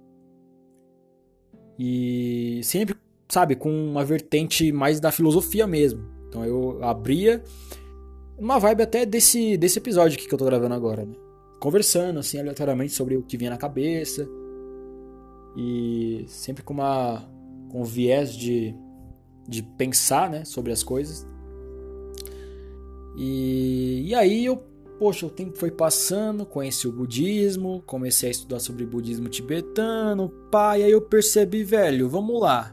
E 1.83 2.61
sempre, 2.63 2.95
sabe, 3.27 3.55
com 3.55 3.67
uma 3.71 4.05
vertente 4.05 4.71
mais 4.71 4.99
da 4.99 5.11
filosofia 5.11 5.65
mesmo. 5.65 6.05
Então 6.29 6.45
eu 6.45 6.77
abria 6.83 7.43
uma 8.37 8.59
vibe 8.59 8.83
até 8.83 9.03
desse, 9.03 9.57
desse 9.57 9.79
episódio 9.79 10.15
que 10.19 10.31
eu 10.31 10.37
tô 10.37 10.45
gravando 10.45 10.75
agora, 10.75 11.03
né? 11.03 11.15
Conversando, 11.59 12.19
assim, 12.19 12.39
aleatoriamente 12.39 12.93
sobre 12.93 13.17
o 13.17 13.23
que 13.23 13.35
vinha 13.35 13.49
na 13.49 13.57
cabeça. 13.57 14.29
E 15.57 16.23
sempre 16.27 16.61
com 16.61 16.75
uma 16.75 17.27
com 17.71 17.81
um 17.81 17.83
viés 17.83 18.35
de, 18.35 18.75
de 19.47 19.63
pensar, 19.63 20.29
né, 20.29 20.45
sobre 20.45 20.71
as 20.71 20.83
coisas. 20.83 21.25
E, 23.17 24.03
e 24.05 24.13
aí 24.13 24.45
eu, 24.45 24.61
poxa, 25.01 25.25
o 25.25 25.31
tempo 25.31 25.57
foi 25.57 25.71
passando, 25.71 26.45
conheci 26.45 26.87
o 26.87 26.91
budismo, 26.91 27.81
comecei 27.87 28.29
a 28.29 28.31
estudar 28.31 28.59
sobre 28.59 28.85
budismo 28.85 29.27
tibetano, 29.27 30.29
pá, 30.51 30.77
e 30.77 30.83
aí 30.83 30.91
eu 30.91 31.01
percebi, 31.01 31.63
velho, 31.63 32.07
vamos 32.07 32.39
lá. 32.39 32.71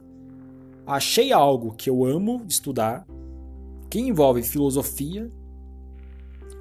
Achei 0.87 1.33
algo 1.33 1.73
que 1.75 1.89
eu 1.89 2.05
amo 2.05 2.45
estudar, 2.47 3.07
que 3.89 3.99
envolve 3.99 4.43
filosofia, 4.43 5.33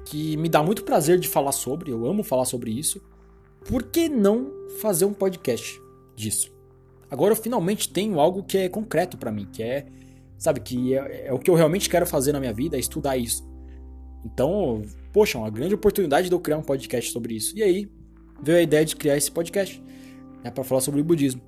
que 0.06 0.38
me 0.38 0.48
dá 0.48 0.62
muito 0.62 0.84
prazer 0.84 1.18
de 1.20 1.28
falar 1.28 1.52
sobre, 1.52 1.92
eu 1.92 2.06
amo 2.06 2.22
falar 2.22 2.46
sobre 2.46 2.70
isso. 2.70 3.02
Por 3.68 3.82
que 3.82 4.08
não 4.08 4.50
fazer 4.80 5.04
um 5.04 5.12
podcast 5.12 5.78
disso? 6.16 6.50
Agora 7.10 7.32
eu 7.32 7.36
finalmente 7.36 7.92
tenho 7.92 8.18
algo 8.18 8.42
que 8.42 8.56
é 8.56 8.70
concreto 8.70 9.18
para 9.18 9.30
mim, 9.30 9.46
que 9.52 9.62
é 9.62 9.86
sabe? 10.38 10.60
Que 10.60 10.94
é, 10.94 11.26
é, 11.26 11.32
o 11.34 11.38
que 11.38 11.50
eu 11.50 11.54
realmente 11.54 11.90
quero 11.90 12.06
fazer 12.06 12.32
na 12.32 12.40
minha 12.40 12.54
vida, 12.54 12.74
é 12.74 12.80
estudar 12.80 13.18
isso. 13.18 13.46
Então, 14.24 14.82
poxa, 15.12 15.38
uma 15.38 15.50
grande 15.50 15.74
oportunidade 15.74 16.28
de 16.28 16.34
eu 16.34 16.40
criar 16.40 16.58
um 16.58 16.62
podcast 16.62 17.10
sobre 17.12 17.34
isso. 17.34 17.56
E 17.56 17.62
aí, 17.62 17.88
veio 18.42 18.58
a 18.58 18.62
ideia 18.62 18.84
de 18.84 18.96
criar 18.96 19.16
esse 19.16 19.30
podcast, 19.30 19.82
né, 20.42 20.50
para 20.50 20.64
falar 20.64 20.80
sobre 20.80 21.00
o 21.00 21.04
budismo. 21.04 21.40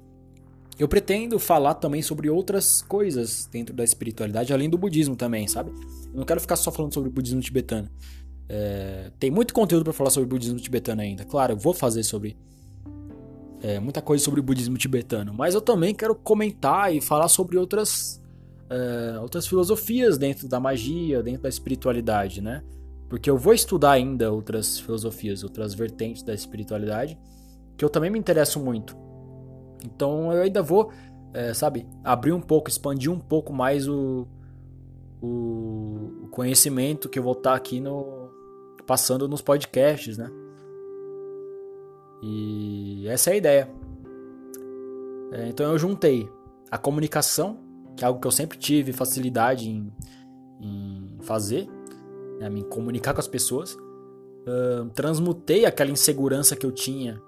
Eu 0.78 0.88
pretendo 0.88 1.38
falar 1.38 1.74
também 1.74 2.00
sobre 2.00 2.30
outras 2.30 2.80
coisas 2.80 3.46
dentro 3.52 3.74
da 3.74 3.84
espiritualidade, 3.84 4.52
além 4.52 4.68
do 4.68 4.78
budismo 4.78 5.14
também, 5.14 5.46
sabe? 5.46 5.70
Eu 6.06 6.18
não 6.18 6.24
quero 6.24 6.40
ficar 6.40 6.56
só 6.56 6.72
falando 6.72 6.94
sobre 6.94 7.10
o 7.10 7.12
budismo 7.12 7.40
tibetano. 7.40 7.90
É, 8.48 9.12
tem 9.18 9.30
muito 9.30 9.52
conteúdo 9.52 9.84
para 9.84 9.92
falar 9.92 10.10
sobre 10.10 10.26
o 10.26 10.30
budismo 10.30 10.58
tibetano 10.58 11.02
ainda. 11.02 11.24
Claro, 11.24 11.52
eu 11.52 11.56
vou 11.56 11.74
fazer 11.74 12.02
sobre 12.02 12.34
é, 13.62 13.78
muita 13.78 14.00
coisa 14.00 14.24
sobre 14.24 14.40
o 14.40 14.42
budismo 14.42 14.78
tibetano, 14.78 15.34
mas 15.34 15.54
eu 15.54 15.60
também 15.60 15.94
quero 15.94 16.14
comentar 16.14 16.94
e 16.94 17.00
falar 17.00 17.28
sobre 17.28 17.58
outras 17.58 18.20
é, 18.70 19.18
outras 19.18 19.46
filosofias 19.46 20.16
dentro 20.16 20.48
da 20.48 20.58
magia, 20.58 21.22
dentro 21.22 21.42
da 21.42 21.48
espiritualidade, 21.48 22.40
né? 22.40 22.62
Porque 23.10 23.28
eu 23.28 23.36
vou 23.36 23.52
estudar 23.52 23.90
ainda 23.90 24.32
outras 24.32 24.78
filosofias, 24.78 25.42
outras 25.42 25.74
vertentes 25.74 26.22
da 26.22 26.32
espiritualidade, 26.32 27.18
que 27.76 27.84
eu 27.84 27.90
também 27.90 28.08
me 28.08 28.18
interesso 28.18 28.60
muito. 28.60 28.96
Então 29.84 30.32
eu 30.32 30.42
ainda 30.42 30.62
vou, 30.62 30.92
é, 31.34 31.52
sabe, 31.52 31.88
abrir 32.04 32.32
um 32.32 32.40
pouco, 32.40 32.70
expandir 32.70 33.10
um 33.10 33.18
pouco 33.18 33.52
mais 33.52 33.88
o, 33.88 34.28
o 35.20 36.28
conhecimento 36.30 37.08
que 37.08 37.18
eu 37.18 37.22
vou 37.24 37.32
estar 37.32 37.54
aqui 37.54 37.80
no 37.80 38.30
passando 38.86 39.28
nos 39.28 39.42
podcasts, 39.42 40.16
né? 40.16 40.30
E 42.22 43.06
essa 43.08 43.30
é 43.30 43.32
a 43.32 43.36
ideia. 43.36 43.70
É, 45.32 45.48
então 45.48 45.70
eu 45.72 45.78
juntei 45.78 46.28
a 46.70 46.78
comunicação, 46.78 47.58
que 47.96 48.04
é 48.04 48.06
algo 48.06 48.20
que 48.20 48.26
eu 48.26 48.32
sempre 48.32 48.56
tive 48.56 48.92
facilidade 48.92 49.68
em, 49.68 49.92
em 50.60 51.18
fazer, 51.22 51.68
né, 52.40 52.48
me 52.48 52.64
comunicar 52.64 53.12
com 53.12 53.20
as 53.20 53.28
pessoas. 53.28 53.74
Uh, 53.74 54.88
transmutei 54.94 55.66
aquela 55.66 55.90
insegurança 55.90 56.56
que 56.56 56.64
eu 56.64 56.72
tinha 56.72 57.20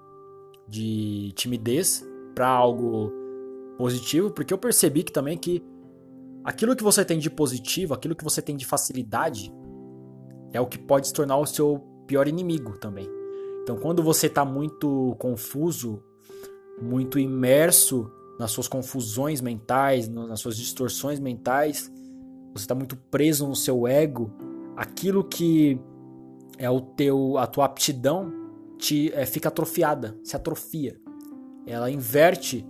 de 0.67 1.31
timidez 1.35 2.03
para 2.33 2.47
algo 2.47 3.11
positivo, 3.77 4.31
porque 4.31 4.53
eu 4.53 4.57
percebi 4.57 5.03
que 5.03 5.11
também 5.11 5.37
que 5.37 5.63
aquilo 6.43 6.75
que 6.75 6.83
você 6.83 7.05
tem 7.05 7.19
de 7.19 7.29
positivo, 7.29 7.93
aquilo 7.93 8.15
que 8.15 8.23
você 8.23 8.41
tem 8.41 8.55
de 8.55 8.65
facilidade, 8.65 9.53
é 10.51 10.59
o 10.59 10.65
que 10.65 10.77
pode 10.77 11.07
se 11.07 11.13
tornar 11.13 11.37
o 11.37 11.45
seu 11.45 11.79
pior 12.07 12.27
inimigo 12.27 12.77
também. 12.77 13.07
Então, 13.61 13.77
quando 13.77 14.03
você 14.03 14.27
está 14.27 14.43
muito 14.43 15.15
confuso, 15.19 16.03
muito 16.81 17.17
imerso 17.17 18.11
nas 18.39 18.51
suas 18.51 18.67
confusões 18.67 19.41
mentais, 19.41 20.07
nas 20.09 20.39
suas 20.39 20.57
distorções 20.57 21.19
mentais, 21.19 21.91
você 22.53 22.65
está 22.65 22.75
muito 22.75 22.95
preso 23.09 23.47
no 23.47 23.55
seu 23.55 23.87
ego, 23.87 24.31
aquilo 24.75 25.23
que 25.23 25.79
é 26.57 26.69
o 26.69 26.81
teu 26.81 27.37
a 27.37 27.47
tua 27.47 27.65
aptidão 27.65 28.31
te 28.77 29.11
é, 29.13 29.25
fica 29.25 29.49
atrofiada, 29.49 30.17
se 30.23 30.35
atrofia. 30.35 30.99
Ela 31.65 31.89
inverte 31.89 32.65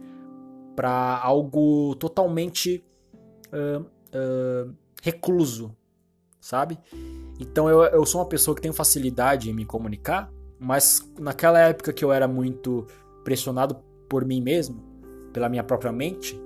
para 0.75 1.19
algo 1.19 1.95
totalmente 1.95 2.83
uh, 3.51 3.81
uh, 3.81 4.75
recluso, 5.01 5.75
sabe? 6.39 6.77
Então 7.39 7.69
eu, 7.69 7.83
eu 7.83 8.05
sou 8.05 8.21
uma 8.21 8.27
pessoa 8.27 8.55
que 8.55 8.61
tem 8.61 8.71
facilidade 8.71 9.49
em 9.49 9.53
me 9.53 9.65
comunicar, 9.65 10.31
mas 10.59 11.01
naquela 11.19 11.59
época 11.59 11.91
que 11.91 12.05
eu 12.05 12.11
era 12.11 12.27
muito 12.27 12.85
pressionado 13.23 13.75
por 14.07 14.25
mim 14.25 14.41
mesmo, 14.41 14.81
pela 15.31 15.49
minha 15.49 15.63
própria 15.63 15.91
mente, 15.91 16.39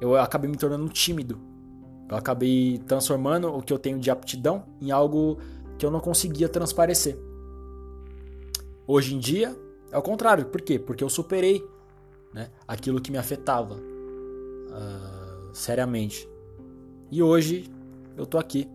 eu 0.00 0.16
acabei 0.16 0.50
me 0.50 0.56
tornando 0.56 0.88
tímido. 0.88 1.38
Eu 2.12 2.18
acabei 2.18 2.76
transformando 2.86 3.48
o 3.48 3.62
que 3.62 3.72
eu 3.72 3.78
tenho 3.78 3.98
de 3.98 4.10
aptidão 4.10 4.64
em 4.82 4.90
algo 4.90 5.38
que 5.78 5.86
eu 5.86 5.90
não 5.90 5.98
conseguia 5.98 6.46
transparecer. 6.46 7.16
Hoje 8.86 9.14
em 9.14 9.18
dia 9.18 9.56
é 9.90 9.96
o 9.96 10.02
contrário. 10.02 10.44
Por 10.44 10.60
quê? 10.60 10.78
Porque 10.78 11.02
eu 11.02 11.08
superei 11.08 11.66
né, 12.34 12.50
aquilo 12.68 13.00
que 13.00 13.10
me 13.10 13.16
afetava 13.16 13.76
uh, 13.76 15.54
seriamente. 15.54 16.28
E 17.10 17.22
hoje 17.22 17.72
eu 18.14 18.26
tô 18.26 18.36
aqui 18.36 18.68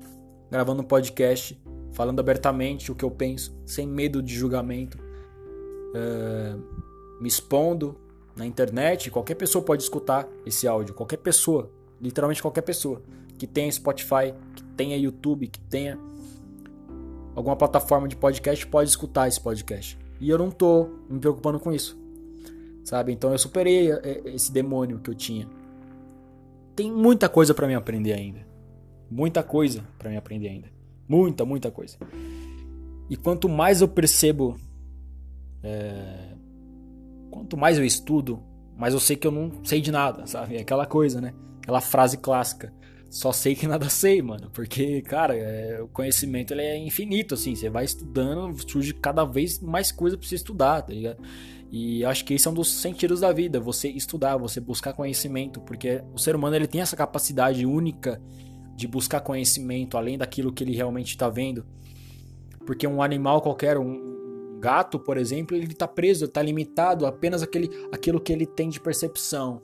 gravando 0.50 0.82
um 0.82 0.86
podcast, 0.86 1.62
falando 1.92 2.20
abertamente 2.20 2.92
o 2.92 2.96
que 2.96 3.06
eu 3.06 3.12
penso, 3.12 3.56
sem 3.68 3.86
medo 3.86 4.24
de 4.24 4.34
julgamento, 4.34 4.98
uh, 4.98 7.22
me 7.22 7.28
expondo 7.28 7.96
na 8.36 8.48
internet. 8.48 9.12
Qualquer 9.12 9.36
pessoa 9.36 9.64
pode 9.64 9.84
escutar 9.84 10.28
esse 10.44 10.68
áudio, 10.68 10.96
qualquer 10.96 11.18
pessoa, 11.18 11.70
literalmente 12.02 12.42
qualquer 12.42 12.64
pessoa 12.64 13.00
que 13.38 13.46
tenha 13.48 13.72
Spotify, 13.72 14.34
que 14.56 14.64
tenha 14.76 14.98
YouTube, 14.98 15.48
que 15.48 15.60
tenha 15.60 16.00
alguma 17.38 17.56
plataforma 17.56 18.08
de 18.08 18.16
podcast 18.16 18.66
pode 18.66 18.90
escutar 18.90 19.28
esse 19.28 19.40
podcast. 19.40 19.98
E 20.20 20.28
eu 20.28 20.40
não 20.40 20.50
tô 20.50 20.90
me 21.08 21.20
preocupando 21.20 21.60
com 21.60 21.72
isso. 21.72 21.96
Sabe? 22.84 23.12
Então 23.12 23.32
eu 23.32 23.38
superei 23.38 23.92
é, 23.92 23.96
é, 24.04 24.22
esse 24.34 24.52
demônio 24.52 25.00
que 25.00 25.10
eu 25.12 25.14
tinha. 25.14 25.48
Tem 26.76 26.92
muita 26.92 27.30
coisa 27.30 27.54
para 27.54 27.68
me 27.68 27.76
aprender 27.76 28.14
ainda. 28.14 28.48
Muita 29.10 29.44
coisa 29.44 29.88
para 30.00 30.10
me 30.10 30.18
aprender 30.18 30.48
ainda. 30.48 30.68
Muita, 31.08 31.46
muita 31.46 31.70
coisa. 31.70 31.98
E 33.08 33.16
quanto 33.16 33.48
mais 33.48 33.82
eu 33.82 33.88
percebo, 33.88 34.56
é... 35.64 36.34
quanto 37.30 37.56
mais 37.56 37.78
eu 37.78 37.86
estudo, 37.86 38.42
mais 38.76 38.94
eu 38.94 39.00
sei 39.00 39.16
que 39.16 39.28
eu 39.28 39.32
não 39.32 39.64
sei 39.64 39.80
de 39.80 39.92
nada, 39.92 40.26
sabe? 40.26 40.56
É 40.56 40.62
aquela 40.62 40.86
coisa, 40.86 41.22
né? 41.22 41.34
Aquela 41.62 41.82
frase 41.82 42.18
clássica 42.18 42.74
só 43.10 43.32
sei 43.32 43.56
que 43.56 43.68
nada 43.68 43.90
sei, 43.90 44.22
mano. 44.22 44.50
Porque, 44.52 45.02
cara, 45.02 45.36
é, 45.36 45.82
o 45.82 45.88
conhecimento 45.88 46.54
ele 46.54 46.62
é 46.62 46.78
infinito, 46.78 47.34
assim. 47.34 47.56
Você 47.56 47.70
vai 47.70 47.86
estudando, 47.86 48.56
surge 48.70 48.94
cada 48.94 49.24
vez 49.24 49.60
mais 49.60 49.92
coisa 49.92 50.18
pra 50.18 50.28
você 50.28 50.36
estudar, 50.36 50.82
tá 50.82 50.94
ligado? 50.94 51.22
E 51.72 52.04
acho 52.06 52.24
que 52.24 52.34
esse 52.34 52.48
é 52.48 52.52
um 52.52 52.54
dos 52.54 52.72
sentidos 52.72 53.20
da 53.20 53.32
vida, 53.34 53.60
você 53.60 53.90
estudar, 53.90 54.38
você 54.38 54.60
buscar 54.60 54.94
conhecimento, 54.94 55.60
porque 55.60 56.02
o 56.14 56.18
ser 56.18 56.36
humano 56.36 56.56
ele 56.56 56.68
tem 56.68 56.80
essa 56.80 56.96
capacidade 56.96 57.66
única 57.66 58.22
de 58.74 58.88
buscar 58.88 59.20
conhecimento 59.20 59.98
além 59.98 60.18
daquilo 60.18 60.54
que 60.54 60.64
ele 60.64 60.76
realmente 60.76 61.10
está 61.10 61.28
vendo. 61.28 61.66
Porque 62.66 62.88
um 62.88 63.02
animal 63.02 63.42
qualquer, 63.42 63.78
um 63.78 64.60
gato, 64.60 65.00
por 65.00 65.18
exemplo, 65.18 65.56
ele 65.56 65.66
está 65.66 65.88
preso, 65.88 66.26
está 66.26 66.42
limitado 66.42 67.06
apenas 67.06 67.42
aquele, 67.42 67.70
aquilo 67.92 68.20
que 68.20 68.32
ele 68.32 68.46
tem 68.46 68.70
de 68.70 68.80
percepção. 68.80 69.62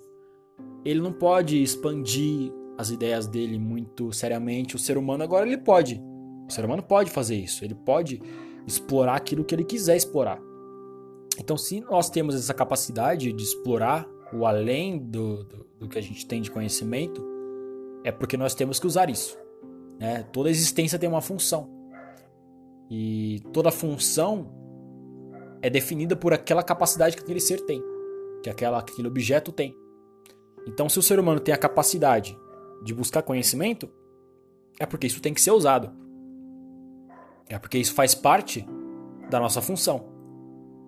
Ele 0.83 0.99
não 0.99 1.13
pode 1.13 1.61
expandir 1.61 2.51
as 2.77 2.89
ideias 2.89 3.27
dele 3.27 3.59
muito 3.59 4.11
seriamente. 4.11 4.75
O 4.75 4.79
ser 4.79 4.97
humano 4.97 5.23
agora 5.23 5.45
ele 5.45 5.57
pode. 5.57 6.01
O 6.47 6.51
ser 6.51 6.65
humano 6.65 6.83
pode 6.83 7.09
fazer 7.09 7.35
isso. 7.35 7.63
Ele 7.63 7.75
pode 7.75 8.21
explorar 8.67 9.15
aquilo 9.15 9.43
que 9.43 9.53
ele 9.53 9.63
quiser 9.63 9.95
explorar. 9.95 10.39
Então, 11.39 11.57
se 11.57 11.81
nós 11.81 12.09
temos 12.09 12.35
essa 12.35 12.53
capacidade 12.53 13.33
de 13.33 13.43
explorar 13.43 14.07
o 14.31 14.45
além 14.45 14.99
do, 14.99 15.43
do, 15.43 15.67
do 15.79 15.89
que 15.89 15.97
a 15.97 16.01
gente 16.01 16.25
tem 16.25 16.41
de 16.41 16.51
conhecimento, 16.51 17.23
é 18.03 18.11
porque 18.11 18.37
nós 18.37 18.53
temos 18.53 18.79
que 18.79 18.87
usar 18.87 19.09
isso. 19.09 19.37
Né? 19.99 20.23
Toda 20.31 20.49
existência 20.49 20.99
tem 20.99 21.09
uma 21.09 21.21
função. 21.21 21.69
E 22.89 23.41
toda 23.51 23.71
função 23.71 24.51
é 25.61 25.69
definida 25.69 26.15
por 26.15 26.33
aquela 26.33 26.61
capacidade 26.61 27.15
que 27.15 27.23
aquele 27.23 27.39
ser 27.39 27.61
tem, 27.61 27.81
que 28.43 28.49
aquela, 28.49 28.79
aquele 28.79 29.07
objeto 29.07 29.51
tem. 29.51 29.75
Então, 30.67 30.87
se 30.87 30.99
o 30.99 31.01
ser 31.01 31.19
humano 31.19 31.39
tem 31.39 31.53
a 31.53 31.57
capacidade 31.57 32.37
de 32.83 32.93
buscar 32.93 33.21
conhecimento, 33.21 33.89
é 34.79 34.85
porque 34.85 35.07
isso 35.07 35.21
tem 35.21 35.33
que 35.33 35.41
ser 35.41 35.51
usado. 35.51 35.91
É 37.47 37.57
porque 37.57 37.77
isso 37.77 37.93
faz 37.93 38.13
parte 38.13 38.65
da 39.29 39.39
nossa 39.39 39.61
função. 39.61 40.11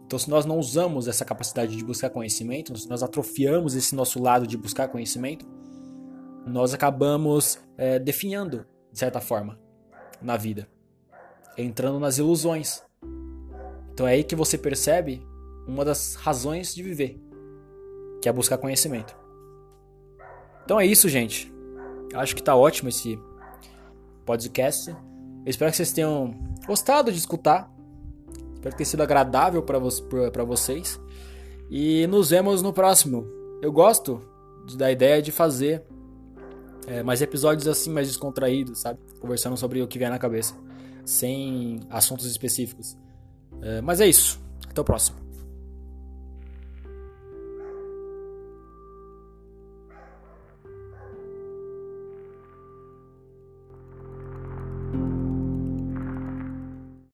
Então, 0.06 0.20
se 0.20 0.30
nós 0.30 0.46
não 0.46 0.60
usamos 0.60 1.08
essa 1.08 1.26
capacidade 1.26 1.76
de 1.76 1.84
buscar 1.84 2.10
conhecimento, 2.10 2.78
se 2.78 2.88
nós 2.88 3.02
atrofiamos 3.02 3.76
esse 3.76 3.96
nosso 3.96 4.22
lado 4.22 4.46
de 4.46 4.56
buscar 4.56 4.88
conhecimento, 4.88 5.48
nós 6.46 6.74
acabamos 6.74 7.60
é, 7.78 7.98
definhando, 7.98 8.66
de 8.92 9.00
certa 9.00 9.20
forma, 9.20 9.60
na 10.22 10.38
vida, 10.38 10.68
entrando 11.58 12.00
nas 12.00 12.20
ilusões. 12.20 12.84
Então 13.92 14.08
é 14.08 14.12
aí 14.12 14.24
que 14.24 14.36
você 14.36 14.58
percebe 14.58 15.26
uma 15.68 15.84
das 15.84 16.16
razões 16.16 16.76
de 16.76 16.84
viver, 16.84 17.20
que 18.22 18.30
é 18.30 18.32
buscar 18.32 18.58
conhecimento. 18.60 19.18
Então 20.64 20.80
é 20.80 20.86
isso, 20.86 21.10
gente. 21.10 21.55
Acho 22.14 22.36
que 22.36 22.44
tá 22.44 22.56
ótimo 22.56 22.90
esse 22.90 23.20
podcast. 24.26 24.90
Eu 24.90 24.98
espero 25.50 25.72
que 25.72 25.78
vocês 25.78 25.92
tenham 25.92 26.34
gostado 26.66 27.12
de 27.12 27.18
escutar. 27.18 27.72
Espero 28.56 28.76
ter 28.76 28.86
sido 28.86 29.04
agradável 29.04 29.62
para 29.62 29.80
vo 29.80 29.90
vocês. 30.48 31.00
E 31.70 32.08
nos 32.08 32.30
vemos 32.30 32.62
no 32.62 32.74
próximo. 32.74 33.26
Eu 33.62 33.72
gosto 33.72 34.22
da 34.78 34.92
ideia 34.92 35.22
de 35.22 35.32
fazer 35.32 35.84
é, 36.88 37.04
mais 37.04 37.22
episódios 37.22 37.68
assim, 37.68 37.90
mais 37.90 38.08
descontraídos, 38.08 38.82
sabe? 38.82 39.00
Conversando 39.20 39.58
sobre 39.58 39.82
o 39.82 39.88
que 39.88 39.98
vier 39.98 40.10
na 40.10 40.20
cabeça, 40.20 40.56
sem 41.04 41.80
assuntos 41.90 42.26
específicos. 42.26 42.98
É, 43.62 43.82
mas 43.82 44.02
é 44.02 44.08
isso. 44.08 44.40
Até 44.70 44.82
o 44.82 44.84
próximo. 44.84 45.25